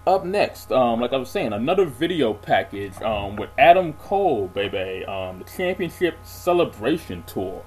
up 0.06 0.24
next, 0.24 0.72
um, 0.72 1.00
like 1.00 1.12
I 1.12 1.16
was 1.16 1.30
saying, 1.30 1.52
another 1.52 1.84
video 1.84 2.34
package 2.34 3.00
um, 3.02 3.36
with 3.36 3.50
Adam 3.58 3.92
Cole, 3.94 4.48
baby, 4.48 5.04
um, 5.04 5.38
the 5.38 5.44
championship 5.44 6.16
celebration 6.24 7.22
tour. 7.24 7.64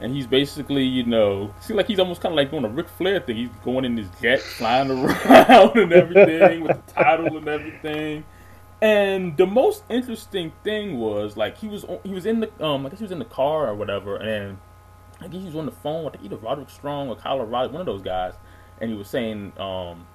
And 0.00 0.14
he's 0.14 0.26
basically, 0.26 0.84
you 0.84 1.04
know, 1.04 1.54
seems 1.60 1.76
like 1.76 1.86
he's 1.86 1.98
almost 1.98 2.22
kind 2.22 2.32
of 2.32 2.36
like 2.36 2.50
doing 2.50 2.64
a 2.64 2.68
Ric 2.68 2.88
Flair 2.88 3.20
thing. 3.20 3.36
He's 3.36 3.50
going 3.64 3.84
in 3.84 3.96
his 3.96 4.08
jet, 4.20 4.40
flying 4.40 4.90
around 4.90 5.76
and 5.76 5.92
everything 5.92 6.62
with 6.62 6.86
the 6.86 6.92
title 6.92 7.36
and 7.36 7.46
everything. 7.46 8.24
And 8.80 9.36
the 9.36 9.46
most 9.46 9.84
interesting 9.90 10.52
thing 10.64 10.98
was 10.98 11.36
like 11.36 11.58
he 11.58 11.68
was 11.68 11.84
he 12.02 12.14
was 12.14 12.24
in 12.24 12.40
the 12.40 12.64
um 12.64 12.86
I 12.86 12.88
guess 12.88 12.98
he 12.98 13.04
was 13.04 13.12
in 13.12 13.18
the 13.18 13.26
car 13.26 13.68
or 13.68 13.74
whatever, 13.74 14.16
and 14.16 14.56
I 15.20 15.28
guess 15.28 15.40
he 15.40 15.46
was 15.46 15.56
on 15.56 15.66
the 15.66 15.72
phone 15.72 16.04
with 16.04 16.16
either 16.22 16.36
Roderick 16.36 16.70
Strong 16.70 17.10
or 17.10 17.16
Kyle 17.16 17.40
O'Reilly, 17.40 17.68
one 17.68 17.82
of 17.82 17.86
those 17.86 18.00
guys, 18.00 18.32
and 18.80 18.90
he 18.90 18.96
was 18.96 19.06
saying 19.06 19.52
um 19.58 20.06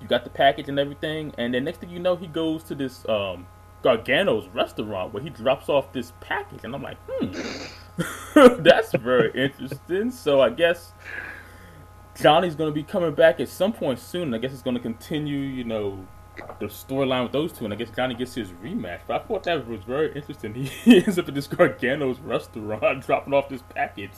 you 0.00 0.06
got 0.06 0.24
the 0.24 0.30
package 0.30 0.68
and 0.68 0.78
everything, 0.78 1.32
and 1.38 1.54
then 1.54 1.64
next 1.64 1.78
thing 1.78 1.90
you 1.90 1.98
know, 1.98 2.16
he 2.16 2.26
goes 2.26 2.62
to 2.64 2.74
this 2.74 3.08
um, 3.08 3.46
Gargano's 3.82 4.48
restaurant 4.48 5.12
where 5.12 5.22
he 5.22 5.30
drops 5.30 5.68
off 5.68 5.92
this 5.92 6.12
package, 6.20 6.64
and 6.64 6.74
I'm 6.74 6.82
like, 6.82 6.98
hmm, 7.08 8.62
that's 8.62 8.92
very 8.92 9.30
interesting. 9.34 10.10
So 10.10 10.40
I 10.40 10.50
guess 10.50 10.92
Johnny's 12.20 12.54
going 12.54 12.70
to 12.70 12.74
be 12.74 12.82
coming 12.82 13.14
back 13.14 13.40
at 13.40 13.48
some 13.48 13.72
point 13.72 13.98
soon. 13.98 14.34
I 14.34 14.38
guess 14.38 14.52
it's 14.52 14.62
going 14.62 14.76
to 14.76 14.82
continue, 14.82 15.38
you 15.38 15.64
know, 15.64 16.06
the 16.58 16.66
storyline 16.66 17.24
with 17.24 17.32
those 17.32 17.52
two, 17.52 17.64
and 17.64 17.74
I 17.74 17.76
guess 17.76 17.90
Johnny 17.90 18.14
gets 18.14 18.34
his 18.34 18.50
rematch. 18.50 19.00
But 19.06 19.22
I 19.22 19.24
thought 19.24 19.44
that 19.44 19.66
was 19.66 19.82
very 19.82 20.12
interesting. 20.14 20.54
He 20.84 20.98
ends 20.98 21.18
up 21.18 21.28
at 21.28 21.34
this 21.34 21.48
Gargano's 21.48 22.20
restaurant 22.20 23.02
dropping 23.06 23.34
off 23.34 23.48
this 23.48 23.62
package. 23.62 24.12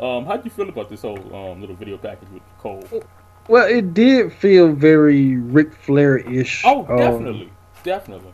Um, 0.00 0.26
how 0.26 0.36
do 0.36 0.44
you 0.44 0.50
feel 0.50 0.68
about 0.68 0.90
this 0.90 1.02
whole 1.02 1.34
um, 1.34 1.60
little 1.60 1.76
video 1.76 1.96
package 1.96 2.28
with 2.30 2.42
Cole? 2.58 2.84
Well, 3.48 3.66
it 3.66 3.94
did 3.94 4.32
feel 4.32 4.72
very 4.72 5.36
Ric 5.36 5.72
Flair 5.72 6.18
ish. 6.18 6.62
Oh, 6.64 6.82
definitely, 6.86 7.46
um, 7.46 7.50
definitely. 7.84 8.32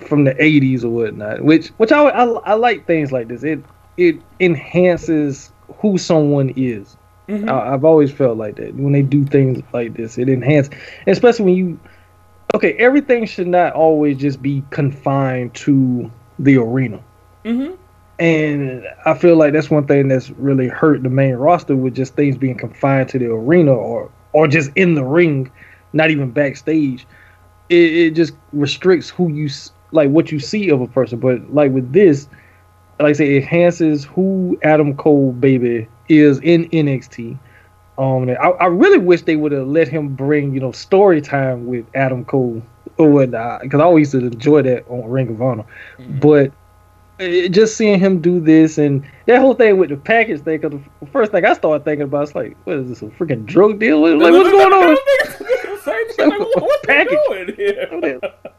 From 0.00 0.24
the 0.24 0.34
'80s 0.34 0.84
or 0.84 0.90
whatnot, 0.90 1.42
which 1.42 1.68
which 1.76 1.92
I, 1.92 2.08
I, 2.08 2.24
I 2.24 2.54
like 2.54 2.86
things 2.86 3.12
like 3.12 3.28
this. 3.28 3.42
It 3.42 3.62
it 3.96 4.20
enhances 4.40 5.52
who 5.78 5.98
someone 5.98 6.52
is. 6.56 6.96
Mm-hmm. 7.28 7.48
I, 7.48 7.70
have 7.70 7.84
always 7.84 8.12
felt 8.12 8.36
like 8.36 8.56
that 8.56 8.74
when 8.74 8.92
they 8.92 9.02
do 9.02 9.24
things 9.24 9.62
like 9.72 9.94
this. 9.94 10.18
It 10.18 10.28
enhances, 10.28 10.74
especially 11.06 11.44
when 11.44 11.54
you. 11.54 11.80
Okay, 12.54 12.74
everything 12.74 13.26
should 13.26 13.48
not 13.48 13.72
always 13.72 14.16
just 14.16 14.40
be 14.40 14.62
confined 14.70 15.54
to 15.54 16.10
the 16.38 16.56
arena. 16.56 17.02
Mm-hmm. 17.44 17.74
And 18.18 18.86
I 19.04 19.14
feel 19.14 19.36
like 19.36 19.52
that's 19.52 19.70
one 19.70 19.86
thing 19.86 20.06
that's 20.08 20.30
really 20.30 20.68
hurt 20.68 21.02
the 21.02 21.10
main 21.10 21.34
roster 21.34 21.74
with 21.74 21.94
just 21.96 22.14
things 22.14 22.36
being 22.36 22.56
confined 22.56 23.08
to 23.10 23.18
the 23.18 23.26
arena 23.26 23.72
or 23.72 24.10
or 24.34 24.46
just 24.46 24.70
in 24.74 24.94
the 24.94 25.04
ring, 25.04 25.50
not 25.94 26.10
even 26.10 26.30
backstage. 26.30 27.06
It, 27.70 27.92
it 27.92 28.10
just 28.10 28.34
restricts 28.52 29.08
who 29.08 29.30
you 29.30 29.48
like 29.92 30.10
what 30.10 30.30
you 30.30 30.38
see 30.38 30.68
of 30.68 30.82
a 30.82 30.86
person. 30.86 31.18
But 31.18 31.54
like 31.54 31.72
with 31.72 31.92
this, 31.92 32.28
like 33.00 33.10
I 33.10 33.12
say, 33.12 33.36
it 33.36 33.42
enhances 33.42 34.04
who 34.04 34.58
Adam 34.62 34.94
Cole 34.96 35.32
baby 35.32 35.88
is 36.08 36.38
in 36.40 36.68
NXT. 36.68 37.38
Um, 37.96 38.28
I, 38.28 38.34
I 38.34 38.66
really 38.66 38.98
wish 38.98 39.22
they 39.22 39.36
would 39.36 39.52
have 39.52 39.68
let 39.68 39.88
him 39.88 40.08
bring 40.08 40.52
you 40.52 40.60
know 40.60 40.72
story 40.72 41.22
time 41.22 41.66
with 41.66 41.86
Adam 41.94 42.24
Cole 42.24 42.60
or 42.98 43.08
whatnot 43.08 43.62
because 43.62 43.80
I 43.80 43.84
always 43.84 44.12
used 44.12 44.26
to 44.26 44.32
enjoy 44.32 44.62
that 44.62 44.84
on 44.88 45.08
Ring 45.08 45.30
of 45.30 45.40
Honor, 45.40 45.64
mm-hmm. 45.96 46.18
but 46.18 46.52
it, 47.20 47.50
just 47.50 47.76
seeing 47.76 48.00
him 48.00 48.20
do 48.20 48.40
this 48.40 48.78
and 48.78 49.06
that 49.26 49.40
whole 49.40 49.54
thing 49.54 49.78
with 49.78 49.90
the 49.90 49.96
package 49.96 50.42
thing. 50.42 50.60
Because 50.60 50.80
the 51.00 51.06
first 51.06 51.32
thing 51.32 51.44
I 51.44 51.54
started 51.54 51.84
thinking 51.84 52.04
about 52.04 52.28
is 52.28 52.34
like, 52.34 52.56
what 52.64 52.76
is 52.76 52.88
this? 52.88 53.02
A 53.02 53.06
freaking 53.06 53.46
drug 53.46 53.78
deal? 53.78 54.00
Like, 54.00 54.32
what's 54.32 54.50
going 54.50 54.72
on? 54.72 54.96
like, 56.28 56.38
what, 56.38 56.62
what 56.62 56.82
package? 56.84 57.18
Here? 57.56 57.88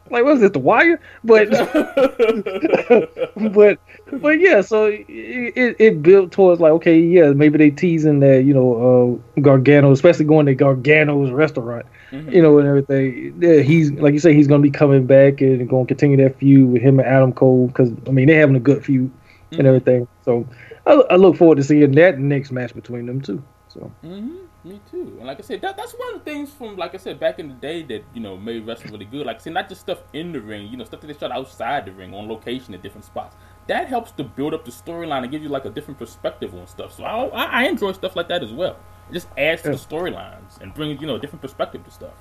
Like, 0.08 0.24
what 0.24 0.34
is 0.34 0.40
this? 0.40 0.52
The 0.52 0.58
wire? 0.58 1.00
But, 1.24 1.50
but, 3.52 3.78
but 4.20 4.40
yeah. 4.40 4.60
So 4.60 4.86
it, 4.86 5.06
it, 5.08 5.76
it 5.78 6.02
built 6.02 6.32
towards 6.32 6.60
like, 6.60 6.72
okay, 6.72 6.98
yeah, 6.98 7.32
maybe 7.32 7.58
they 7.58 7.70
teasing 7.70 8.20
that 8.20 8.44
you 8.44 8.54
know 8.54 9.20
uh, 9.36 9.40
Gargano, 9.40 9.92
especially 9.92 10.26
going 10.26 10.46
to 10.46 10.54
Gargano's 10.54 11.30
restaurant 11.30 11.86
mm-hmm. 12.10 12.30
you 12.30 12.42
know, 12.42 12.58
and 12.58 12.68
everything. 12.68 13.38
Yeah, 13.40 13.60
he's 13.60 13.92
like 13.92 14.12
you 14.12 14.20
say, 14.20 14.34
he's 14.34 14.46
gonna 14.46 14.62
be 14.62 14.70
coming 14.70 15.06
back 15.06 15.40
and 15.40 15.68
going 15.68 15.86
to 15.86 15.94
continue 15.94 16.16
that 16.24 16.38
feud 16.38 16.72
with 16.72 16.82
him 16.82 16.98
and 16.98 17.08
Adam 17.08 17.32
Cole 17.32 17.68
because 17.68 17.90
I 18.06 18.10
mean 18.10 18.28
they're 18.28 18.40
having 18.40 18.56
a 18.56 18.60
good 18.60 18.84
feud 18.84 19.10
mm-hmm. 19.10 19.58
and 19.58 19.66
everything. 19.66 20.08
So 20.26 20.46
I, 20.86 20.92
I, 21.10 21.16
look 21.16 21.36
forward 21.36 21.54
to 21.54 21.62
seeing 21.62 21.92
that 21.92 22.18
next 22.18 22.50
match 22.50 22.74
between 22.74 23.06
them 23.06 23.20
two. 23.20 23.42
So. 23.68 23.92
Mm-hmm. 24.04 24.38
Me 24.68 24.80
too. 24.90 25.14
And 25.18 25.26
like 25.28 25.38
I 25.38 25.42
said, 25.42 25.60
that, 25.60 25.76
that's 25.76 25.92
one 25.92 26.14
of 26.14 26.24
the 26.24 26.30
things 26.30 26.52
from 26.52 26.76
like 26.76 26.92
I 26.92 26.96
said 26.96 27.20
back 27.20 27.38
in 27.38 27.46
the 27.46 27.54
day 27.54 27.84
that 27.84 28.02
you 28.12 28.20
know 28.20 28.36
made 28.36 28.66
wrestling 28.66 28.92
really 28.92 29.04
good. 29.04 29.24
Like 29.24 29.36
I 29.36 29.38
said, 29.38 29.54
not 29.54 29.68
just 29.68 29.82
stuff 29.82 29.98
in 30.12 30.32
the 30.32 30.40
ring, 30.40 30.66
you 30.66 30.76
know, 30.76 30.82
stuff 30.82 31.00
that 31.02 31.06
they 31.06 31.14
shot 31.14 31.30
outside 31.30 31.86
the 31.86 31.92
ring 31.92 32.12
on 32.12 32.26
location 32.26 32.74
at 32.74 32.82
different 32.82 33.04
spots. 33.04 33.36
That 33.68 33.86
helps 33.86 34.10
to 34.12 34.24
build 34.24 34.54
up 34.54 34.64
the 34.64 34.72
storyline 34.72 35.22
and 35.22 35.30
give 35.30 35.44
you 35.44 35.48
like 35.48 35.66
a 35.66 35.70
different 35.70 36.00
perspective 36.00 36.52
on 36.52 36.66
stuff. 36.66 36.96
So 36.96 37.04
I, 37.04 37.44
I 37.44 37.64
enjoy 37.68 37.92
stuff 37.92 38.16
like 38.16 38.26
that 38.26 38.42
as 38.42 38.52
well. 38.52 38.76
It 39.08 39.12
just 39.12 39.28
adds 39.38 39.62
to 39.62 39.68
yeah. 39.68 39.76
the 39.76 39.80
storylines 39.80 40.60
and 40.60 40.74
brings 40.74 41.00
you 41.00 41.06
know 41.06 41.14
a 41.14 41.20
different 41.20 41.42
perspective 41.42 41.84
to 41.84 41.90
stuff. 41.92 42.14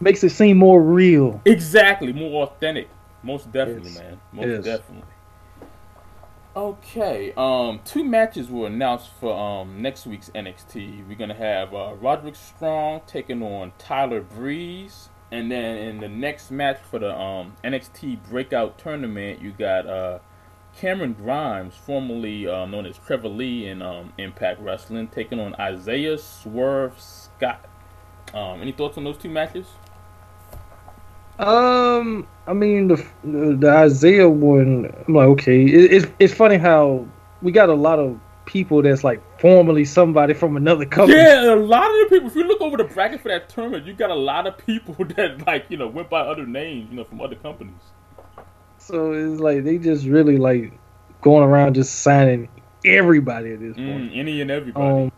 Makes 0.00 0.22
it 0.24 0.30
seem 0.30 0.58
more 0.58 0.82
real. 0.82 1.40
Exactly, 1.46 2.12
more 2.12 2.42
authentic. 2.42 2.90
Most 3.22 3.50
definitely, 3.50 3.92
yes. 3.92 3.98
man. 3.98 4.20
Most 4.32 4.46
yes. 4.46 4.64
definitely. 4.64 5.08
Okay, 6.54 7.32
um, 7.34 7.80
two 7.82 8.04
matches 8.04 8.50
were 8.50 8.66
announced 8.66 9.08
for 9.18 9.34
um 9.34 9.80
next 9.80 10.06
week's 10.06 10.28
NXT. 10.30 11.08
We're 11.08 11.16
gonna 11.16 11.32
have 11.32 11.72
uh, 11.72 11.94
Roderick 11.98 12.36
Strong 12.36 13.02
taking 13.06 13.42
on 13.42 13.72
Tyler 13.78 14.20
Breeze, 14.20 15.08
and 15.30 15.50
then 15.50 15.78
in 15.78 16.00
the 16.00 16.10
next 16.10 16.50
match 16.50 16.78
for 16.90 16.98
the 16.98 17.10
um 17.18 17.56
NXT 17.64 18.28
Breakout 18.28 18.76
Tournament, 18.76 19.40
you 19.40 19.52
got 19.52 19.86
uh 19.86 20.18
Cameron 20.76 21.14
Grimes, 21.14 21.74
formerly 21.74 22.46
uh, 22.46 22.66
known 22.66 22.84
as 22.84 22.98
Trevor 22.98 23.28
Lee 23.28 23.66
in 23.66 23.80
um, 23.80 24.12
Impact 24.18 24.60
Wrestling, 24.60 25.08
taking 25.08 25.40
on 25.40 25.54
Isaiah 25.54 26.18
Swerve 26.18 27.00
Scott. 27.00 27.64
Um, 28.34 28.60
any 28.60 28.72
thoughts 28.72 28.98
on 28.98 29.04
those 29.04 29.16
two 29.16 29.30
matches? 29.30 29.66
Um, 31.38 32.26
I 32.46 32.52
mean 32.52 32.88
the 32.88 33.04
the 33.24 33.70
Isaiah 33.70 34.28
one. 34.28 34.92
I'm 35.06 35.14
like, 35.14 35.28
okay, 35.28 35.62
it, 35.64 35.92
it's 35.92 36.06
it's 36.18 36.34
funny 36.34 36.56
how 36.56 37.06
we 37.40 37.52
got 37.52 37.68
a 37.68 37.74
lot 37.74 37.98
of 37.98 38.18
people 38.44 38.82
that's 38.82 39.04
like 39.04 39.20
formerly 39.40 39.84
somebody 39.84 40.34
from 40.34 40.56
another 40.56 40.84
company. 40.84 41.18
Yeah, 41.18 41.54
a 41.54 41.56
lot 41.56 41.90
of 41.90 41.96
the 42.00 42.06
people. 42.10 42.28
If 42.28 42.36
you 42.36 42.44
look 42.44 42.60
over 42.60 42.76
the 42.76 42.84
bracket 42.84 43.20
for 43.20 43.28
that 43.28 43.48
tournament, 43.48 43.86
you 43.86 43.94
got 43.94 44.10
a 44.10 44.14
lot 44.14 44.46
of 44.46 44.58
people 44.58 44.94
that 45.16 45.46
like 45.46 45.66
you 45.68 45.76
know 45.76 45.88
went 45.88 46.10
by 46.10 46.20
other 46.20 46.46
names, 46.46 46.90
you 46.90 46.96
know, 46.96 47.04
from 47.04 47.20
other 47.20 47.36
companies. 47.36 47.74
So 48.78 49.12
it's 49.12 49.40
like 49.40 49.64
they 49.64 49.78
just 49.78 50.06
really 50.06 50.38
like 50.38 50.78
going 51.20 51.44
around 51.44 51.74
just 51.74 52.00
signing 52.00 52.48
everybody 52.84 53.52
at 53.52 53.60
this 53.60 53.76
mm, 53.76 53.92
point. 53.92 54.12
any 54.14 54.40
and 54.40 54.50
everybody. 54.50 55.04
Um, 55.04 55.12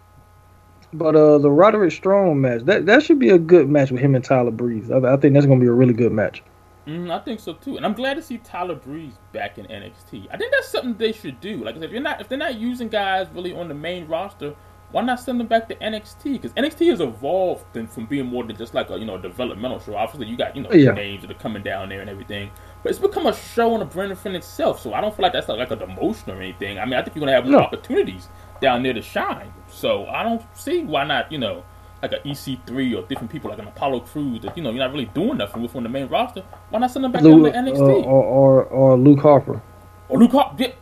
but 0.95 1.17
uh, 1.17 1.39
the 1.39 1.51
Roderick 1.51 1.93
Strong 1.93 2.41
match 2.41 2.63
that 2.65 2.87
that 2.87 3.03
should 3.03 3.19
be 3.19 3.31
a 3.31 3.39
good 3.39 3.69
match 3.69 3.91
with 3.91 4.01
him 4.01 4.15
and 4.15 4.25
Tyler 4.25 4.51
Breeze. 4.51 4.91
I, 4.91 4.99
I 4.99 5.17
think 5.17 5.35
that's 5.35 5.47
gonna 5.47 5.61
be 5.61 5.67
a 5.67 5.73
really 5.73 5.95
good 5.95 6.13
match. 6.13 6.43
Mm, 6.87 7.11
I 7.11 7.19
think 7.19 7.41
so 7.41 7.55
too, 7.55 7.77
and 7.77 7.85
I'm 7.85 7.95
glad 7.95 8.15
to 8.15 8.23
see 8.23 8.39
Tyler 8.39 8.75
Breeze 8.75 9.15
back 9.33 9.59
in 9.59 9.67
NXT. 9.67 10.29
I 10.31 10.37
think 10.37 10.53
that's 10.53 10.69
something 10.69 10.95
they 10.95 11.13
should 11.13 11.41
do. 11.41 11.65
Like 11.65 11.77
I 11.77 11.79
said, 11.79 11.85
if 11.85 11.93
you're 11.93 12.03
not 12.03 12.21
if 12.21 12.29
they're 12.29 12.39
not 12.39 12.57
using 12.57 12.89
guys 12.89 13.27
really 13.35 13.55
on 13.55 13.69
the 13.69 13.75
main 13.75 14.07
roster, 14.07 14.55
why 14.95 15.03
not 15.03 15.19
send 15.19 15.41
them 15.41 15.49
back 15.49 15.67
to 15.69 15.75
NXT? 15.75 16.35
Because 16.35 16.53
NXT 16.53 16.91
has 16.91 17.01
evolved 17.01 17.65
from 17.91 18.07
being 18.07 18.27
more 18.27 18.45
than 18.45 18.57
just 18.57 18.75
like 18.75 18.91
a 18.91 18.99
you 18.99 19.07
know 19.07 19.19
developmental 19.19 19.81
show. 19.81 19.97
Obviously, 19.97 20.29
you 20.29 20.37
got 20.37 20.55
you 20.55 20.63
know 20.63 20.71
yeah. 20.73 20.93
names 20.93 21.23
that 21.23 21.31
are 21.31 21.41
coming 21.41 21.63
down 21.63 21.89
there 21.89 22.01
and 22.01 22.09
everything, 22.09 22.51
but 22.83 22.91
it's 22.91 23.01
become 23.01 23.27
a 23.27 23.35
show 23.35 23.75
on 23.75 23.81
the 23.81 23.87
brand 23.87 24.17
in 24.25 24.35
itself. 24.37 24.81
So 24.81 24.95
I 24.95 25.01
don't 25.01 25.15
feel 25.17 25.25
like 25.25 25.33
that's 25.33 25.49
like 25.49 25.71
a 25.71 25.77
demotion 25.77 26.29
or 26.29 26.41
anything. 26.41 26.79
I 26.79 26.85
mean, 26.85 26.95
I 26.95 27.03
think 27.03 27.17
you're 27.17 27.21
gonna 27.21 27.33
have 27.33 27.45
more 27.45 27.61
no. 27.61 27.67
opportunities 27.67 28.29
down 28.65 28.83
there 28.83 28.95
to 28.95 29.03
shine. 29.03 29.53
So 29.69 30.07
I 30.07 30.23
don't 30.23 30.43
see 30.57 30.83
why 30.83 31.05
not 31.05 31.31
you 31.31 31.39
know 31.39 31.63
like 32.03 32.13
an 32.13 32.21
EC3 32.25 32.97
or 32.99 33.07
different 33.07 33.31
people 33.31 33.51
like 33.51 33.59
an 33.59 33.69
Apollo 33.69 34.01
Crews 34.01 34.41
that 34.43 34.57
you 34.57 34.63
know 34.63 34.71
you're 34.71 34.79
not 34.79 34.93
really 34.93 35.07
doing 35.07 35.37
nothing 35.39 35.63
with 35.63 35.77
on 35.77 35.83
the 35.83 35.89
main 35.89 36.09
roster. 36.09 36.43
Why 36.71 36.79
not 36.79 36.91
send 36.91 37.05
them 37.05 37.13
back 37.13 37.23
Luke, 37.23 37.53
down 37.53 37.65
to 37.65 37.71
NXT 37.73 37.81
uh, 37.81 38.07
or, 38.07 38.25
or, 38.25 38.65
or 38.65 38.97
Luke 38.97 39.21
Harper? 39.21 39.63
Or 40.09 40.19
Luke 40.19 40.33
Harper. 40.33 40.63
Yeah. 40.63 40.73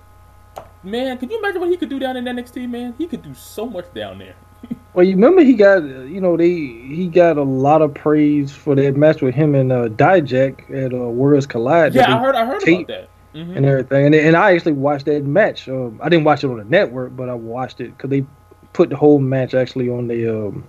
Man, 0.84 1.16
can 1.18 1.30
you 1.30 1.38
imagine 1.38 1.60
what 1.60 1.70
he 1.70 1.76
could 1.76 1.88
do 1.88 2.00
down 2.00 2.16
in 2.16 2.24
NXT? 2.24 2.68
Man, 2.68 2.94
he 2.98 3.06
could 3.06 3.22
do 3.22 3.34
so 3.34 3.66
much 3.66 3.92
down 3.94 4.18
there. 4.18 4.34
Well, 4.94 5.06
you 5.06 5.14
remember 5.14 5.42
he 5.42 5.54
got 5.54 5.82
you 5.84 6.20
know 6.20 6.36
they 6.36 6.50
he 6.50 7.08
got 7.08 7.38
a 7.38 7.42
lot 7.42 7.80
of 7.80 7.94
praise 7.94 8.52
for 8.52 8.74
that 8.74 8.94
match 8.94 9.22
with 9.22 9.34
him 9.34 9.54
and 9.54 9.72
uh, 9.72 9.88
Dijak 9.88 10.70
at 10.70 10.92
uh, 10.92 11.08
Worlds 11.08 11.46
Collide. 11.46 11.94
Yeah, 11.94 12.14
I 12.14 12.18
heard 12.20 12.34
I 12.34 12.44
heard 12.44 12.60
taped, 12.60 12.90
about 12.90 13.00
that. 13.00 13.08
Mm-hmm. 13.34 13.56
and 13.56 13.66
everything. 13.66 14.06
And 14.06 14.14
and 14.14 14.36
I 14.36 14.54
actually 14.54 14.72
watched 14.72 15.06
that 15.06 15.24
match. 15.24 15.68
Um, 15.68 16.00
I 16.02 16.08
didn't 16.08 16.24
watch 16.24 16.44
it 16.44 16.48
on 16.48 16.58
the 16.58 16.64
network, 16.64 17.16
but 17.16 17.28
I 17.28 17.34
watched 17.34 17.80
it 17.80 17.96
because 17.96 18.10
they 18.10 18.24
put 18.72 18.90
the 18.90 18.96
whole 18.96 19.18
match 19.18 19.54
actually 19.54 19.88
on 19.88 20.08
the. 20.08 20.28
Um, 20.28 20.66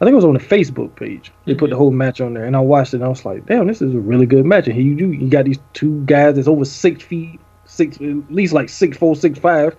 I 0.00 0.04
think 0.04 0.12
it 0.12 0.16
was 0.16 0.24
on 0.26 0.34
the 0.34 0.40
Facebook 0.40 0.94
page. 0.96 1.32
They 1.44 1.52
mm-hmm. 1.52 1.58
put 1.58 1.70
the 1.70 1.74
mm-hmm. 1.74 1.78
whole 1.78 1.90
match 1.90 2.20
on 2.20 2.34
there, 2.34 2.44
and 2.44 2.54
I 2.54 2.60
watched 2.60 2.92
it. 2.92 2.96
and 2.96 3.04
I 3.04 3.08
was 3.08 3.24
like, 3.24 3.46
"Damn, 3.46 3.66
this 3.66 3.80
is 3.80 3.94
a 3.94 3.98
really 3.98 4.26
good 4.26 4.44
match." 4.44 4.66
And 4.66 4.74
here 4.74 4.84
you 4.84 4.94
do, 4.94 5.12
you 5.12 5.28
got 5.28 5.46
these 5.46 5.58
two 5.72 6.04
guys 6.04 6.36
that's 6.36 6.48
over 6.48 6.64
six 6.64 7.02
feet, 7.02 7.40
six 7.64 7.96
at 7.96 8.30
least 8.30 8.52
like 8.52 8.68
six 8.68 8.96
four, 8.96 9.16
six 9.16 9.38
five, 9.38 9.76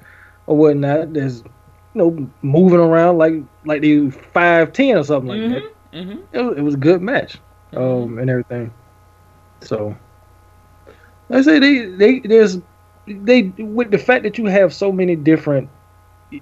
or 0.48 0.58
whatnot. 0.58 1.14
That's 1.14 1.44
you 1.94 2.02
know 2.02 2.32
moving 2.42 2.80
around 2.80 3.18
like 3.18 3.36
like 3.66 3.82
they 3.82 4.10
five 4.10 4.74
ten 4.74 4.98
or 4.98 5.04
something 5.04 5.30
like 5.30 5.40
mm-hmm. 5.40 5.54
that. 5.54 5.74
Mm-hmm. 5.94 6.36
It, 6.36 6.42
was, 6.42 6.58
it 6.58 6.62
was 6.62 6.74
a 6.74 6.78
good 6.78 7.02
match, 7.02 7.38
mm-hmm. 7.72 7.78
um, 7.78 8.20
and 8.20 8.30
everything. 8.30 8.74
So 9.62 9.96
I 11.30 11.42
say 11.42 11.60
they 11.60 11.86
they 11.86 12.20
there's 12.20 12.58
they 13.06 13.44
with 13.58 13.92
the 13.92 13.98
fact 13.98 14.24
that 14.24 14.38
you 14.38 14.46
have 14.46 14.74
so 14.74 14.92
many 14.92 15.16
different 15.16 15.70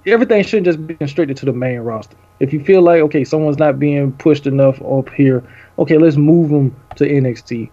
everything 0.06 0.42
shouldn't 0.42 0.66
just 0.66 0.84
be 0.86 0.94
constricted 0.94 1.36
to 1.38 1.46
the 1.46 1.52
main 1.52 1.78
roster. 1.80 2.16
If 2.40 2.52
you 2.52 2.62
feel 2.64 2.82
like 2.82 3.00
okay, 3.02 3.24
someone's 3.24 3.58
not 3.58 3.78
being 3.78 4.12
pushed 4.12 4.46
enough 4.46 4.80
up 4.82 5.08
here, 5.10 5.42
okay, 5.78 5.98
let's 5.98 6.16
move 6.16 6.50
them 6.50 6.74
to 6.96 7.04
NXT 7.04 7.70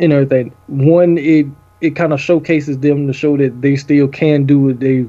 and 0.00 0.12
everything. 0.12 0.54
One, 0.68 1.18
it 1.18 1.46
it 1.80 1.90
kind 1.90 2.12
of 2.12 2.20
showcases 2.20 2.78
them 2.78 3.06
to 3.06 3.12
show 3.12 3.36
that 3.36 3.60
they 3.60 3.76
still 3.76 4.08
can 4.08 4.46
do 4.46 4.58
what 4.60 4.80
they, 4.80 5.06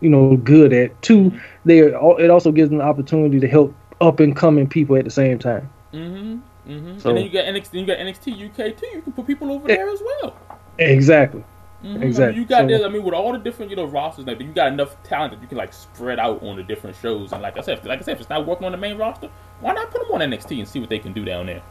you 0.00 0.10
know, 0.10 0.36
good 0.36 0.72
at. 0.72 1.00
Two, 1.02 1.32
they 1.64 1.78
it 1.80 2.30
also 2.30 2.52
gives 2.52 2.70
them 2.70 2.78
the 2.78 2.84
opportunity 2.84 3.38
to 3.40 3.48
help 3.48 3.74
up 4.00 4.20
and 4.20 4.34
coming 4.34 4.68
people 4.68 4.96
at 4.96 5.04
the 5.04 5.10
same 5.10 5.38
time. 5.38 5.70
Mm-hmm. 5.92 6.38
Mm-hmm. 6.70 6.98
So, 6.98 7.10
and 7.10 7.18
then 7.18 7.24
you 7.24 7.30
got 7.30 7.46
NXT, 7.46 7.80
you 7.80 7.86
got 7.86 7.98
NXT 7.98 8.50
UK 8.50 8.76
too. 8.76 8.86
You 8.86 9.02
can 9.02 9.12
put 9.12 9.26
people 9.26 9.50
over 9.50 9.66
there 9.66 9.88
as 9.88 10.02
well. 10.02 10.36
Exactly. 10.78 11.44
Mm-hmm. 11.82 12.02
Exactly. 12.02 12.24
I 12.24 12.30
mean, 12.30 12.40
you 12.40 12.48
got 12.48 12.60
so, 12.62 12.66
this. 12.66 12.84
I 12.84 12.88
mean, 12.88 13.04
with 13.04 13.14
all 13.14 13.32
the 13.32 13.38
different 13.38 13.70
you 13.70 13.76
know 13.76 13.84
rosters, 13.84 14.26
like 14.26 14.40
you 14.40 14.52
got 14.52 14.72
enough 14.72 15.00
talent 15.04 15.34
that 15.34 15.40
you 15.40 15.46
can 15.46 15.58
like 15.58 15.72
spread 15.72 16.18
out 16.18 16.42
on 16.42 16.56
the 16.56 16.62
different 16.62 16.96
shows. 16.96 17.32
And 17.32 17.42
like 17.42 17.56
I 17.56 17.60
said, 17.60 17.84
like 17.84 18.00
I 18.00 18.02
said, 18.02 18.14
if 18.14 18.20
it's 18.20 18.30
not 18.30 18.46
working 18.46 18.64
on 18.64 18.72
the 18.72 18.78
main 18.78 18.98
roster, 18.98 19.30
why 19.60 19.74
not 19.74 19.90
put 19.90 20.02
them 20.02 20.10
on 20.12 20.20
NXT 20.20 20.58
and 20.58 20.68
see 20.68 20.80
what 20.80 20.88
they 20.88 20.98
can 20.98 21.12
do 21.12 21.24
down 21.24 21.46
there? 21.46 21.62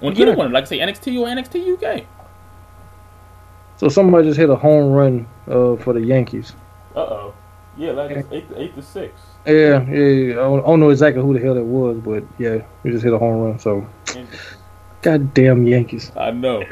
On 0.00 0.16
either 0.16 0.34
one, 0.34 0.52
like 0.52 0.64
I 0.64 0.66
say, 0.66 0.78
NXT 0.78 1.18
or 1.18 1.26
NXT 1.26 1.82
UK. 1.82 2.06
So 3.78 3.88
somebody 3.88 4.28
just 4.28 4.38
hit 4.38 4.48
a 4.48 4.56
home 4.56 4.92
run 4.92 5.26
uh, 5.48 5.76
for 5.76 5.92
the 5.92 6.00
Yankees. 6.00 6.52
Uh 6.94 7.00
oh. 7.00 7.34
Yeah, 7.76 7.92
like 7.92 8.10
yeah. 8.10 8.22
eight, 8.32 8.46
eight 8.56 8.74
to 8.74 8.82
six. 8.82 9.20
Yeah, 9.46 9.84
yeah, 9.88 9.96
yeah. 9.96 10.32
I 10.34 10.60
don't 10.60 10.80
know 10.80 10.90
exactly 10.90 11.22
who 11.22 11.32
the 11.32 11.40
hell 11.40 11.54
that 11.54 11.64
was, 11.64 11.96
but 11.98 12.24
yeah, 12.38 12.64
we 12.82 12.90
just 12.90 13.04
hit 13.04 13.12
a 13.12 13.18
home 13.18 13.40
run. 13.40 13.58
So, 13.60 13.86
goddamn 15.02 15.66
Yankees. 15.66 16.10
I 16.16 16.32
know. 16.32 16.64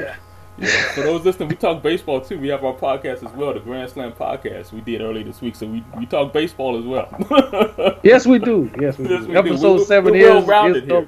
Yeah. 0.57 0.91
For 0.93 1.01
those 1.01 1.23
listening, 1.23 1.49
we 1.49 1.55
talk 1.55 1.83
baseball 1.83 2.21
too. 2.21 2.39
We 2.39 2.47
have 2.47 2.63
our 2.63 2.73
podcast 2.73 3.23
as 3.23 3.31
well, 3.33 3.53
the 3.53 3.59
Grand 3.59 3.89
Slam 3.91 4.11
podcast. 4.13 4.71
We 4.71 4.81
did 4.81 5.01
earlier 5.01 5.23
this 5.23 5.41
week, 5.41 5.55
so 5.55 5.67
we, 5.67 5.83
we 5.95 6.05
talk 6.05 6.33
baseball 6.33 6.77
as 6.77 6.85
well. 6.85 7.99
yes, 8.03 8.25
we 8.25 8.39
do. 8.39 8.71
Yes, 8.79 8.97
we 8.97 9.07
yes, 9.07 9.25
do. 9.25 9.27
We 9.29 9.37
episode 9.37 9.77
do. 9.77 9.85
7 9.85 10.11
we're, 10.11 10.41
we're 10.41 10.75
is, 10.75 10.83
is 10.83 10.91
up, 10.91 11.07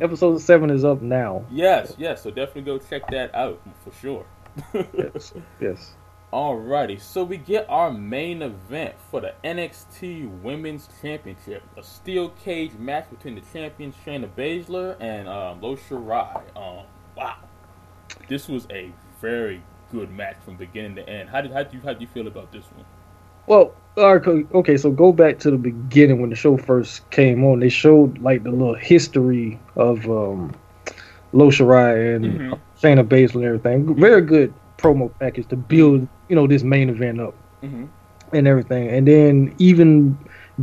episode 0.00 0.40
seven 0.40 0.70
is 0.70 0.84
up 0.84 1.02
now. 1.02 1.44
Yes, 1.50 1.94
yes. 1.98 2.22
So 2.22 2.30
definitely 2.30 2.62
go 2.62 2.78
check 2.78 3.08
that 3.10 3.34
out 3.34 3.60
for 3.84 3.92
sure. 3.92 4.26
yes, 4.74 5.32
yes. 5.60 5.94
Alrighty, 6.32 7.00
so 7.00 7.24
we 7.24 7.38
get 7.38 7.68
our 7.68 7.90
main 7.90 8.42
event 8.42 8.94
for 9.10 9.20
the 9.20 9.34
NXT 9.42 10.42
Women's 10.42 10.88
Championship, 11.02 11.64
a 11.76 11.82
steel 11.82 12.28
cage 12.44 12.72
match 12.78 13.10
between 13.10 13.34
the 13.34 13.40
champions 13.52 13.96
Shayna 14.06 14.28
Baszler 14.36 14.96
and 15.00 15.26
um, 15.26 15.58
Io 15.60 15.74
Shirai. 15.74 16.36
Um, 16.56 16.86
wow, 17.16 17.36
this 18.28 18.48
was 18.48 18.66
a 18.70 18.92
very 19.20 19.62
good 19.90 20.10
match 20.10 20.36
from 20.44 20.56
beginning 20.56 20.94
to 20.96 21.08
end. 21.08 21.28
How 21.28 21.40
did 21.40 21.52
how 21.52 21.62
do 21.62 21.76
you 21.76 21.82
how 21.82 21.92
do 21.92 22.00
you 22.00 22.06
feel 22.06 22.26
about 22.26 22.52
this 22.52 22.64
one? 22.76 22.84
Well, 23.46 23.74
okay, 23.98 24.76
so 24.76 24.90
go 24.90 25.12
back 25.12 25.38
to 25.40 25.50
the 25.50 25.56
beginning 25.56 26.20
when 26.20 26.30
the 26.30 26.36
show 26.36 26.56
first 26.56 27.08
came 27.10 27.44
on. 27.44 27.60
They 27.60 27.68
showed 27.68 28.18
like 28.18 28.44
the 28.44 28.50
little 28.50 28.74
history 28.74 29.58
of 29.76 30.04
um, 30.06 30.54
Io 31.34 31.50
Shirai 31.50 32.16
and 32.16 32.24
mm-hmm. 32.24 32.52
Shayna 32.80 33.06
Baszler 33.06 33.36
and 33.36 33.44
everything. 33.44 33.94
Very 33.96 34.22
good 34.22 34.54
promo 34.78 35.10
package 35.18 35.48
to 35.48 35.56
build, 35.56 36.06
you 36.28 36.36
know, 36.36 36.46
this 36.46 36.62
main 36.62 36.90
event 36.90 37.20
up 37.20 37.34
mm-hmm. 37.62 37.86
and 38.32 38.46
everything. 38.46 38.88
And 38.88 39.08
then 39.08 39.54
even 39.58 40.16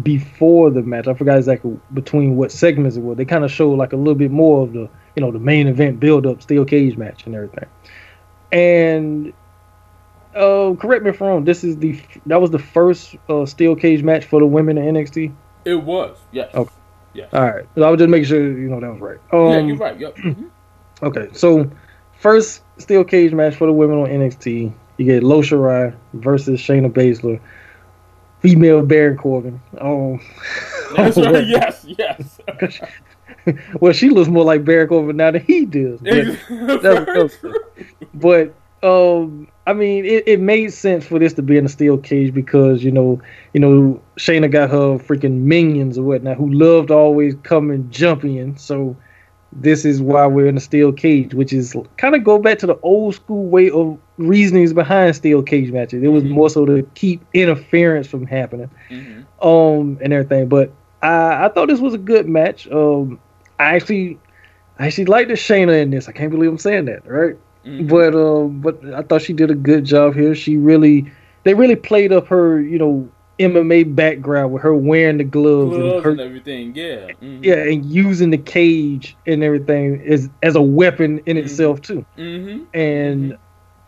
before 0.03 0.69
the 0.69 0.81
match, 0.81 1.07
I 1.07 1.13
forgot 1.13 1.37
exactly 1.37 1.77
between 1.93 2.35
what 2.35 2.51
segments 2.51 2.97
it 2.97 3.01
was. 3.01 3.17
They 3.17 3.25
kind 3.25 3.43
of 3.43 3.51
showed 3.51 3.77
like 3.77 3.93
a 3.93 3.97
little 3.97 4.15
bit 4.15 4.31
more 4.31 4.63
of 4.63 4.73
the, 4.73 4.89
you 5.15 5.21
know, 5.21 5.31
the 5.31 5.39
main 5.39 5.67
event 5.67 5.99
build 5.99 6.25
up, 6.25 6.41
steel 6.41 6.65
cage 6.65 6.97
match 6.97 7.25
and 7.25 7.35
everything. 7.35 7.65
And 8.51 9.33
uh, 10.35 10.75
correct 10.79 11.03
me 11.03 11.09
if 11.09 11.21
I'm 11.21 11.27
wrong. 11.27 11.43
This 11.45 11.63
is 11.63 11.77
the 11.77 11.99
that 12.27 12.39
was 12.41 12.51
the 12.51 12.59
first 12.59 13.15
uh, 13.29 13.45
steel 13.45 13.75
cage 13.75 14.03
match 14.03 14.25
for 14.25 14.39
the 14.39 14.45
women 14.45 14.77
in 14.77 14.95
NXT. 14.95 15.33
It 15.65 15.75
was, 15.75 16.17
yes. 16.31 16.53
Okay. 16.53 16.73
Yes. 17.13 17.29
All 17.33 17.41
right. 17.41 17.65
So 17.75 17.83
I 17.83 17.89
was 17.89 17.97
just 17.97 18.09
making 18.09 18.27
sure 18.27 18.57
you 18.57 18.69
know 18.69 18.79
that 18.79 18.91
was 18.91 19.01
right. 19.01 19.17
Um, 19.33 19.51
yeah, 19.51 19.59
you're 19.59 19.77
right. 19.77 19.99
Yep. 19.99 20.15
Mm-hmm. 20.17 20.43
Okay, 21.03 21.27
so 21.31 21.69
first 22.17 22.63
steel 22.79 23.03
cage 23.03 23.31
match 23.31 23.53
for 23.53 23.67
the 23.67 23.73
women 23.73 23.99
on 23.99 24.07
NXT. 24.07 24.73
You 24.97 25.05
get 25.05 25.21
Io 25.21 25.43
Shirai 25.43 25.95
versus 26.13 26.59
Shayna 26.59 26.91
Baszler, 26.91 27.39
female 28.47 28.85
Baron 28.85 29.17
Corbin. 29.17 29.61
Oh, 29.81 30.19
that's 30.95 31.17
right. 31.17 31.45
yes, 31.45 31.85
yes. 31.85 32.39
well, 33.79 33.93
she 33.93 34.09
looks 34.09 34.29
more 34.29 34.43
like 34.43 34.65
Baron 34.65 34.87
Corbin 34.87 35.17
now 35.17 35.31
than 35.31 35.41
he 35.41 35.65
does. 35.65 35.99
But, 36.01 37.31
but 38.13 38.53
um, 38.83 39.47
I 39.65 39.73
mean, 39.73 40.05
it, 40.05 40.27
it 40.27 40.39
made 40.39 40.73
sense 40.73 41.05
for 41.05 41.19
this 41.19 41.33
to 41.33 41.41
be 41.41 41.57
in 41.57 41.65
a 41.65 41.69
steel 41.69 41.97
cage 41.97 42.33
because 42.33 42.83
you 42.83 42.91
know, 42.91 43.21
you 43.53 43.59
know, 43.59 44.01
Shayna 44.17 44.51
got 44.51 44.69
her 44.69 44.97
freaking 44.97 45.41
minions 45.41 45.97
or 45.97 46.03
whatnot 46.03 46.37
who 46.37 46.51
loved 46.51 46.91
always 46.91 47.35
coming 47.43 47.89
jumping, 47.89 48.57
so 48.57 48.95
this 49.53 49.85
is 49.85 50.01
why 50.01 50.27
we're 50.27 50.47
in 50.47 50.57
a 50.57 50.61
steel 50.61 50.91
cage, 50.91 51.33
which 51.33 51.53
is 51.53 51.75
kind 51.97 52.15
of 52.15 52.23
go 52.23 52.37
back 52.37 52.59
to 52.59 52.67
the 52.67 52.77
old 52.81 53.15
school 53.15 53.45
way 53.45 53.69
of 53.69 53.97
reasonings 54.17 54.73
behind 54.73 55.15
steel 55.15 55.43
cage 55.43 55.71
matches. 55.71 56.03
It 56.03 56.07
was 56.07 56.23
mm-hmm. 56.23 56.33
more 56.33 56.49
so 56.49 56.65
to 56.65 56.83
keep 56.95 57.23
interference 57.33 58.07
from 58.07 58.25
happening, 58.25 58.69
mm-hmm. 58.89 59.47
um, 59.47 59.97
and 60.01 60.13
everything. 60.13 60.47
But 60.47 60.71
I, 61.01 61.45
I 61.45 61.49
thought 61.49 61.67
this 61.67 61.79
was 61.79 61.93
a 61.93 61.99
good 61.99 62.27
match. 62.27 62.67
Um, 62.69 63.19
I 63.59 63.75
actually, 63.75 64.19
I 64.79 64.87
actually 64.87 65.05
liked 65.05 65.29
the 65.29 65.35
Shayna 65.35 65.81
in 65.81 65.91
this. 65.91 66.07
I 66.07 66.11
can't 66.11 66.31
believe 66.31 66.49
I'm 66.49 66.57
saying 66.57 66.85
that, 66.85 67.05
right? 67.07 67.35
Mm-hmm. 67.65 67.87
But 67.87 68.15
um, 68.15 68.61
but 68.61 68.83
I 68.93 69.01
thought 69.03 69.21
she 69.21 69.33
did 69.33 69.51
a 69.51 69.55
good 69.55 69.85
job 69.85 70.13
here. 70.13 70.33
She 70.35 70.57
really, 70.57 71.11
they 71.43 71.53
really 71.53 71.75
played 71.75 72.11
up 72.11 72.27
her, 72.27 72.61
you 72.61 72.77
know, 72.77 73.09
MMA 73.39 73.93
background 73.95 74.51
with 74.51 74.63
her 74.63 74.73
wearing 74.73 75.17
the 75.17 75.23
gloves, 75.23 75.75
gloves 75.75 75.95
and, 75.95 76.03
her, 76.03 76.11
and 76.11 76.21
everything. 76.21 76.75
Yeah, 76.75 77.11
mm-hmm. 77.21 77.43
yeah, 77.43 77.55
and 77.55 77.85
using 77.85 78.31
the 78.31 78.37
cage 78.37 79.15
and 79.27 79.43
everything 79.43 80.01
as 80.07 80.29
as 80.43 80.55
a 80.55 80.61
weapon 80.61 81.19
in 81.25 81.37
mm-hmm. 81.37 81.45
itself 81.45 81.81
too. 81.81 82.05
Mm-hmm. 82.17 82.63
And 82.73 83.37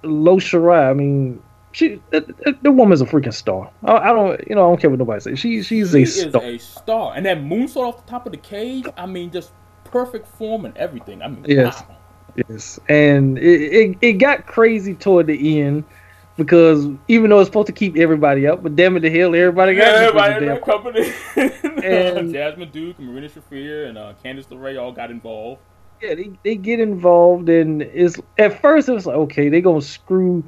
mm-hmm. 0.03 0.57
Shirai, 0.57 0.89
I 0.89 0.93
mean, 0.93 1.41
she 1.71 2.01
the, 2.09 2.57
the 2.61 2.71
woman's 2.71 3.01
a 3.01 3.05
freaking 3.05 3.33
star. 3.33 3.71
I, 3.83 3.93
I, 3.93 4.13
don't, 4.13 4.47
you 4.47 4.55
know, 4.55 4.65
I 4.65 4.69
don't 4.69 4.81
care 4.81 4.89
what 4.89 4.99
nobody 4.99 5.21
says. 5.21 5.39
She 5.39 5.61
she's 5.61 5.91
she 5.91 6.03
a 6.03 6.05
star. 6.05 6.43
a 6.43 6.57
star, 6.57 7.13
and 7.15 7.25
that 7.25 7.39
moonsault 7.39 7.87
off 7.87 8.05
the 8.05 8.09
top 8.09 8.25
of 8.25 8.31
the 8.31 8.37
cage. 8.37 8.85
I 8.97 9.05
mean, 9.05 9.31
just 9.31 9.51
perfect 9.83 10.27
form 10.27 10.65
and 10.65 10.75
everything. 10.77 11.21
I 11.21 11.27
mean, 11.27 11.45
yes. 11.47 11.81
Wow. 11.87 11.95
Yes, 12.47 12.79
and 12.87 13.37
it, 13.37 13.41
it, 13.41 13.97
it 14.01 14.13
got 14.13 14.45
crazy 14.45 14.93
toward 14.93 15.27
the 15.27 15.61
end 15.61 15.83
because 16.37 16.87
even 17.07 17.29
though 17.29 17.39
it's 17.39 17.47
supposed 17.47 17.67
to 17.67 17.73
keep 17.73 17.97
everybody 17.97 18.47
up, 18.47 18.63
but 18.63 18.75
damn 18.75 18.95
it 18.95 19.01
to 19.01 19.11
hell, 19.11 19.35
everybody 19.35 19.75
got 19.75 19.87
yeah, 19.87 20.07
everybody 20.07 20.47
in 20.47 20.61
company. 20.61 21.13
and 21.35 22.33
Jessamyn 22.33 22.71
Duke, 22.71 22.99
Marina 22.99 23.27
Shafir, 23.27 23.89
and 23.89 23.97
uh, 23.97 24.13
Candice 24.23 24.47
LeRae 24.47 24.81
all 24.81 24.91
got 24.91 25.11
involved. 25.11 25.61
Yeah, 26.01 26.15
they, 26.15 26.31
they 26.43 26.55
get 26.55 26.79
involved, 26.79 27.49
and 27.49 27.81
it's 27.81 28.17
at 28.37 28.61
first 28.61 28.87
it 28.87 28.93
was 28.93 29.05
like 29.05 29.15
okay, 29.15 29.49
they 29.49 29.61
gonna 29.61 29.81
screw. 29.81 30.43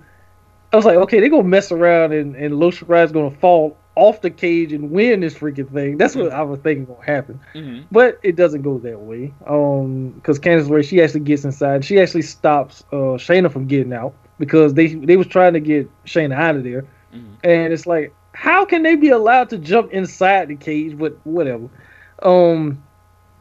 I 0.71 0.77
was 0.77 0.85
like, 0.85 0.97
okay, 0.97 1.19
they 1.19 1.29
gonna 1.29 1.43
mess 1.43 1.71
around, 1.71 2.13
and 2.13 2.35
and 2.35 2.53
Io 2.53 2.71
Shirai's 2.71 3.11
gonna 3.11 3.31
fall 3.31 3.77
off 3.95 4.21
the 4.21 4.29
cage 4.29 4.71
and 4.71 4.89
win 4.89 5.19
this 5.19 5.33
freaking 5.33 5.71
thing. 5.71 5.97
That's 5.97 6.15
what 6.15 6.27
mm-hmm. 6.27 6.39
I 6.39 6.43
was 6.43 6.59
thinking 6.61 6.85
gonna 6.85 7.05
happen, 7.05 7.39
mm-hmm. 7.53 7.83
but 7.91 8.19
it 8.23 8.35
doesn't 8.35 8.61
go 8.61 8.77
that 8.79 8.99
way. 9.01 9.33
Um, 9.45 10.11
because 10.11 10.39
Candice 10.39 10.67
LeRae, 10.67 10.87
she 10.87 11.01
actually 11.01 11.21
gets 11.21 11.43
inside. 11.43 11.83
She 11.83 11.99
actually 11.99 12.21
stops 12.21 12.83
uh 12.91 13.17
Shayna 13.17 13.51
from 13.51 13.67
getting 13.67 13.93
out 13.93 14.13
because 14.39 14.73
they 14.73 14.95
they 14.95 15.17
was 15.17 15.27
trying 15.27 15.53
to 15.53 15.59
get 15.59 15.89
Shayna 16.05 16.35
out 16.35 16.55
of 16.55 16.63
there, 16.63 16.83
mm-hmm. 17.13 17.33
and 17.43 17.73
it's 17.73 17.85
like 17.85 18.13
how 18.33 18.63
can 18.65 18.83
they 18.83 18.95
be 18.95 19.09
allowed 19.09 19.49
to 19.49 19.57
jump 19.57 19.91
inside 19.91 20.47
the 20.47 20.55
cage? 20.55 20.97
But 20.97 21.17
whatever, 21.25 21.69
um, 22.23 22.81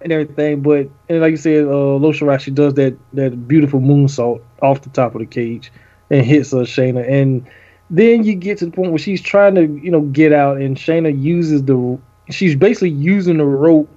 and 0.00 0.12
everything. 0.12 0.62
But 0.62 0.88
and 1.08 1.20
like 1.20 1.32
you 1.32 1.36
said, 1.36 1.64
uh, 1.64 1.96
Io 1.96 2.12
Shirai 2.12 2.54
does 2.54 2.74
that 2.74 2.96
that 3.14 3.48
beautiful 3.48 3.80
moonsault 3.80 4.42
off 4.62 4.82
the 4.82 4.90
top 4.90 5.14
of 5.14 5.20
the 5.20 5.26
cage 5.26 5.72
and 6.10 6.24
hits 6.24 6.52
uh, 6.52 6.58
Shayna, 6.58 7.08
and 7.08 7.46
then 7.88 8.24
you 8.24 8.34
get 8.34 8.58
to 8.58 8.66
the 8.66 8.72
point 8.72 8.90
where 8.90 8.98
she's 8.98 9.20
trying 9.20 9.54
to 9.54 9.66
you 9.82 9.90
know 9.90 10.02
get 10.02 10.32
out, 10.32 10.58
and 10.58 10.76
Shayna 10.76 11.20
uses 11.20 11.64
the 11.64 11.98
she's 12.30 12.54
basically 12.54 12.90
using 12.90 13.38
the 13.38 13.44
rope 13.44 13.88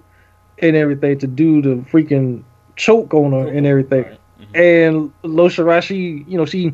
and 0.60 0.76
everything 0.76 1.20
to 1.20 1.28
do 1.28 1.62
the 1.62 1.76
freaking 1.90 2.44
choke 2.76 3.14
on 3.14 3.32
her 3.32 3.48
and 3.48 3.66
everything. 3.66 4.04
Right. 4.04 4.20
Mm-hmm. 4.40 4.56
And 4.56 5.14
Io 5.24 5.48
Shirai, 5.50 5.82
she 5.82 6.26
you 6.28 6.38
know 6.38 6.46
she 6.46 6.74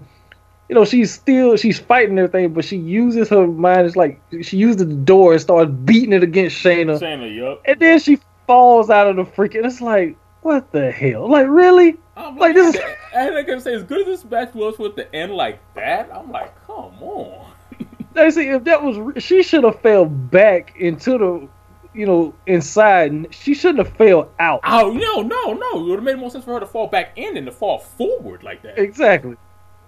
you 0.70 0.76
know, 0.76 0.86
she's 0.86 1.12
still 1.12 1.58
she's 1.58 1.80
fighting 1.80 2.18
everything, 2.20 2.54
but 2.54 2.64
she 2.64 2.78
uses 2.78 3.28
her 3.30 3.48
mind. 3.48 3.88
It's 3.88 3.96
like 3.96 4.22
she 4.44 4.56
uses 4.56 4.78
the 4.78 4.86
door 4.86 5.34
and 5.34 5.42
starts 5.42 5.72
beating 5.72 6.14
it 6.14 6.22
against 6.22 6.64
Shayna. 6.64 7.00
Shayna, 7.00 7.36
yup. 7.36 7.64
And 7.66 7.80
then 7.80 8.00
she 8.00 8.20
falls 8.50 8.90
out 8.90 9.06
of 9.06 9.16
the 9.16 9.24
freaking. 9.26 9.64
It's 9.64 9.80
like, 9.80 10.18
what 10.42 10.72
the 10.72 10.90
hell? 10.92 11.30
Like, 11.30 11.46
really? 11.48 11.98
I'm 12.18 12.36
Like, 12.36 12.56
like, 12.56 12.74
this 12.74 12.76
is- 12.76 12.82
and 13.16 13.36
I 13.38 13.44
can 13.44 13.60
say, 13.62 13.76
as 13.76 13.84
good 13.84 14.02
as 14.02 14.08
this 14.24 14.26
match 14.32 14.56
was 14.56 14.80
with 14.80 14.96
the 14.96 15.14
end 15.16 15.34
like 15.34 15.60
that, 15.76 16.10
I'm 16.12 16.32
like, 16.32 16.52
come 16.66 16.96
on. 17.02 17.52
They 18.14 18.32
see 18.32 18.50
if 18.50 18.64
that 18.64 18.82
was 18.82 19.24
she 19.24 19.44
should 19.44 19.64
have 19.64 19.80
fell 19.82 20.04
back 20.06 20.74
into 20.80 21.12
the, 21.20 21.48
you 21.94 22.08
know, 22.08 22.34
inside. 22.48 23.12
and 23.12 23.32
She 23.32 23.54
shouldn't 23.54 23.86
have 23.86 23.96
fell 23.98 24.32
out. 24.40 24.62
Oh 24.64 24.90
no, 24.92 25.22
no, 25.22 25.54
no! 25.54 25.80
It 25.86 25.90
would 25.90 25.96
have 25.98 26.04
made 26.04 26.18
more 26.18 26.32
sense 26.32 26.44
for 26.44 26.56
her 26.56 26.60
to 26.60 26.66
fall 26.66 26.88
back 26.88 27.12
in 27.18 27.36
than 27.36 27.46
to 27.46 27.52
fall 27.52 27.78
forward 27.78 28.42
like 28.42 28.64
that. 28.64 28.80
Exactly. 28.80 29.36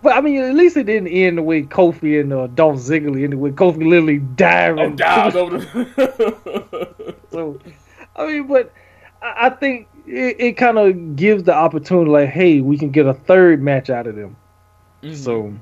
But 0.03 0.15
I 0.15 0.21
mean, 0.21 0.37
at 0.39 0.53
least 0.53 0.77
it 0.77 0.83
didn't 0.83 1.07
end 1.07 1.39
the 1.39 1.41
way 1.43 1.63
Kofi 1.63 2.21
and 2.21 2.31
uh, 2.31 2.45
Dolph 2.47 2.77
Ziggler 2.77 3.23
ended, 3.23 3.39
with 3.39 3.55
Kofi 3.55 3.87
literally 3.87 4.19
diving. 4.19 4.79
Oh, 4.79 4.89
down 4.95 5.35
over 5.35 5.57
the. 5.57 7.15
So, 7.31 7.59
I 8.15 8.27
mean, 8.27 8.47
but 8.47 8.71
I, 9.21 9.49
think 9.49 9.87
it, 10.05 10.35
it 10.39 10.51
kind 10.57 10.77
of 10.77 11.15
gives 11.15 11.43
the 11.43 11.53
opportunity, 11.53 12.09
like, 12.09 12.29
hey, 12.29 12.61
we 12.61 12.77
can 12.77 12.89
get 12.91 13.05
a 13.05 13.13
third 13.13 13.61
match 13.61 13.89
out 13.89 14.07
of 14.07 14.15
them. 14.15 14.35
Mhm. 15.03 15.15
So, 15.15 15.53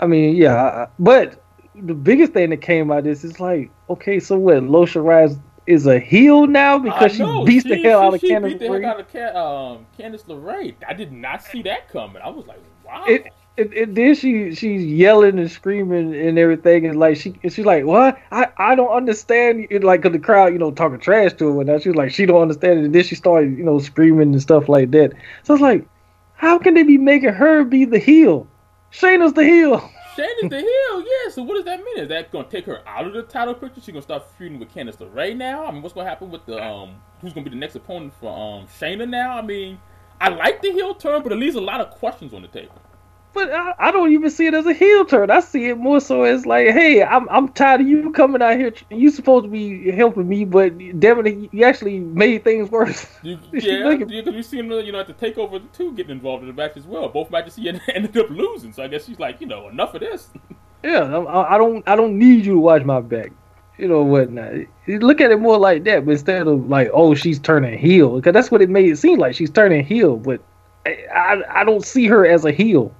I 0.00 0.06
mean, 0.06 0.36
yeah. 0.36 0.54
I- 0.64 0.88
But 0.98 1.42
the 1.74 1.94
biggest 1.94 2.32
thing 2.32 2.50
that 2.50 2.58
came 2.62 2.90
out 2.90 2.98
of 2.98 3.04
this 3.04 3.24
is 3.24 3.38
like, 3.40 3.70
okay, 3.90 4.18
so 4.20 4.36
what? 4.38 4.56
Io 4.56 4.62
Shirai 4.86 5.38
is 5.66 5.86
a 5.86 5.98
heel 5.98 6.46
now 6.46 6.78
because 6.78 7.12
she 7.12 7.44
beats 7.44 7.64
the 7.64 7.76
hell 7.76 8.00
she- 8.00 8.06
out 8.06 8.14
of 8.14 8.20
she 8.20 8.30
Candice 8.30 8.48
beat 8.50 8.58
the 8.60 8.66
LeRae. 8.66 8.84
out 8.84 9.00
of 9.00 9.12
Ca- 9.12 9.34
um, 9.74 9.86
Candice 9.98 10.24
LeRae. 10.26 10.74
I 10.88 10.92
did 10.94 11.12
not 11.12 11.42
see 11.42 11.62
that 11.62 11.88
coming. 11.88 12.22
I 12.22 12.28
was 12.30 12.46
like, 12.46 12.60
wow. 12.86 13.04
It, 13.06 13.26
it, 13.56 13.72
it 13.72 13.94
then 13.94 14.14
she 14.14 14.54
she's 14.54 14.84
yelling 14.84 15.38
and 15.38 15.50
screaming 15.50 16.14
and 16.14 16.38
everything 16.38 16.86
and 16.86 16.98
like 16.98 17.16
she 17.16 17.34
and 17.42 17.52
she's 17.52 17.64
like 17.64 17.84
what 17.84 18.18
I, 18.30 18.48
I 18.58 18.74
don't 18.74 18.94
understand 18.94 19.66
it 19.70 19.82
like 19.82 20.02
'cause 20.02 20.12
the 20.12 20.18
crowd 20.18 20.52
you 20.52 20.58
know 20.58 20.70
talking 20.70 20.98
trash 20.98 21.32
to 21.34 21.54
her 21.54 21.60
and 21.60 21.68
now 21.68 21.78
she's 21.78 21.94
like 21.94 22.12
she 22.12 22.26
don't 22.26 22.42
understand 22.42 22.80
it 22.80 22.84
and 22.86 22.94
then 22.94 23.02
she 23.04 23.14
started 23.14 23.56
you 23.56 23.64
know 23.64 23.78
screaming 23.78 24.32
and 24.32 24.42
stuff 24.42 24.68
like 24.68 24.90
that 24.92 25.12
so 25.42 25.54
it's 25.54 25.62
like 25.62 25.86
how 26.34 26.58
can 26.58 26.74
they 26.74 26.82
be 26.82 26.98
making 26.98 27.30
her 27.32 27.64
be 27.64 27.84
the 27.84 27.98
heel 27.98 28.46
Shayna's 28.92 29.32
the 29.32 29.44
heel 29.44 29.90
Shayna's 30.16 30.48
the 30.48 30.60
heel, 30.60 31.00
yeah. 31.00 31.30
So 31.30 31.42
what 31.42 31.56
does 31.56 31.66
that 31.66 31.84
mean? 31.84 31.98
Is 31.98 32.08
that 32.08 32.32
to 32.32 32.42
take 32.44 32.64
her 32.64 32.80
out 32.88 33.06
of 33.06 33.12
the 33.12 33.22
title 33.22 33.52
picture? 33.52 33.82
She's 33.82 33.88
going 33.88 33.96
to 33.96 34.02
start 34.02 34.24
feuding 34.38 34.58
with 34.58 34.72
Candice 34.72 34.96
right 35.14 35.36
now? 35.36 35.66
I 35.66 35.70
mean, 35.70 35.82
what's 35.82 35.94
to 35.94 36.02
happen 36.04 36.30
with 36.30 36.46
the 36.46 36.62
um? 36.62 37.02
Who's 37.20 37.34
to 37.34 37.42
be 37.42 37.50
the 37.50 37.56
next 37.56 37.74
opponent 37.74 38.14
for 38.18 38.30
um 38.30 38.66
Shayna 38.66 39.06
now? 39.06 39.36
I 39.36 39.42
mean, 39.42 39.78
I 40.18 40.30
like 40.30 40.62
the 40.62 40.72
heel 40.72 40.94
turn, 40.94 41.22
but 41.22 41.32
it 41.32 41.36
leaves 41.36 41.56
a 41.56 41.60
lot 41.60 41.82
of 41.82 41.90
questions 41.90 42.32
on 42.32 42.40
the 42.40 42.48
table. 42.48 42.80
But 43.36 43.52
I, 43.52 43.74
I 43.78 43.90
don't 43.92 44.12
even 44.12 44.30
see 44.30 44.46
it 44.46 44.54
as 44.54 44.66
a 44.66 44.72
heel 44.72 45.04
turn 45.04 45.30
I 45.30 45.40
see 45.40 45.66
it 45.66 45.76
more 45.76 46.00
so 46.00 46.22
as 46.24 46.46
like 46.46 46.68
hey 46.68 47.02
I'm 47.02 47.28
I'm 47.28 47.48
tired 47.48 47.82
of 47.82 47.86
you 47.86 48.10
coming 48.12 48.40
out 48.42 48.56
here 48.56 48.72
you 48.90 49.10
supposed 49.10 49.44
to 49.44 49.50
be 49.50 49.90
helping 49.90 50.26
me 50.26 50.44
but 50.44 50.72
it 50.80 51.52
you 51.52 51.64
actually 51.64 52.00
made 52.00 52.44
things 52.44 52.70
worse 52.70 53.06
You, 53.22 53.38
yeah, 53.52 53.96
because 53.96 54.34
we've 54.34 54.44
seen 54.44 54.70
you 54.70 54.92
know, 54.92 55.00
at 55.00 55.06
the 55.06 55.14
takeover 55.14 55.60
two 55.72 55.92
getting 55.92 56.12
involved 56.12 56.42
in 56.42 56.48
the 56.48 56.54
match 56.54 56.76
as 56.76 56.84
well. 56.84 57.08
Both 57.08 57.30
matches 57.30 57.54
she 57.54 57.68
ended 57.94 58.16
up 58.16 58.30
losing, 58.30 58.72
so 58.72 58.82
I 58.82 58.88
guess 58.88 59.04
she's 59.04 59.18
like, 59.18 59.40
you 59.40 59.46
know, 59.46 59.68
enough 59.68 59.94
of 59.94 60.00
this. 60.00 60.28
Yeah, 60.82 61.00
I, 61.00 61.54
I 61.54 61.58
don't. 61.58 61.88
I 61.88 61.96
don't 61.96 62.16
need 62.16 62.44
you 62.44 62.52
to 62.52 62.58
watch 62.60 62.84
my 62.84 63.00
back. 63.00 63.32
You 63.76 63.88
know 63.88 64.04
whatnot. 64.04 64.52
You 64.86 65.00
Look 65.00 65.20
at 65.20 65.32
it 65.32 65.40
more 65.40 65.58
like 65.58 65.82
that, 65.84 66.04
but 66.04 66.12
instead 66.12 66.46
of 66.46 66.68
like, 66.68 66.90
oh, 66.92 67.14
she's 67.14 67.40
turning 67.40 67.76
heel, 67.76 68.16
because 68.16 68.32
that's 68.32 68.52
what 68.52 68.62
it 68.62 68.70
made 68.70 68.92
it 68.92 68.96
seem 68.96 69.18
like. 69.18 69.34
She's 69.34 69.50
turning 69.50 69.84
heel, 69.84 70.16
but 70.16 70.40
I, 70.84 71.06
I, 71.12 71.60
I 71.62 71.64
don't 71.64 71.84
see 71.84 72.06
her 72.06 72.24
as 72.24 72.44
a 72.44 72.52
heel. 72.52 72.94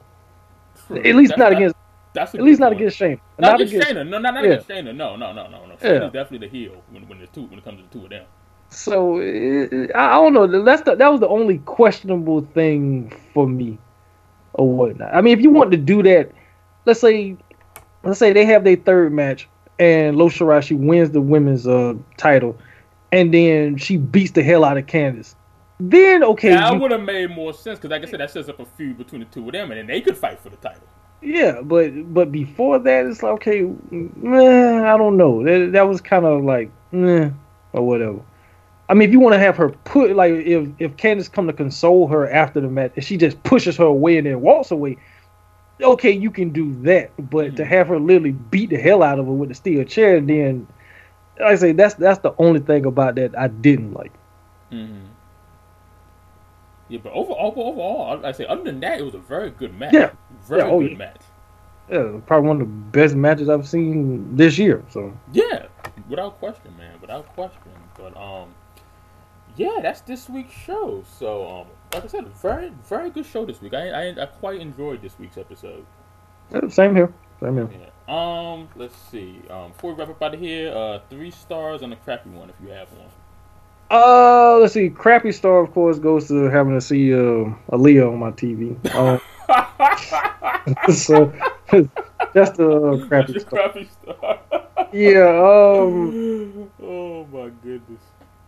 At 0.91 1.15
least 1.17 1.31
That's- 1.31 1.39
not 1.39 1.51
that- 1.51 1.53
against. 1.53 1.77
That's 2.15 2.35
At 2.35 2.41
least 2.43 2.61
not 2.61 2.69
point. 2.71 2.81
against 2.81 2.99
Shayna. 2.99 3.21
Not, 3.39 3.51
Not 3.53 3.61
against. 3.61 3.89
Shayna. 3.89 4.09
No, 4.09 4.19
not, 4.19 4.33
not 4.35 4.45
yeah. 4.45 4.51
against 4.53 4.69
Shayna. 4.71 4.97
No, 4.97 5.17
no, 5.17 5.33
no, 5.35 5.49
no, 5.49 5.67
no. 5.67 5.75
Shayna's 5.75 5.83
Yeah. 5.83 5.99
definitely 6.11 6.39
the 6.39 6.49
heel 6.49 6.83
when, 6.91 7.07
when 7.09 7.19
the 7.21 7.27
two 7.27 7.43
when 7.43 7.59
it 7.59 7.65
comes 7.65 7.77
to 7.79 7.83
the 7.83 7.99
two 7.99 8.05
of 8.05 8.11
them. 8.11 8.25
So 8.71 9.19
it, 9.19 9.91
I 9.95 10.13
I 10.13 10.15
don't 10.15 10.33
know. 10.33 10.65
That's 10.65 10.81
the, 10.83 10.95
that 10.95 11.09
was 11.09 11.21
the 11.21 11.29
only 11.29 11.59
questionable 11.59 12.41
thing 12.55 13.13
for 13.35 13.47
me, 13.47 13.77
or 14.55 14.67
whatnot. 14.73 15.15
I 15.15 15.21
mean, 15.21 15.37
if 15.37 15.43
you 15.45 15.51
want 15.51 15.71
to 15.73 15.77
do 15.77 16.03
that, 16.05 16.31
let's 16.87 17.01
say, 17.01 17.37
let's 18.03 18.19
say 18.19 18.33
they 18.33 18.47
have 18.47 18.65
their 18.65 18.77
third 18.77 19.13
match 19.13 19.47
and 19.79 20.17
Lo 20.17 20.31
Shirashi 20.31 20.77
wins 20.79 21.11
the 21.11 21.21
women's 21.21 21.67
uh 21.69 21.95
title, 22.17 22.57
and 23.13 23.35
then 23.35 23.77
she 23.77 23.99
beats 23.99 24.31
the 24.33 24.43
hell 24.43 24.65
out 24.65 24.79
of 24.79 24.87
Candice. 24.87 25.35
Then 25.79 26.23
okay, 26.25 26.51
that 26.51 26.81
would 26.81 26.91
have 26.91 27.03
made 27.03 27.31
more 27.31 27.53
sense 27.53 27.79
because, 27.79 27.91
like 27.91 28.03
I 28.03 28.07
said, 28.07 28.21
that 28.21 28.31
sets 28.31 28.49
up 28.49 28.61
a 28.61 28.65
feud 28.65 28.97
between 28.97 29.21
the 29.21 29.27
two 29.27 29.47
of 29.47 29.53
them, 29.53 29.71
and 29.71 29.79
then 29.79 29.87
they 29.87 30.01
could 30.01 30.17
fight 30.17 30.39
for 30.39 30.49
the 30.49 30.57
title. 30.57 30.83
yeah, 31.21 31.61
but 31.63 31.91
but 32.15 32.33
before 32.33 32.79
that, 32.79 33.05
it's 33.07 33.23
like 33.23 33.33
okay, 33.35 33.63
meh, 33.91 34.83
I 34.93 34.97
don't 34.97 35.17
know. 35.17 35.45
That 35.45 35.73
that 35.73 35.83
was 35.89 36.01
kind 36.01 36.25
of 36.25 36.45
like 36.45 36.71
meh, 36.93 37.31
or 37.73 37.87
whatever. 37.87 38.21
I 38.89 38.95
mean, 38.95 39.09
if 39.09 39.13
you 39.13 39.21
want 39.21 39.35
to 39.35 39.39
have 39.39 39.57
her 39.57 39.71
put 39.71 40.15
like 40.17 40.33
if 40.33 40.69
if 40.79 40.97
Candice 40.97 41.31
come 41.31 41.47
to 41.47 41.53
console 41.53 42.07
her 42.09 42.31
after 42.31 42.61
the 42.61 42.69
match 42.69 42.93
and 42.97 43.05
she 43.05 43.17
just 43.19 43.43
pushes 43.43 43.77
her 43.77 43.85
away 43.85 44.17
and 44.17 44.27
then 44.27 44.41
walks 44.41 44.71
away, 44.71 44.97
okay, 45.83 46.11
you 46.13 46.31
can 46.31 46.51
do 46.51 46.73
that. 46.85 47.11
But 47.31 47.57
to 47.57 47.65
Mhm. 47.65 47.67
have 47.67 47.89
her 47.89 47.99
literally 47.99 48.33
beat 48.33 48.71
the 48.71 48.79
hell 48.79 49.03
out 49.03 49.19
of 49.19 49.27
her 49.27 49.33
with 49.33 49.51
a 49.51 49.55
steel 49.55 49.85
chair, 49.85 50.21
then 50.21 50.67
like 51.39 51.53
I 51.53 51.55
say 51.57 51.73
that's 51.73 51.95
that's 51.95 52.21
the 52.21 52.33
only 52.39 52.61
thing 52.61 52.87
about 52.87 53.17
that 53.17 53.37
I 53.39 53.49
didn't 53.49 53.93
like. 53.93 54.13
Mm-hmm. 54.73 55.07
Yeah, 56.89 57.01
but 57.03 57.13
overall, 57.13 57.53
overall, 57.57 58.25
I 58.25 58.29
I 58.29 58.33
say 58.33 58.47
other 58.47 58.63
than 58.63 58.81
that, 58.81 58.99
it 58.99 59.05
was 59.05 59.15
a 59.15 59.19
very 59.19 59.51
good 59.51 59.75
match. 59.79 59.93
Yeah. 59.95 60.11
very 60.49 60.61
Yeah, 60.61 60.69
oh, 60.69 60.81
good 60.81 60.93
yeah. 60.93 60.99
match. 60.99 61.21
Yeah, 61.91 62.21
probably 62.27 62.49
one 62.49 62.61
of 62.61 62.67
the 62.67 62.75
best 62.91 63.15
matches 63.15 63.49
I've 63.49 63.69
seen 63.69 64.37
this 64.37 64.59
year. 64.59 64.85
So 64.89 65.13
Yeah, 65.33 65.67
without 66.09 66.39
question, 66.39 66.77
man, 66.77 67.01
without 67.01 67.27
question. 67.35 67.73
But 67.97 68.17
um, 68.17 68.55
yeah, 69.57 69.79
that's 69.83 70.01
this 70.03 70.29
week's 70.29 70.55
show. 70.55 71.05
So 71.19 71.47
um, 71.49 71.67
like 71.93 72.05
I 72.05 72.07
said, 72.09 72.27
very 72.43 72.71
very 72.89 73.11
good 73.11 73.27
show 73.27 73.45
this 73.45 73.61
week. 73.61 73.75
I 73.75 73.91
I, 73.91 74.23
I 74.23 74.27
quite 74.27 74.61
enjoyed 74.61 75.01
this 75.03 75.19
week's 75.19 75.39
episode. 75.39 75.87
yeah, 76.53 76.69
same 76.69 76.95
here, 76.95 77.13
same 77.41 77.55
here. 77.55 77.69
Yeah. 77.73 77.91
Um, 78.09 78.69
let's 78.77 78.97
see. 79.11 79.41
Um, 79.51 79.73
before 79.73 79.93
we 79.93 79.99
wrap 79.99 80.09
up 80.11 80.23
out 80.23 80.35
of 80.35 80.41
here, 80.41 80.73
uh, 80.73 81.01
three 81.11 81.31
stars 81.31 81.83
and 81.83 81.93
a 81.93 81.97
crappy 81.97 82.31
one 82.31 82.51
if 82.51 82.57
you 82.63 82.69
have 82.69 82.91
one. 82.93 83.09
Uh, 83.91 84.59
let's 84.59 84.75
see. 84.75 84.91
Crappy 84.91 85.33
star, 85.33 85.59
of 85.61 85.73
course, 85.73 85.99
goes 85.99 86.29
to 86.29 86.45
having 86.51 86.75
to 86.75 86.81
see 86.81 87.13
uh, 87.15 87.53
Aliyah 87.71 88.13
on 88.13 88.19
my 88.19 88.31
TV. 88.33 88.75
Um, 88.95 89.21
so 90.93 91.33
that's 92.35 92.57
the 92.57 92.69
uh, 92.69 93.07
crappy 93.07 93.33
Your 93.33 93.41
star. 93.41 93.61
crappy 93.71 93.89
star. 94.03 94.41
Yeah. 94.93 95.27
Um. 95.29 96.71
oh 96.83 97.27
my 97.33 97.51
goodness. 97.63 98.01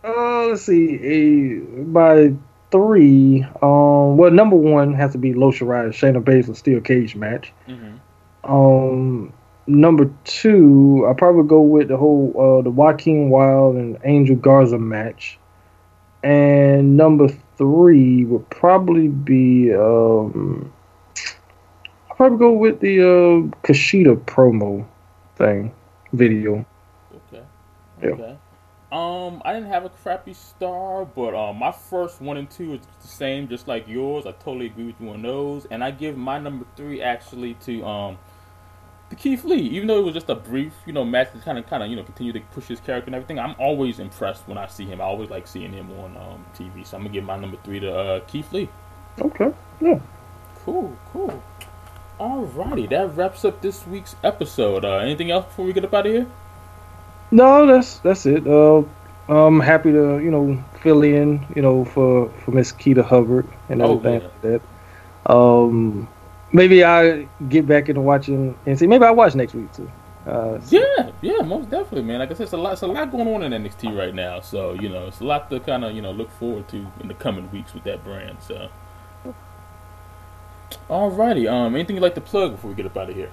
Uh, 0.03 0.47
let's 0.47 0.63
see. 0.63 0.95
A 0.95 1.59
by 1.83 2.33
three. 2.71 3.43
Um. 3.61 4.17
Well, 4.17 4.31
number 4.31 4.55
one 4.55 4.93
has 4.93 5.11
to 5.13 5.17
be 5.17 5.31
Io 5.31 5.51
Shirai, 5.51 5.89
Shayna 5.89 6.23
Baszler 6.23 6.55
steel 6.55 6.81
cage 6.81 7.15
match. 7.15 7.51
Mm-hmm. 7.67 8.51
Um. 8.51 9.33
Number 9.69 10.09
two, 10.23 11.05
I 11.07 11.13
probably 11.13 11.47
go 11.47 11.61
with 11.61 11.89
the 11.89 11.97
whole 11.97 12.33
uh 12.35 12.63
the 12.63 12.71
Joaquin 12.71 13.29
Wilde 13.29 13.75
and 13.75 13.99
Angel 14.03 14.35
Garza 14.35 14.79
match. 14.79 15.37
And 16.23 16.97
number 16.97 17.27
three 17.55 18.25
would 18.25 18.49
probably 18.49 19.09
be 19.09 19.71
um 19.71 20.73
I'll 22.09 22.15
probably 22.15 22.39
go 22.39 22.51
with 22.51 22.79
the 22.79 22.99
uh 22.99 23.57
Kushida 23.61 24.15
promo 24.25 24.87
thing 25.35 25.71
video. 26.13 26.65
Okay. 27.13 27.43
Yeah. 28.01 28.09
Okay. 28.09 28.37
Um, 28.91 29.43
I 29.45 29.53
didn't 29.53 29.69
have 29.69 29.85
a 29.85 29.89
crappy 29.89 30.33
star, 30.33 31.05
but 31.05 31.35
um, 31.35 31.57
my 31.57 31.71
first 31.71 32.21
one 32.21 32.37
and 32.37 32.49
two 32.49 32.73
is 32.73 32.79
the 33.03 33.07
same, 33.07 33.47
just 33.47 33.67
like 33.67 33.87
yours. 33.87 34.25
I 34.25 34.31
totally 34.31 34.65
agree 34.65 34.85
with 34.85 34.95
you 34.99 35.09
on 35.09 35.21
those, 35.21 35.67
and 35.69 35.83
I 35.83 35.91
give 35.91 36.17
my 36.17 36.39
number 36.39 36.65
three 36.75 36.99
actually 36.99 37.53
to 37.65 37.85
um, 37.85 38.17
the 39.09 39.15
Keith 39.15 39.43
Lee. 39.43 39.57
Even 39.61 39.87
though 39.87 39.99
it 39.99 40.03
was 40.05 40.13
just 40.13 40.29
a 40.29 40.35
brief, 40.35 40.73
you 40.85 40.93
know, 40.93 41.03
match 41.03 41.31
to 41.33 41.39
kind 41.39 41.57
of, 41.57 41.67
kind 41.67 41.81
of, 41.83 41.89
you 41.89 41.95
know, 41.95 42.03
continue 42.03 42.31
to 42.33 42.39
push 42.53 42.65
his 42.67 42.79
character 42.79 43.07
and 43.07 43.15
everything. 43.15 43.39
I'm 43.39 43.55
always 43.59 43.99
impressed 43.99 44.47
when 44.47 44.57
I 44.57 44.67
see 44.67 44.85
him. 44.85 45.01
I 45.01 45.05
always 45.05 45.29
like 45.29 45.47
seeing 45.47 45.73
him 45.73 45.91
on 45.99 46.15
um 46.17 46.45
TV. 46.57 46.85
So 46.85 46.97
I'm 46.97 47.03
gonna 47.03 47.13
give 47.13 47.23
my 47.23 47.37
number 47.37 47.57
three 47.63 47.79
to 47.79 47.91
uh, 47.95 48.19
Keith 48.21 48.51
Lee. 48.53 48.69
Okay. 49.19 49.51
Yeah. 49.81 49.99
Cool, 50.65 50.95
cool. 51.11 51.41
Alrighty, 52.19 52.89
that 52.89 53.15
wraps 53.15 53.45
up 53.45 53.61
this 53.61 53.87
week's 53.87 54.15
episode. 54.23 54.83
Uh, 54.83 54.97
anything 54.97 55.31
else 55.31 55.45
before 55.45 55.65
we 55.65 55.73
get 55.73 55.85
up 55.85 55.93
out 55.93 56.05
of 56.05 56.11
here? 56.11 56.27
No, 57.31 57.65
that's 57.65 57.99
that's 57.99 58.25
it. 58.25 58.45
Uh 58.47 58.83
I'm 59.29 59.59
happy 59.59 59.91
to, 59.91 60.19
you 60.19 60.31
know, 60.31 60.63
fill 60.81 61.03
in, 61.03 61.45
you 61.55 61.61
know, 61.61 61.85
for 61.85 62.29
for 62.43 62.51
Miss 62.51 62.71
Keita 62.73 63.03
Hubbard 63.05 63.47
and 63.69 63.81
Oh, 63.81 63.97
everything 63.99 64.21
yeah. 64.21 64.27
like 64.27 64.41
that. 64.41 65.31
Um 65.33 66.07
maybe 66.51 66.83
I 66.83 67.27
get 67.47 67.67
back 67.67 67.89
into 67.89 68.01
watching 68.01 68.57
and 68.65 68.77
see 68.77 68.87
maybe 68.87 69.05
I 69.05 69.11
watch 69.11 69.35
next 69.35 69.53
week 69.53 69.71
too. 69.73 69.91
Uh 70.25 70.59
so- 70.61 70.77
Yeah, 70.77 71.11
yeah, 71.21 71.41
most 71.41 71.69
definitely, 71.69 72.03
man. 72.03 72.19
Like 72.19 72.31
I 72.31 72.33
said, 72.33 72.43
it's 72.43 72.53
a 72.53 72.57
lot, 72.57 72.73
it's 72.73 72.81
a 72.81 72.87
lot 72.87 73.11
going 73.11 73.27
on 73.27 73.43
in 73.43 73.63
NXT 73.63 73.97
right 73.97 74.13
now. 74.13 74.41
So 74.41 74.73
you 74.73 74.89
know, 74.89 75.07
it's 75.07 75.21
a 75.21 75.25
lot 75.25 75.49
to 75.49 75.59
kind 75.59 75.85
of 75.85 75.95
you 75.95 76.01
know 76.01 76.11
look 76.11 76.31
forward 76.31 76.67
to 76.69 76.85
in 76.99 77.07
the 77.07 77.13
coming 77.13 77.49
weeks 77.51 77.73
with 77.73 77.83
that 77.83 78.03
brand. 78.03 78.37
So 78.41 78.69
Alrighty. 80.89 81.51
Um, 81.51 81.75
anything 81.75 81.95
you'd 81.95 82.01
like 82.01 82.15
to 82.15 82.21
plug 82.21 82.51
before 82.51 82.69
we 82.71 82.75
get 82.75 82.85
up 82.85 82.97
out 82.97 83.09
of 83.09 83.15
here? 83.15 83.31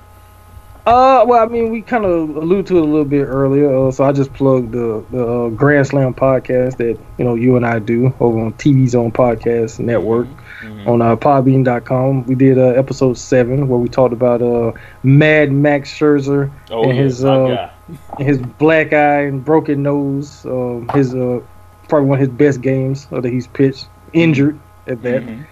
Uh, 0.86 1.24
well, 1.26 1.42
I 1.42 1.48
mean, 1.48 1.72
we 1.72 1.82
kind 1.82 2.04
of 2.04 2.36
alluded 2.36 2.66
to 2.68 2.78
it 2.78 2.82
a 2.82 2.84
little 2.84 3.04
bit 3.04 3.24
earlier, 3.24 3.88
uh, 3.88 3.90
so 3.90 4.04
I 4.04 4.12
just 4.12 4.32
plugged 4.34 4.70
the 4.70 5.04
the 5.10 5.26
uh, 5.26 5.48
Grand 5.48 5.88
Slam 5.88 6.14
podcast 6.14 6.76
that 6.76 6.96
you 7.18 7.24
know 7.24 7.34
you 7.34 7.56
and 7.56 7.66
I 7.66 7.80
do 7.80 8.14
over 8.20 8.38
on 8.38 8.52
TV 8.52 8.88
Zone 8.88 9.10
Podcast 9.10 9.80
Network 9.80 10.28
mm-hmm. 10.28 10.45
On 10.86 11.02
uh, 11.02 11.16
Podbean.com. 11.16 12.24
We 12.24 12.34
did 12.34 12.58
uh, 12.58 12.68
episode 12.68 13.18
seven 13.18 13.68
where 13.68 13.78
we 13.78 13.88
talked 13.88 14.12
about 14.12 14.42
uh 14.42 14.72
Mad 15.02 15.52
Max 15.52 15.90
Scherzer 15.90 16.50
oh, 16.70 16.84
and 16.84 16.96
yeah, 16.96 17.02
his 17.02 17.24
uh 17.24 17.70
his 18.18 18.38
black 18.38 18.92
eye 18.92 19.22
and 19.22 19.44
broken 19.44 19.82
nose, 19.82 20.44
uh, 20.46 20.80
his 20.94 21.14
uh 21.14 21.40
probably 21.88 22.08
one 22.08 22.20
of 22.20 22.28
his 22.28 22.36
best 22.36 22.60
games 22.60 23.06
that 23.06 23.24
he's 23.24 23.46
pitched, 23.46 23.88
injured 24.12 24.58
at 24.86 25.02
that. 25.02 25.22
Mm-hmm. 25.22 25.42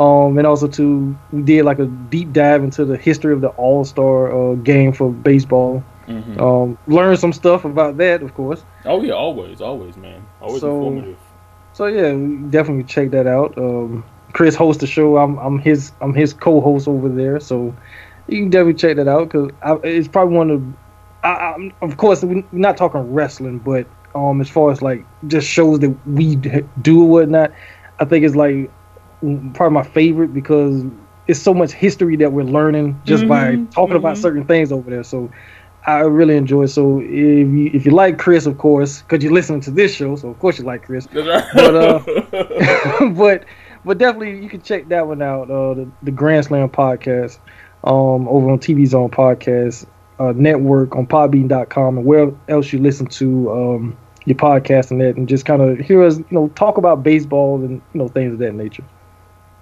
Um, 0.00 0.38
and 0.38 0.46
also 0.46 0.66
too, 0.68 1.16
we 1.32 1.42
did 1.42 1.64
like 1.64 1.78
a 1.78 1.86
deep 1.86 2.32
dive 2.32 2.64
into 2.64 2.84
the 2.84 2.96
history 2.96 3.32
of 3.32 3.40
the 3.40 3.48
All 3.50 3.84
Star 3.84 4.32
uh, 4.32 4.54
game 4.56 4.92
for 4.92 5.10
baseball. 5.12 5.84
Mm-hmm. 6.06 6.40
Um, 6.40 6.78
learn 6.86 7.16
some 7.16 7.32
stuff 7.32 7.64
about 7.64 7.98
that, 7.98 8.22
of 8.22 8.34
course. 8.34 8.64
Oh 8.84 9.02
yeah, 9.02 9.12
always, 9.12 9.60
always, 9.60 9.96
man, 9.96 10.26
always 10.40 10.60
so, 10.60 10.76
informative. 10.78 11.18
So 11.74 11.86
yeah, 11.86 12.10
definitely 12.50 12.84
check 12.84 13.10
that 13.10 13.26
out. 13.26 13.56
Um, 13.56 14.04
Chris 14.32 14.54
hosts 14.54 14.80
the 14.80 14.86
show. 14.86 15.16
I'm 15.18 15.38
I'm 15.38 15.58
his 15.58 15.92
I'm 16.00 16.14
his 16.14 16.32
co-host 16.32 16.88
over 16.88 17.08
there, 17.08 17.40
so 17.40 17.74
you 18.28 18.40
can 18.40 18.50
definitely 18.50 18.74
check 18.74 18.96
that 18.96 19.08
out 19.08 19.28
because 19.28 19.50
it's 19.84 20.08
probably 20.08 20.36
one 20.36 20.50
of. 20.50 20.62
I, 21.24 21.28
I, 21.28 21.72
of 21.82 21.98
course, 21.98 22.24
we're 22.24 22.42
not 22.50 22.76
talking 22.76 23.12
wrestling, 23.12 23.58
but 23.60 23.86
um, 24.14 24.40
as 24.40 24.48
far 24.48 24.70
as 24.70 24.82
like 24.82 25.04
just 25.28 25.46
shows 25.46 25.78
that 25.80 25.90
we 26.06 26.36
do 26.36 27.02
or 27.02 27.08
whatnot, 27.08 27.52
I 28.00 28.04
think 28.04 28.24
it's 28.24 28.34
like 28.34 28.70
probably 29.54 29.74
my 29.74 29.84
favorite 29.84 30.34
because 30.34 30.84
it's 31.28 31.40
so 31.40 31.54
much 31.54 31.72
history 31.72 32.16
that 32.16 32.32
we're 32.32 32.42
learning 32.42 33.00
just 33.04 33.22
mm-hmm, 33.22 33.28
by 33.28 33.70
talking 33.72 33.94
mm-hmm. 33.94 33.96
about 33.96 34.18
certain 34.18 34.44
things 34.44 34.72
over 34.72 34.90
there. 34.90 35.04
So 35.04 35.30
I 35.86 36.00
really 36.00 36.36
enjoy. 36.36 36.64
It. 36.64 36.68
So 36.68 37.00
if 37.00 37.08
you 37.08 37.70
if 37.72 37.86
you 37.86 37.92
like 37.92 38.18
Chris, 38.18 38.46
of 38.46 38.58
course, 38.58 39.02
because 39.02 39.22
you're 39.22 39.32
listening 39.32 39.60
to 39.62 39.70
this 39.70 39.94
show, 39.94 40.16
so 40.16 40.28
of 40.28 40.38
course 40.38 40.58
you 40.58 40.64
like 40.64 40.84
Chris. 40.84 41.06
but 41.06 41.28
uh, 41.28 41.98
but 43.14 43.44
but 43.84 43.98
definitely 43.98 44.42
you 44.42 44.48
can 44.48 44.62
check 44.62 44.88
that 44.88 45.06
one 45.06 45.22
out. 45.22 45.50
Uh, 45.50 45.74
the, 45.74 45.90
the 46.02 46.10
Grand 46.10 46.44
Slam 46.44 46.68
podcast 46.68 47.38
um, 47.84 48.28
over 48.28 48.50
on 48.50 48.58
TV 48.58 48.86
Zone 48.86 49.10
podcast 49.10 49.86
uh, 50.18 50.32
network 50.36 50.94
on 50.94 51.06
Podbean.com 51.06 51.98
and 51.98 52.06
where 52.06 52.32
else 52.48 52.72
you 52.72 52.78
listen 52.78 53.06
to 53.06 53.50
um, 53.50 53.96
your 54.24 54.36
podcast 54.36 54.90
and 54.90 55.00
that, 55.00 55.16
and 55.16 55.28
just 55.28 55.44
kind 55.44 55.62
of 55.62 55.78
hear 55.78 56.02
us, 56.02 56.18
you 56.18 56.26
know, 56.30 56.48
talk 56.50 56.78
about 56.78 57.02
baseball 57.02 57.56
and 57.56 57.82
you 57.92 57.98
know 57.98 58.08
things 58.08 58.32
of 58.32 58.38
that 58.38 58.54
nature. 58.54 58.84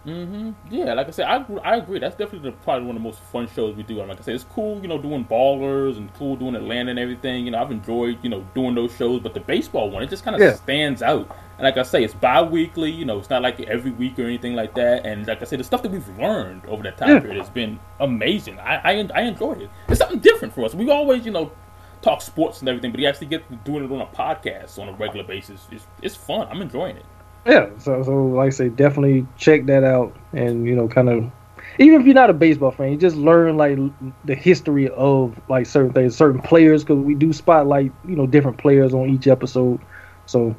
Mm-hmm. 0.07 0.53
Yeah, 0.71 0.95
like 0.95 1.09
I 1.09 1.11
said, 1.11 1.27
I, 1.27 1.45
I 1.63 1.77
agree. 1.77 1.99
That's 1.99 2.17
definitely 2.17 2.51
the, 2.51 2.57
probably 2.59 2.87
one 2.87 2.97
of 2.97 3.03
the 3.03 3.07
most 3.07 3.21
fun 3.21 3.49
shows 3.49 3.77
we 3.77 3.83
do. 3.83 4.01
And 4.01 4.09
like 4.09 4.19
I 4.19 4.23
said, 4.23 4.35
it's 4.35 4.45
cool, 4.45 4.81
you 4.81 4.89
know, 4.89 4.99
doing 4.99 5.25
ballers 5.25 5.99
and 5.99 6.13
cool 6.15 6.37
doing 6.37 6.55
Atlanta 6.55 6.91
and 6.91 6.99
everything. 6.99 7.45
You 7.45 7.51
know, 7.51 7.61
I've 7.61 7.71
enjoyed, 7.71 8.19
you 8.23 8.31
know, 8.31 8.47
doing 8.55 8.75
those 8.75 8.97
shows. 8.97 9.21
But 9.21 9.35
the 9.35 9.41
baseball 9.41 9.91
one, 9.91 10.03
it 10.03 10.09
just 10.09 10.25
kind 10.25 10.35
of 10.35 10.41
yeah. 10.41 10.55
stands 10.55 11.03
out. 11.03 11.37
And 11.59 11.65
like 11.65 11.77
I 11.77 11.83
say, 11.83 12.03
it's 12.03 12.15
bi-weekly. 12.15 12.91
You 12.91 13.05
know, 13.05 13.19
it's 13.19 13.31
not 13.31 13.43
like 13.43 13.61
every 13.61 13.91
week 13.91 14.19
or 14.19 14.25
anything 14.25 14.55
like 14.55 14.75
that. 14.75 15.05
And 15.05 15.27
like 15.27 15.43
I 15.43 15.45
said, 15.45 15.61
the 15.61 15.65
stuff 15.65 15.83
that 15.83 15.93
we've 15.93 16.19
learned 16.19 16.65
over 16.67 16.83
that 16.85 16.97
time 16.97 17.11
yeah. 17.11 17.21
period 17.21 17.39
has 17.39 17.51
been 17.51 17.79
amazing. 17.99 18.59
I, 18.59 18.77
I 18.77 19.09
I 19.15 19.23
enjoyed 19.23 19.61
it. 19.63 19.71
It's 19.89 19.99
something 19.99 20.21
different 20.21 20.55
for 20.55 20.65
us. 20.65 20.75
We 20.75 20.91
always, 20.91 21.27
you 21.27 21.33
know, 21.33 21.53
talk 22.01 22.23
sports 22.23 22.61
and 22.61 22.69
everything, 22.71 22.91
but 22.91 23.01
you 23.01 23.07
actually 23.07 23.27
get 23.27 23.47
to 23.51 23.57
doing 23.57 23.85
it 23.85 23.93
on 23.93 24.01
a 24.01 24.07
podcast 24.07 24.79
on 24.79 24.89
a 24.89 24.93
regular 24.93 25.27
basis. 25.27 25.67
It's 25.71 25.87
it's 26.01 26.17
fun. 26.17 26.49
I'm 26.51 26.63
enjoying 26.63 26.97
it 26.97 27.05
yeah 27.47 27.69
so 27.79 28.03
so 28.03 28.27
like 28.27 28.49
i 28.49 28.51
say 28.51 28.69
definitely 28.69 29.27
check 29.37 29.67
that 29.67 29.85
out 29.85 30.15
and 30.33 30.67
you 30.67 30.75
know 30.75 30.87
kind 30.89 31.09
of 31.09 31.31
even 31.79 32.01
if 32.01 32.07
you're 32.07 32.15
not 32.15 32.31
a 32.31 32.35
baseball 32.35 32.71
fan 32.71 32.93
you 32.93 32.99
just 32.99 33.17
learn 33.17 33.57
like 33.57 33.79
the 34.25 34.35
history 34.35 34.89
of 34.91 35.39
like 35.49 35.67
certain 35.67 35.93
things 35.93 36.17
certain 36.17 36.41
players 36.41 36.85
because 36.85 36.99
we 36.99 37.15
do 37.15 37.33
spotlight 37.33 37.93
you 38.07 38.17
know 38.17 38.27
different 38.27 38.59
players 38.59 38.93
on 38.93 39.09
each 39.09 39.27
episode. 39.27 39.81
So 40.27 40.55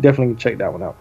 definitely 0.00 0.34
check 0.36 0.58
that 0.58 0.72
one 0.72 0.82
out. 0.82 0.96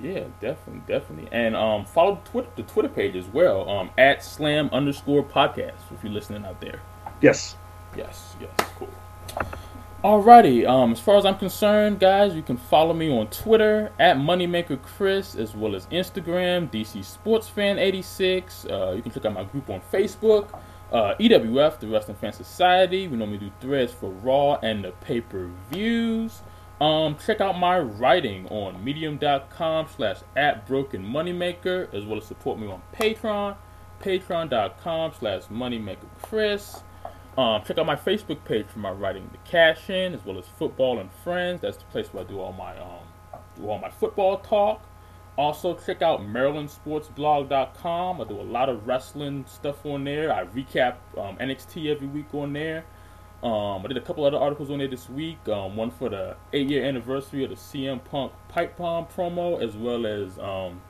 Yeah 0.00 0.24
definitely 0.40 0.82
definitely. 0.86 1.28
And 1.32 1.56
um 1.56 1.84
follow 1.84 2.20
the 2.24 2.30
twitter, 2.30 2.48
the 2.56 2.62
twitter 2.62 2.88
page 2.88 3.16
as 3.16 3.26
well 3.26 3.68
um 3.68 3.90
at 3.98 4.24
slam 4.24 4.70
underscore 4.72 5.24
podcast 5.24 5.80
if 5.92 6.02
you're 6.02 6.12
listening 6.12 6.44
out 6.44 6.60
there. 6.60 6.80
Yes. 7.20 7.56
Yes 7.96 8.36
yes 8.40 8.50
cool 8.78 8.88
Alrighty, 10.04 10.64
um, 10.64 10.92
as 10.92 11.00
far 11.00 11.16
as 11.16 11.26
I'm 11.26 11.36
concerned, 11.38 11.98
guys, 11.98 12.32
you 12.32 12.42
can 12.42 12.56
follow 12.56 12.94
me 12.94 13.10
on 13.10 13.26
Twitter 13.30 13.90
at 13.98 14.16
Moneymaker 14.16 14.80
Chris, 14.80 15.34
as 15.34 15.56
well 15.56 15.74
as 15.74 15.86
Instagram, 15.86 16.70
DC 16.70 17.04
Sports 17.04 17.48
Fan 17.48 17.80
86. 17.80 18.64
Uh, 18.66 18.92
you 18.94 19.02
can 19.02 19.10
check 19.10 19.24
out 19.24 19.32
my 19.32 19.42
group 19.42 19.68
on 19.68 19.80
Facebook, 19.92 20.56
uh, 20.92 21.14
EWF, 21.18 21.80
the 21.80 21.88
Wrestling 21.88 22.16
Fan 22.16 22.32
Society. 22.32 23.08
We 23.08 23.16
normally 23.16 23.38
do 23.38 23.50
threads 23.60 23.92
for 23.92 24.10
Raw 24.10 24.60
and 24.62 24.84
the 24.84 24.92
pay 25.00 25.20
per 25.20 25.50
views. 25.68 26.42
Um, 26.80 27.16
check 27.26 27.40
out 27.40 27.58
my 27.58 27.80
writing 27.80 28.46
on 28.50 28.84
medium.com 28.84 29.88
slash 29.96 30.18
at 30.36 30.64
broken 30.68 31.04
moneymaker, 31.04 31.92
as 31.92 32.04
well 32.04 32.18
as 32.18 32.24
support 32.24 32.60
me 32.60 32.68
on 32.68 32.80
Patreon, 32.94 33.56
patreon.com 34.00 35.12
slash 35.18 35.42
moneymaker 35.46 36.06
Chris. 36.22 36.84
Um, 37.38 37.62
check 37.62 37.78
out 37.78 37.86
my 37.86 37.94
Facebook 37.94 38.44
page 38.44 38.66
for 38.66 38.80
my 38.80 38.90
writing, 38.90 39.30
The 39.30 39.38
Cash 39.48 39.88
In, 39.90 40.12
as 40.12 40.24
well 40.24 40.40
as 40.40 40.46
Football 40.58 40.98
and 40.98 41.08
Friends. 41.22 41.60
That's 41.60 41.76
the 41.76 41.84
place 41.84 42.08
where 42.08 42.24
I 42.24 42.26
do 42.26 42.40
all 42.40 42.52
my 42.52 42.76
um, 42.76 43.04
do 43.54 43.68
all 43.68 43.78
my 43.78 43.90
football 43.90 44.38
talk. 44.38 44.82
Also, 45.36 45.74
check 45.74 46.02
out 46.02 46.20
MarylandSportsBlog.com. 46.22 48.20
I 48.20 48.24
do 48.24 48.40
a 48.40 48.42
lot 48.42 48.68
of 48.68 48.88
wrestling 48.88 49.44
stuff 49.46 49.86
on 49.86 50.02
there. 50.02 50.32
I 50.34 50.46
recap 50.46 50.96
um, 51.16 51.36
NXT 51.36 51.94
every 51.94 52.08
week 52.08 52.34
on 52.34 52.52
there. 52.52 52.84
Um, 53.44 53.84
I 53.84 53.86
did 53.86 53.96
a 53.96 54.00
couple 54.00 54.24
other 54.24 54.36
articles 54.36 54.68
on 54.68 54.78
there 54.78 54.88
this 54.88 55.08
week. 55.08 55.48
Um, 55.48 55.76
one 55.76 55.92
for 55.92 56.08
the 56.08 56.36
eight-year 56.52 56.84
anniversary 56.84 57.44
of 57.44 57.50
the 57.50 57.56
CM 57.56 58.02
Punk 58.02 58.32
pipe 58.48 58.76
bomb 58.76 59.06
promo, 59.06 59.62
as 59.62 59.76
well 59.76 60.06
as 60.06 60.40
um, 60.40 60.82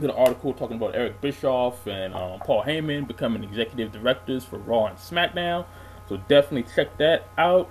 did 0.00 0.10
an 0.10 0.16
article 0.16 0.52
talking 0.52 0.78
about 0.78 0.96
Eric 0.96 1.20
Bischoff 1.20 1.86
and 1.86 2.12
um, 2.12 2.40
Paul 2.40 2.64
Heyman 2.64 3.06
becoming 3.06 3.44
executive 3.44 3.92
directors 3.92 4.44
for 4.44 4.58
Raw 4.58 4.86
and 4.86 4.98
SmackDown. 4.98 5.64
So 6.08 6.16
definitely 6.28 6.64
check 6.74 6.96
that 6.98 7.28
out. 7.38 7.70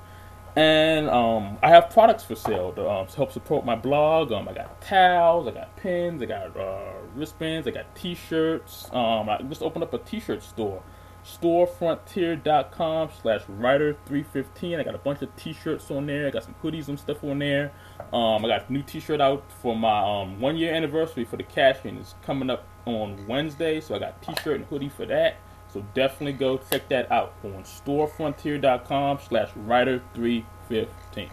And 0.55 1.09
um, 1.09 1.57
I 1.63 1.69
have 1.69 1.89
products 1.91 2.23
for 2.23 2.36
sale 2.36 2.73
to, 2.73 2.89
um, 2.89 3.07
help 3.07 3.32
support 3.32 3.65
my 3.65 3.75
blog. 3.75 4.34
Um, 4.34 4.49
I 4.49 4.53
got 4.53 4.82
towels, 4.82 5.47
I 5.47 5.51
got 5.51 5.75
pins, 5.77 6.21
I 6.21 6.25
got 6.25 6.57
uh, 6.57 6.91
wristbands, 7.15 7.67
I 7.67 7.71
got 7.71 7.95
T-shirts. 7.95 8.89
Um, 8.91 9.29
I 9.29 9.41
just 9.47 9.61
opened 9.61 9.84
up 9.84 9.93
a 9.93 9.99
T-shirt 9.99 10.43
store, 10.43 10.84
storefrontier.com 11.23 13.09
slash 13.21 13.41
writer315. 13.43 14.77
I 14.77 14.84
got 14.84 14.95
a 14.95 14.97
bunch 14.97 15.21
of 15.21 15.34
T-shirts 15.38 15.89
on 15.89 16.05
there. 16.05 16.27
I 16.27 16.32
got 16.32 16.43
some 16.43 16.55
hoodies 16.61 16.89
and 16.89 16.99
stuff 16.99 17.23
on 17.23 17.39
there. 17.39 17.71
Um, 18.11 18.43
I 18.43 18.49
got 18.49 18.69
a 18.69 18.73
new 18.73 18.84
T-shirt 18.84 19.21
out 19.21 19.49
for 19.61 19.73
my 19.73 20.21
um, 20.21 20.41
one-year 20.41 20.73
anniversary 20.73 21.23
for 21.23 21.38
the 21.38 21.43
cash 21.43 21.77
in. 21.86 21.97
It's 21.97 22.15
coming 22.25 22.49
up 22.49 22.67
on 22.86 23.25
Wednesday, 23.25 23.79
so 23.79 23.95
I 23.95 23.99
got 23.99 24.21
T-shirt 24.21 24.57
and 24.57 24.65
hoodie 24.65 24.89
for 24.89 25.05
that. 25.05 25.38
So 25.74 25.84
definitely 25.93 26.34
go 26.34 26.59
check 26.69 26.89
that 26.89 27.11
out 27.11 27.34
on 27.43 27.63
storefrontier.com 27.63 29.19
slash 29.28 29.49
writer315. 29.51 31.30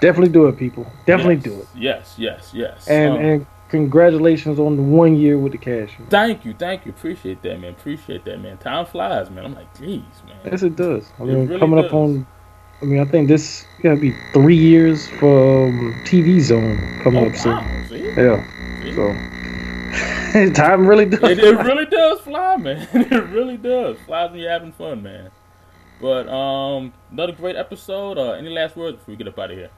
Definitely 0.00 0.32
do 0.32 0.46
it, 0.46 0.56
people. 0.56 0.90
Definitely 1.04 1.34
yes, 1.34 1.44
do 1.44 1.60
it. 1.60 1.68
Yes, 1.74 2.14
yes, 2.16 2.50
yes. 2.54 2.88
And 2.88 3.12
um, 3.12 3.20
and 3.20 3.46
congratulations 3.68 4.58
on 4.58 4.76
the 4.76 4.82
one 4.82 5.14
year 5.16 5.38
with 5.38 5.52
the 5.52 5.58
cash. 5.58 5.98
Man. 5.98 6.08
Thank 6.08 6.46
you, 6.46 6.54
thank 6.54 6.86
you. 6.86 6.92
Appreciate 6.92 7.42
that, 7.42 7.60
man. 7.60 7.72
Appreciate 7.74 8.24
that, 8.24 8.40
man. 8.40 8.56
Time 8.56 8.86
flies, 8.86 9.28
man. 9.28 9.44
I'm 9.44 9.54
like, 9.54 9.78
geez, 9.78 10.02
man. 10.26 10.38
Yes, 10.46 10.62
it 10.62 10.76
does. 10.76 11.12
I 11.18 11.24
mean, 11.24 11.46
really 11.46 11.60
coming 11.60 11.76
does. 11.76 11.86
up 11.86 11.94
on. 11.94 12.26
I 12.80 12.86
mean, 12.86 12.98
I 12.98 13.04
think 13.04 13.28
this 13.28 13.66
gotta 13.82 14.00
be 14.00 14.14
three 14.32 14.56
years 14.56 15.06
for 15.06 15.68
um, 15.68 15.94
TV 16.04 16.40
Zone 16.40 16.78
coming 17.02 17.24
oh, 17.24 17.28
up 17.28 17.36
soon. 17.36 17.62
Yeah. 18.16 18.42
See? 18.82 18.94
So 18.94 19.14
Time 20.54 20.86
really 20.86 21.06
does. 21.06 21.22
It, 21.22 21.38
it, 21.40 21.58
really 21.58 21.86
does 21.86 22.20
fly, 22.20 22.56
man. 22.56 22.86
It 22.94 23.24
really 23.30 23.56
does. 23.56 23.98
Flies 24.06 24.30
when 24.30 24.40
you're 24.40 24.50
having 24.50 24.72
fun, 24.72 25.02
man. 25.02 25.30
But 26.00 26.28
um, 26.28 26.92
another 27.10 27.32
great 27.32 27.56
episode. 27.56 28.16
Uh, 28.16 28.32
any 28.32 28.50
last 28.50 28.76
words 28.76 28.98
before 28.98 29.12
we 29.12 29.16
get 29.16 29.28
up 29.28 29.38
out 29.38 29.50
of 29.50 29.58
here? 29.58 29.70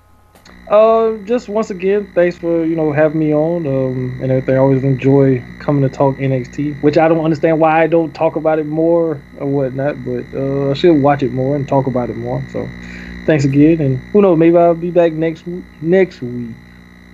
Uh, 0.70 1.16
just 1.24 1.48
once 1.48 1.70
again, 1.70 2.10
thanks 2.14 2.36
for 2.36 2.64
you 2.64 2.76
know 2.76 2.92
having 2.92 3.18
me 3.18 3.34
on 3.34 3.66
um, 3.66 4.18
and 4.22 4.30
everything. 4.30 4.54
I 4.54 4.58
always 4.58 4.84
enjoy 4.84 5.42
coming 5.58 5.82
to 5.82 5.88
talk 5.88 6.16
NXT, 6.16 6.82
which 6.82 6.98
I 6.98 7.08
don't 7.08 7.24
understand 7.24 7.58
why 7.58 7.82
I 7.82 7.86
don't 7.86 8.14
talk 8.14 8.36
about 8.36 8.58
it 8.58 8.66
more 8.66 9.22
or 9.38 9.46
whatnot, 9.46 10.04
but 10.04 10.24
uh, 10.34 10.70
I 10.70 10.74
should 10.74 11.02
watch 11.02 11.22
it 11.22 11.32
more 11.32 11.56
and 11.56 11.66
talk 11.66 11.86
about 11.86 12.10
it 12.10 12.16
more. 12.16 12.44
So, 12.52 12.68
thanks 13.26 13.44
again, 13.44 13.80
and 13.80 13.98
who 14.12 14.22
knows, 14.22 14.38
maybe 14.38 14.56
I'll 14.56 14.74
be 14.74 14.90
back 14.90 15.12
next 15.12 15.46
next 15.80 16.20
week, 16.22 16.54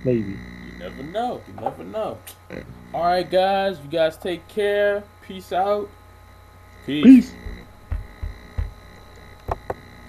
maybe. 0.03 0.31
You 0.31 0.79
never 0.79 1.03
know. 1.03 1.41
You 1.47 1.61
never 1.61 1.83
know. 1.83 2.17
All 2.93 3.03
right, 3.03 3.29
guys. 3.29 3.79
You 3.83 3.89
guys 3.89 4.17
take 4.17 4.47
care. 4.47 5.03
Peace 5.21 5.53
out. 5.53 5.89
Peace. 6.85 7.03
Peace. 7.03 7.33